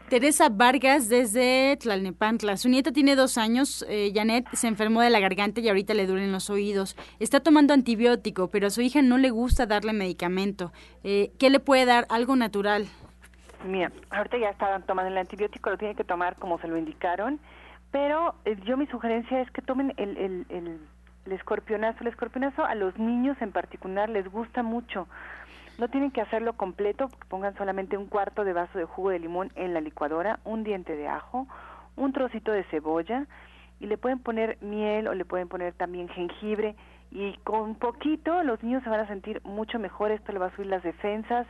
Teresa 0.10 0.50
Vargas 0.50 1.10
desde 1.10 1.78
Tlalnepantla. 1.78 2.58
Su 2.58 2.70
nieta 2.70 2.92
tiene 2.92 3.16
dos 3.16 3.38
años. 3.38 3.86
Eh, 3.90 4.12
Janet 4.14 4.48
se 4.54 4.68
enfermó 4.68 5.02
de 5.02 5.10
la 5.10 5.20
garganta 5.20 5.62
y 5.62 5.70
ahorita 5.70 5.94
le 5.94 6.06
duelen 6.06 6.32
los 6.32 6.50
oídos. 6.50 6.96
Está 7.20 7.40
tomando 7.40 7.74
antibiótico, 7.74 8.50
pero 8.50 8.68
a 8.68 8.70
su 8.70 8.82
hija 8.82 9.02
no 9.02 9.18
le 9.18 9.30
gusta 9.30 9.66
darle 9.66 9.94
medicamento. 9.94 10.72
Eh, 11.04 11.32
¿Qué 11.40 11.50
le 11.50 11.60
puede 11.60 11.86
dar? 11.86 12.06
Algo 12.10 12.36
natural. 12.36 12.88
Mira, 13.66 13.92
ahorita 14.10 14.38
ya 14.38 14.50
está 14.50 14.80
tomando 14.82 15.10
el 15.10 15.18
antibiótico, 15.18 15.70
lo 15.70 15.78
tiene 15.78 15.96
que 15.96 16.04
tomar 16.04 16.36
como 16.36 16.60
se 16.60 16.68
lo 16.68 16.78
indicaron 16.78 17.40
pero 17.94 18.34
eh, 18.44 18.58
yo 18.66 18.76
mi 18.76 18.88
sugerencia 18.88 19.40
es 19.40 19.52
que 19.52 19.62
tomen 19.62 19.94
el, 19.98 20.18
el, 20.18 20.46
el, 20.50 20.80
el 21.26 21.32
escorpionazo. 21.32 22.00
El 22.02 22.08
escorpionazo 22.08 22.66
a 22.66 22.74
los 22.74 22.98
niños 22.98 23.38
en 23.40 23.52
particular 23.52 24.10
les 24.10 24.28
gusta 24.30 24.64
mucho. 24.64 25.08
No 25.78 25.88
tienen 25.88 26.12
que 26.12 26.22
hacerlo 26.22 26.54
completo, 26.54 27.10
pongan 27.30 27.56
solamente 27.58 27.98
un 27.98 28.06
cuarto 28.06 28.44
de 28.44 28.54
vaso 28.54 28.78
de 28.78 28.86
jugo 28.86 29.10
de 29.10 29.20
limón 29.20 29.52
en 29.56 29.74
la 29.74 29.82
licuadora, 29.82 30.40
un 30.44 30.64
diente 30.64 30.96
de 30.96 31.08
ajo, 31.08 31.48
un 31.96 32.14
trocito 32.14 32.52
de 32.52 32.64
cebolla 32.66 33.26
y 33.80 33.88
le 33.88 33.98
pueden 33.98 34.20
poner 34.20 34.58
miel 34.62 35.08
o 35.08 35.14
le 35.14 35.26
pueden 35.26 35.48
poner 35.48 35.74
también 35.74 36.08
jengibre 36.10 36.76
y 37.12 37.34
con 37.44 37.76
poquito 37.76 38.44
los 38.44 38.62
niños 38.64 38.84
se 38.84 38.90
van 38.90 39.00
a 39.00 39.08
sentir 39.08 39.42
mucho 39.44 39.78
mejor, 39.80 40.12
esto 40.12 40.32
le 40.32 40.40
va 40.40 40.48
a 40.48 40.56
subir 40.56 40.68
las 40.68 40.84
defensas, 40.84 41.48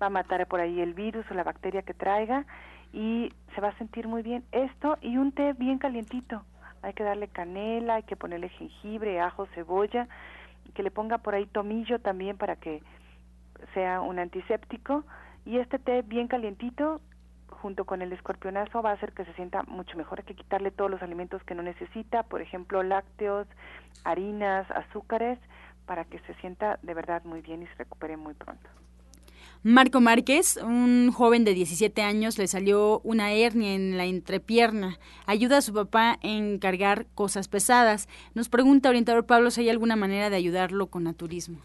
va 0.00 0.06
a 0.06 0.10
matar 0.10 0.46
por 0.46 0.60
ahí 0.60 0.80
el 0.80 0.94
virus 0.94 1.24
o 1.30 1.34
la 1.34 1.44
bacteria 1.44 1.82
que 1.82 1.94
traiga 1.94 2.44
y 2.92 3.32
se 3.54 3.60
va 3.60 3.68
a 3.68 3.78
sentir 3.78 4.08
muy 4.08 4.22
bien. 4.22 4.44
Esto 4.52 4.98
y 5.00 5.16
un 5.16 5.32
té 5.32 5.52
bien 5.54 5.78
calientito. 5.78 6.42
Hay 6.82 6.92
que 6.92 7.02
darle 7.02 7.28
canela, 7.28 7.94
hay 7.94 8.02
que 8.02 8.16
ponerle 8.16 8.48
jengibre, 8.50 9.20
ajo, 9.20 9.46
cebolla, 9.54 10.06
y 10.66 10.72
que 10.72 10.82
le 10.82 10.90
ponga 10.90 11.18
por 11.18 11.34
ahí 11.34 11.46
tomillo 11.46 11.98
también 11.98 12.36
para 12.36 12.56
que 12.56 12.82
sea 13.74 14.00
un 14.00 14.18
antiséptico. 14.18 15.04
Y 15.44 15.58
este 15.58 15.78
té 15.78 16.02
bien 16.02 16.28
calientito, 16.28 17.00
junto 17.48 17.84
con 17.84 18.02
el 18.02 18.12
escorpionazo, 18.12 18.82
va 18.82 18.90
a 18.90 18.94
hacer 18.94 19.12
que 19.12 19.24
se 19.24 19.32
sienta 19.34 19.62
mucho 19.64 19.96
mejor. 19.96 20.20
Hay 20.20 20.26
que 20.26 20.34
quitarle 20.34 20.70
todos 20.70 20.90
los 20.90 21.02
alimentos 21.02 21.42
que 21.44 21.54
no 21.54 21.62
necesita, 21.62 22.24
por 22.24 22.40
ejemplo, 22.40 22.82
lácteos, 22.82 23.46
harinas, 24.04 24.70
azúcares, 24.70 25.38
para 25.86 26.04
que 26.04 26.18
se 26.20 26.34
sienta 26.34 26.78
de 26.82 26.94
verdad 26.94 27.22
muy 27.24 27.40
bien 27.40 27.62
y 27.62 27.66
se 27.66 27.74
recupere 27.76 28.16
muy 28.16 28.34
pronto. 28.34 28.68
Marco 29.62 30.00
Márquez, 30.00 30.58
un 30.62 31.10
joven 31.12 31.44
de 31.44 31.54
17 31.54 32.02
años, 32.02 32.38
le 32.38 32.46
salió 32.46 33.00
una 33.00 33.32
hernia 33.32 33.74
en 33.74 33.96
la 33.96 34.04
entrepierna. 34.04 34.98
Ayuda 35.26 35.58
a 35.58 35.62
su 35.62 35.72
papá 35.72 36.18
en 36.22 36.58
cargar 36.58 37.06
cosas 37.14 37.48
pesadas. 37.48 38.08
Nos 38.34 38.48
pregunta, 38.48 38.88
orientador 38.88 39.26
Pablo, 39.26 39.50
si 39.50 39.62
hay 39.62 39.70
alguna 39.70 39.96
manera 39.96 40.30
de 40.30 40.36
ayudarlo 40.36 40.86
con 40.86 41.04
naturismo. 41.04 41.58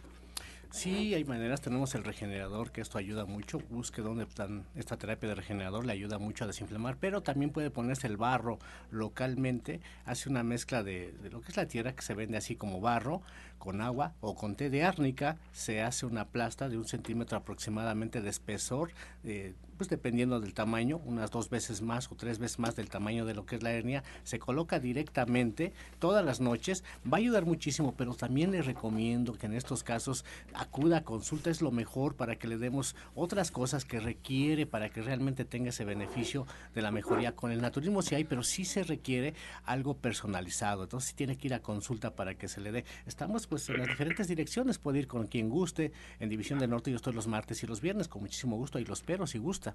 Sí, 0.72 1.14
hay 1.14 1.26
maneras. 1.26 1.60
Tenemos 1.60 1.94
el 1.96 2.04
regenerador, 2.04 2.72
que 2.72 2.80
esto 2.80 2.98
ayuda 2.98 3.26
mucho. 3.26 3.60
Busque 3.70 4.02
dónde 4.02 4.24
están 4.24 4.66
esta 4.76 4.98
terapia 4.98 5.30
de 5.30 5.36
regenerador, 5.36 5.86
le 5.86 5.92
ayuda 5.92 6.18
mucho 6.18 6.46
a 6.46 6.48
desinflamar, 6.48 6.98
pero 6.98 7.22
también 7.22 7.52
puede 7.52 7.70
ponerse 7.70 8.08
el 8.08 8.16
barro 8.16 8.58
localmente. 8.90 9.82
Hace 10.06 10.30
una 10.30 10.44
mezcla 10.44 10.82
de, 10.82 11.12
de 11.22 11.30
lo 11.30 11.42
que 11.42 11.50
es 11.50 11.58
la 11.58 11.68
tierra, 11.68 11.94
que 11.94 12.02
se 12.02 12.14
vende 12.14 12.38
así 12.38 12.56
como 12.56 12.80
barro, 12.80 13.22
con 13.58 13.82
agua 13.82 14.14
o 14.22 14.34
con 14.34 14.56
té 14.56 14.70
de 14.70 14.84
árnica. 14.84 15.38
Se 15.52 15.82
hace 15.82 16.06
una 16.06 16.26
plasta 16.26 16.70
de 16.70 16.78
un 16.78 16.86
centímetro 16.86 17.38
aproximadamente 17.38 18.22
de 18.22 18.30
espesor. 18.30 18.92
Eh, 19.26 19.54
pues 19.82 19.90
dependiendo 19.90 20.40
del 20.40 20.54
tamaño, 20.54 21.02
unas 21.06 21.32
dos 21.32 21.50
veces 21.50 21.82
más 21.82 22.12
o 22.12 22.16
tres 22.16 22.38
veces 22.38 22.60
más 22.60 22.76
del 22.76 22.88
tamaño 22.88 23.26
de 23.26 23.34
lo 23.34 23.48
que 23.48 23.56
es 23.56 23.64
la 23.64 23.72
hernia, 23.72 24.04
se 24.24 24.38
coloca 24.38 24.80
directamente 24.80 25.74
todas 25.98 26.24
las 26.24 26.40
noches, 26.40 26.84
va 27.12 27.18
a 27.18 27.20
ayudar 27.20 27.48
muchísimo, 27.48 27.96
pero 27.98 28.14
también 28.14 28.52
le 28.52 28.62
recomiendo 28.62 29.34
que 29.34 29.48
en 29.48 29.56
estos 29.56 29.82
casos 29.82 30.24
acuda 30.54 30.98
a 30.98 31.04
consulta, 31.04 31.50
es 31.50 31.64
lo 31.64 31.72
mejor 31.72 32.16
para 32.16 32.36
que 32.36 32.48
le 32.48 32.60
demos 32.60 32.96
otras 33.16 33.50
cosas 33.50 33.84
que 33.84 34.00
requiere 34.00 34.68
para 34.68 34.90
que 34.90 35.02
realmente 35.02 35.46
tenga 35.46 35.70
ese 35.70 35.84
beneficio 35.84 36.46
de 36.76 36.84
la 36.84 36.92
mejoría. 36.92 37.36
Con 37.36 37.52
el 37.52 37.60
naturismo 37.60 38.04
sí 38.04 38.14
hay, 38.14 38.24
pero 38.24 38.44
sí 38.44 38.66
se 38.66 38.84
requiere 38.84 39.34
algo 39.66 39.96
personalizado, 39.96 40.84
entonces 40.84 41.16
tiene 41.16 41.38
que 41.40 41.48
ir 41.48 41.56
a 41.56 41.64
consulta 41.64 42.14
para 42.14 42.36
que 42.36 42.48
se 42.48 42.62
le 42.62 42.72
dé. 42.72 42.86
Estamos 43.08 43.48
pues 43.48 43.68
en 43.70 43.80
las 43.80 43.88
diferentes 43.88 44.28
direcciones, 44.28 44.78
puede 44.78 45.00
ir 45.00 45.08
con 45.08 45.26
quien 45.26 45.50
guste, 45.50 45.92
en 46.20 46.30
División 46.30 46.60
del 46.60 46.70
Norte 46.70 46.92
yo 46.92 46.98
estoy 46.98 47.14
los 47.14 47.26
martes 47.26 47.64
y 47.64 47.66
los 47.66 47.82
viernes, 47.82 48.08
con 48.08 48.22
muchísimo 48.22 48.58
gusto, 48.58 48.78
y 48.78 48.86
los 48.86 49.00
espero 49.00 49.26
si 49.26 49.40
gusta. 49.40 49.71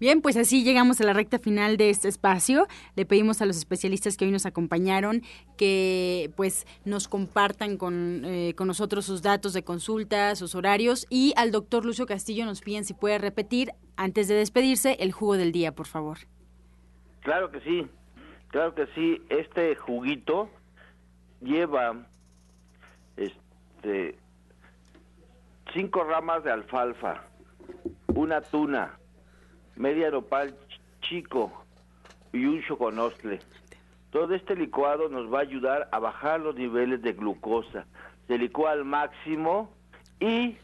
Bien, 0.00 0.20
pues 0.20 0.36
así 0.36 0.64
llegamos 0.64 1.00
a 1.00 1.04
la 1.04 1.12
recta 1.12 1.38
final 1.38 1.76
de 1.76 1.88
este 1.88 2.08
espacio. 2.08 2.66
Le 2.96 3.06
pedimos 3.06 3.40
a 3.40 3.46
los 3.46 3.56
especialistas 3.56 4.16
que 4.16 4.24
hoy 4.24 4.32
nos 4.32 4.44
acompañaron 4.44 5.22
que 5.56 6.32
pues 6.36 6.66
nos 6.84 7.06
compartan 7.06 7.76
con, 7.76 8.22
eh, 8.24 8.54
con 8.56 8.66
nosotros 8.66 9.04
sus 9.06 9.22
datos 9.22 9.52
de 9.52 9.62
consulta, 9.62 10.34
sus 10.34 10.56
horarios 10.56 11.06
y 11.10 11.32
al 11.36 11.52
doctor 11.52 11.84
Lucio 11.84 12.06
Castillo 12.06 12.44
nos 12.44 12.60
piden 12.60 12.84
si 12.84 12.92
puede 12.92 13.18
repetir 13.18 13.70
antes 13.96 14.26
de 14.26 14.34
despedirse 14.34 14.96
el 14.98 15.12
jugo 15.12 15.36
del 15.36 15.52
día, 15.52 15.72
por 15.72 15.86
favor. 15.86 16.18
Claro 17.20 17.50
que 17.50 17.60
sí, 17.60 17.86
claro 18.48 18.74
que 18.74 18.86
sí. 18.94 19.22
Este 19.30 19.76
juguito 19.76 20.50
lleva 21.40 22.06
este 23.16 24.18
cinco 25.72 26.04
ramas 26.04 26.42
de 26.44 26.50
alfalfa, 26.50 27.22
una 28.14 28.40
tuna, 28.40 28.98
media 29.76 30.10
nopal 30.10 30.54
chico 31.02 31.52
y 32.32 32.44
un 32.46 32.62
choconostle. 32.62 33.40
Todo 34.10 34.34
este 34.34 34.54
licuado 34.54 35.08
nos 35.08 35.32
va 35.32 35.38
a 35.38 35.42
ayudar 35.42 35.88
a 35.90 35.98
bajar 35.98 36.40
los 36.40 36.54
niveles 36.54 37.02
de 37.02 37.12
glucosa. 37.12 37.86
Se 38.28 38.38
licúa 38.38 38.72
al 38.72 38.84
máximo 38.84 39.70
y 40.20 40.56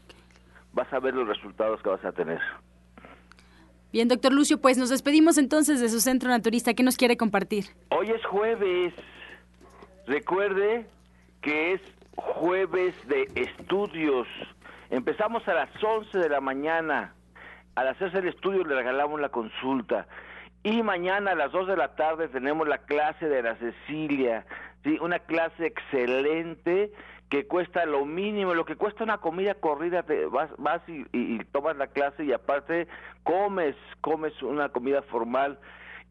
vas 0.73 0.91
a 0.93 0.99
ver 0.99 1.13
los 1.13 1.27
resultados 1.27 1.81
que 1.81 1.89
vas 1.89 2.03
a 2.05 2.11
tener. 2.13 2.39
Bien, 3.91 4.07
doctor 4.07 4.31
Lucio, 4.31 4.61
pues 4.61 4.77
nos 4.77 4.89
despedimos 4.89 5.37
entonces 5.37 5.81
de 5.81 5.89
su 5.89 5.99
centro 5.99 6.29
naturista. 6.29 6.73
¿Qué 6.73 6.83
nos 6.83 6.95
quiere 6.95 7.17
compartir? 7.17 7.65
Hoy 7.89 8.09
es 8.09 8.25
jueves. 8.25 8.93
Recuerde 10.07 10.87
que 11.41 11.73
es 11.73 11.81
jueves 12.15 12.95
de 13.07 13.29
estudios. 13.35 14.27
Empezamos 14.89 15.45
a 15.49 15.53
las 15.53 15.69
11 15.83 16.17
de 16.17 16.29
la 16.29 16.39
mañana 16.39 17.13
al 17.75 17.87
hacerse 17.87 18.19
el 18.19 18.27
estudio 18.27 18.63
le 18.63 18.75
regalamos 18.75 19.19
la 19.19 19.29
consulta. 19.29 20.07
Y 20.63 20.83
mañana 20.83 21.31
a 21.31 21.35
las 21.35 21.51
2 21.51 21.67
de 21.67 21.77
la 21.77 21.95
tarde 21.95 22.27
tenemos 22.27 22.67
la 22.67 22.79
clase 22.79 23.27
de 23.27 23.41
la 23.41 23.55
Cecilia, 23.55 24.45
¿sí? 24.83 24.97
una 25.01 25.19
clase 25.19 25.65
excelente 25.65 26.91
que 27.29 27.47
cuesta 27.47 27.85
lo 27.85 28.05
mínimo, 28.05 28.53
lo 28.53 28.65
que 28.65 28.75
cuesta 28.75 29.05
una 29.05 29.19
comida 29.19 29.55
corrida, 29.55 30.03
te 30.03 30.25
vas, 30.25 30.49
vas 30.57 30.81
y, 30.87 31.05
y, 31.13 31.39
tomas 31.45 31.77
la 31.77 31.87
clase 31.87 32.25
y 32.25 32.33
aparte 32.33 32.87
comes, 33.23 33.75
comes 34.01 34.39
una 34.43 34.69
comida 34.69 35.01
formal. 35.03 35.57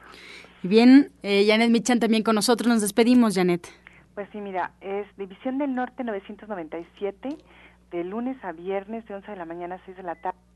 Bien, 0.63 1.11
eh, 1.23 1.45
Janet 1.47 1.71
Michan 1.71 2.01
también 2.01 2.23
con 2.23 2.35
nosotros. 2.35 2.69
Nos 2.69 2.83
despedimos, 2.83 3.35
Janet. 3.35 3.67
Pues 4.15 4.29
sí, 4.33 4.41
mira, 4.41 4.73
es 4.81 5.07
División 5.17 5.59
del 5.59 5.75
Norte 5.75 6.05
997, 6.05 7.29
de 7.91 8.05
lunes 8.05 8.37
a 8.45 8.53
viernes 8.53 9.07
de 9.07 9.15
11 9.15 9.31
de 9.31 9.37
la 9.37 9.47
mañana 9.47 9.77
a 9.77 9.81
6 9.87 9.97
de 9.97 10.03
la 10.03 10.17
tarde 10.17 10.50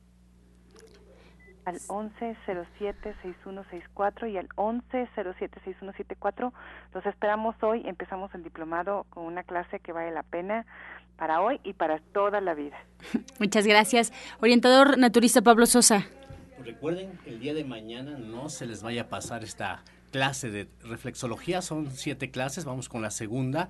al 1.64 1.80
1107-6164 1.80 4.30
y 4.30 4.36
al 4.36 4.48
1107-6174. 4.50 6.52
Los 6.92 7.06
esperamos 7.06 7.56
hoy. 7.62 7.80
Empezamos 7.86 8.34
el 8.34 8.42
diplomado 8.42 9.06
con 9.10 9.24
una 9.24 9.44
clase 9.44 9.80
que 9.80 9.92
vale 9.92 10.10
la 10.10 10.22
pena 10.22 10.66
para 11.16 11.40
hoy 11.40 11.60
y 11.64 11.72
para 11.74 12.00
toda 12.12 12.40
la 12.40 12.54
vida. 12.54 12.76
Muchas 13.38 13.66
gracias. 13.66 14.12
Orientador 14.40 14.98
naturista 14.98 15.42
Pablo 15.42 15.66
Sosa. 15.66 16.06
Recuerden 16.64 17.18
que 17.24 17.30
el 17.30 17.40
día 17.40 17.54
de 17.54 17.64
mañana 17.64 18.16
no 18.18 18.48
se 18.48 18.66
les 18.66 18.82
vaya 18.82 19.02
a 19.02 19.08
pasar 19.08 19.44
esta 19.44 19.82
clase 20.10 20.50
de 20.50 20.66
reflexología. 20.82 21.60
Son 21.60 21.90
siete 21.90 22.30
clases, 22.30 22.64
vamos 22.64 22.88
con 22.88 23.02
la 23.02 23.10
segunda. 23.10 23.68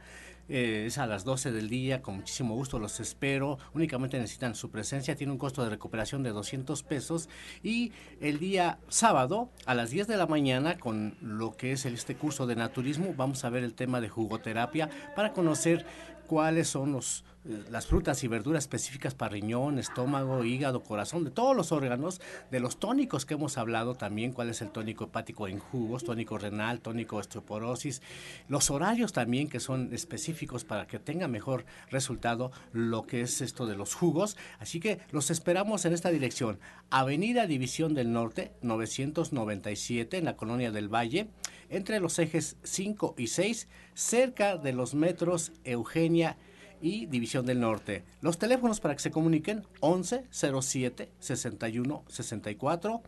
Eh, 0.49 0.85
es 0.87 0.99
a 0.99 1.07
las 1.07 1.25
12 1.25 1.53
del 1.53 1.69
día, 1.69 2.03
con 2.03 2.17
muchísimo 2.17 2.55
gusto 2.55 2.79
los 2.79 3.01
espero. 3.01 3.59
Únicamente 3.73 4.19
necesitan 4.19 4.55
su 4.55 4.71
presencia, 4.71 5.17
tiene 5.17 5.33
un 5.33 5.39
costo 5.39 5.63
de 5.63 5.71
recuperación 5.71 6.23
de 6.23 6.31
200 6.31 6.83
pesos. 6.83 7.29
Y 7.63 7.93
el 8.21 8.39
día 8.39 8.79
sábado, 8.89 9.51
a 9.67 9.75
las 9.75 9.91
10 9.91 10.07
de 10.07 10.17
la 10.17 10.27
mañana, 10.27 10.79
con 10.79 11.17
lo 11.21 11.57
que 11.57 11.73
es 11.73 11.87
este 11.87 12.17
curso 12.17 12.47
de 12.47 12.57
naturismo, 12.57 13.15
vamos 13.17 13.45
a 13.45 13.51
ver 13.51 13.65
el 13.65 13.75
tema 13.75 14.01
de 14.01 14.09
jugoterapia 14.09 14.91
para 15.15 15.33
conocer 15.33 15.87
cuáles 16.27 16.69
son 16.69 16.93
los 16.93 17.25
las 17.71 17.87
frutas 17.87 18.25
y 18.25 18.29
verduras 18.29 18.65
específicas 18.65 19.15
para 19.15 19.33
riñón, 19.33 19.79
estómago, 19.79 20.45
hígado, 20.45 20.83
corazón, 20.83 21.25
de 21.25 21.31
todos 21.31 21.55
los 21.55 21.73
órganos, 21.73 22.21
de 22.51 22.59
los 22.59 22.79
tónicos 22.79 23.27
que 23.27 23.35
hemos 23.35 23.59
hablado 23.59 23.95
también, 23.95 24.33
cuál 24.33 24.49
es 24.49 24.63
el 24.63 24.71
tónico 24.71 25.05
hepático 25.05 25.47
en 25.47 25.59
jugos, 25.59 26.05
tónico 26.05 26.39
renal, 26.39 26.81
tónico 26.81 27.17
osteoporosis, 27.17 28.01
los 28.49 28.71
horarios 28.71 29.13
también 29.13 29.49
que 29.49 29.61
son 29.61 29.93
específicos 29.93 30.65
para 30.65 30.87
que 30.87 30.99
tenga 30.99 31.29
mejor 31.29 31.67
resultado 31.91 32.51
lo 32.73 33.07
que 33.07 33.21
es 33.21 33.43
esto 33.43 33.67
de 33.67 33.77
los 33.77 33.95
jugos. 33.95 34.39
Así 34.59 34.81
que 34.81 35.01
los 35.11 35.31
esperamos 35.31 35.85
en 35.85 35.93
esta 35.93 36.09
dirección. 36.09 36.59
Avenida 36.89 37.47
División 37.47 37.93
del 37.93 38.13
Norte, 38.13 38.53
997, 38.63 40.17
en 40.17 40.25
la 40.25 40.37
colonia 40.37 40.71
del 40.71 40.89
Valle, 40.89 41.29
entre 41.77 42.01
los 42.01 42.19
ejes 42.19 42.57
5 42.63 43.15
y 43.19 43.29
6, 43.29 43.69
cerca 43.95 44.57
de 44.57 44.73
los 44.73 44.95
metros 44.95 45.53
Eugenia 45.65 46.37
y 46.81 47.07
División 47.07 47.47
del 47.47 47.61
Norte. 47.61 48.05
Los 48.21 48.39
teléfonos 48.39 48.81
para 48.81 48.95
que 48.95 49.03
se 49.03 49.11
comuniquen 49.11 49.67
11 49.81 50.27
07 50.31 51.11
61 51.19 52.05
64 52.09 53.03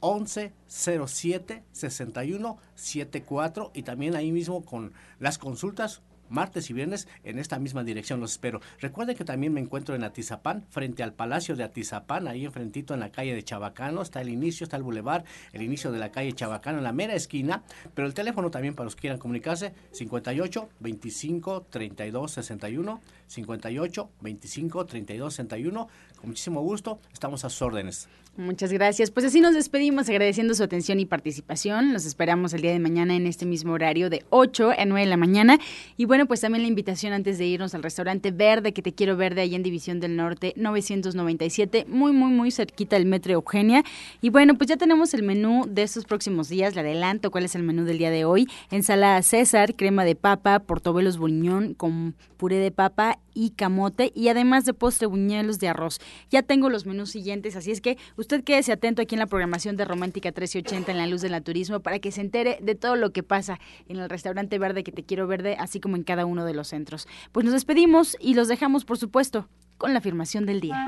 11 0.00 0.52
07 0.68 1.64
61 1.72 2.58
74 2.74 3.70
y 3.74 3.82
también 3.82 4.14
ahí 4.14 4.30
mismo 4.30 4.64
con 4.64 4.92
las 5.18 5.38
consultas 5.38 6.02
martes 6.28 6.70
y 6.70 6.72
viernes 6.72 7.08
en 7.24 7.38
esta 7.38 7.58
misma 7.58 7.84
dirección. 7.84 8.20
Los 8.20 8.32
espero. 8.32 8.60
Recuerden 8.80 9.16
que 9.16 9.24
también 9.24 9.52
me 9.52 9.60
encuentro 9.60 9.94
en 9.94 10.04
Atizapán, 10.04 10.64
frente 10.70 11.02
al 11.02 11.12
Palacio 11.12 11.56
de 11.56 11.64
Atizapán, 11.64 12.28
ahí 12.28 12.44
enfrentito 12.44 12.94
en 12.94 13.00
la 13.00 13.10
calle 13.10 13.34
de 13.34 13.42
Chabacano. 13.42 14.02
Está 14.02 14.20
el 14.20 14.28
inicio, 14.28 14.64
está 14.64 14.76
el 14.76 14.82
bulevar, 14.82 15.24
el 15.52 15.62
inicio 15.62 15.92
de 15.92 15.98
la 15.98 16.10
calle 16.10 16.32
Chabacano 16.32 16.78
en 16.78 16.84
la 16.84 16.92
mera 16.92 17.14
esquina. 17.14 17.62
Pero 17.94 18.06
el 18.06 18.14
teléfono 18.14 18.50
también 18.50 18.74
para 18.74 18.84
los 18.84 18.96
que 18.96 19.02
quieran 19.02 19.18
comunicarse, 19.18 19.72
58 19.92 20.68
25 20.80 21.66
32 21.70 22.32
61, 22.32 23.00
58 23.26 24.10
25 24.20 24.86
32 24.86 25.34
61. 25.34 25.88
Con 26.16 26.30
muchísimo 26.30 26.60
gusto, 26.62 26.98
estamos 27.12 27.44
a 27.44 27.50
sus 27.50 27.62
órdenes. 27.62 28.08
Muchas 28.38 28.70
gracias. 28.70 29.10
Pues 29.10 29.24
así 29.24 29.40
nos 29.40 29.54
despedimos 29.54 30.10
agradeciendo 30.10 30.52
su 30.52 30.62
atención 30.62 31.00
y 31.00 31.06
participación. 31.06 31.94
Los 31.94 32.04
esperamos 32.04 32.52
el 32.52 32.60
día 32.60 32.72
de 32.72 32.78
mañana 32.78 33.16
en 33.16 33.26
este 33.26 33.46
mismo 33.46 33.72
horario 33.72 34.10
de 34.10 34.26
8 34.28 34.72
a 34.76 34.84
9 34.84 35.00
de 35.00 35.06
la 35.06 35.16
mañana. 35.16 35.58
Y 35.96 36.04
bueno, 36.04 36.26
pues 36.26 36.42
también 36.42 36.60
la 36.60 36.68
invitación 36.68 37.14
antes 37.14 37.38
de 37.38 37.46
irnos 37.46 37.74
al 37.74 37.82
restaurante 37.82 38.32
Verde, 38.32 38.74
que 38.74 38.82
te 38.82 38.92
quiero 38.92 39.16
verde 39.16 39.40
ahí 39.40 39.54
en 39.54 39.62
División 39.62 40.00
del 40.00 40.16
Norte 40.16 40.52
997, 40.56 41.86
muy, 41.88 42.12
muy, 42.12 42.30
muy 42.30 42.50
cerquita 42.50 42.96
del 42.96 43.06
Metro 43.06 43.32
Eugenia. 43.32 43.82
Y 44.20 44.28
bueno, 44.28 44.54
pues 44.58 44.68
ya 44.68 44.76
tenemos 44.76 45.14
el 45.14 45.22
menú 45.22 45.64
de 45.66 45.84
estos 45.84 46.04
próximos 46.04 46.50
días. 46.50 46.74
Le 46.74 46.82
adelanto 46.82 47.30
cuál 47.30 47.46
es 47.46 47.54
el 47.54 47.62
menú 47.62 47.84
del 47.84 47.96
día 47.96 48.10
de 48.10 48.26
hoy. 48.26 48.48
Ensalada 48.70 49.22
César, 49.22 49.74
crema 49.76 50.04
de 50.04 50.14
papa, 50.14 50.58
portobelos 50.58 51.16
buñón 51.16 51.72
con 51.72 52.14
puré 52.36 52.56
de 52.56 52.70
papa 52.70 53.18
y 53.32 53.50
camote 53.50 54.12
y 54.14 54.28
además 54.28 54.64
de 54.64 54.74
postre 54.74 55.06
buñuelos 55.06 55.58
de 55.58 55.68
arroz. 55.68 56.00
Ya 56.30 56.42
tengo 56.42 56.68
los 56.68 56.86
menús 56.86 57.10
siguientes, 57.10 57.56
así 57.56 57.70
es 57.70 57.80
que 57.80 57.96
Usted 58.16 58.44
quédese 58.44 58.72
atento 58.72 59.02
aquí 59.02 59.14
en 59.14 59.18
la 59.18 59.26
programación 59.26 59.76
de 59.76 59.84
Romántica 59.84 60.28
1380 60.30 60.90
en 60.90 60.98
la 60.98 61.06
luz 61.06 61.20
del 61.20 61.32
naturismo 61.32 61.80
para 61.80 61.98
que 61.98 62.12
se 62.12 62.20
entere 62.20 62.58
de 62.62 62.74
todo 62.74 62.96
lo 62.96 63.12
que 63.12 63.22
pasa 63.22 63.58
en 63.88 63.98
el 63.98 64.08
restaurante 64.08 64.58
verde 64.58 64.84
que 64.84 64.92
te 64.92 65.04
quiero 65.04 65.26
verde, 65.26 65.56
así 65.58 65.80
como 65.80 65.96
en 65.96 66.02
cada 66.02 66.24
uno 66.24 66.44
de 66.44 66.54
los 66.54 66.68
centros. 66.68 67.06
Pues 67.32 67.44
nos 67.44 67.52
despedimos 67.52 68.16
y 68.20 68.34
los 68.34 68.48
dejamos, 68.48 68.84
por 68.84 68.98
supuesto, 68.98 69.48
con 69.78 69.92
la 69.92 69.98
afirmación 69.98 70.46
del 70.46 70.60
día. 70.60 70.86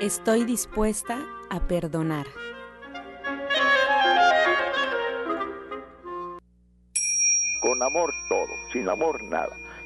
Estoy 0.00 0.44
dispuesta 0.44 1.26
a 1.50 1.66
perdonar. 1.66 2.26
Con 7.60 7.82
amor 7.82 8.12
todo, 8.28 8.48
sin 8.72 8.88
amor 8.88 9.22
nada. 9.24 9.54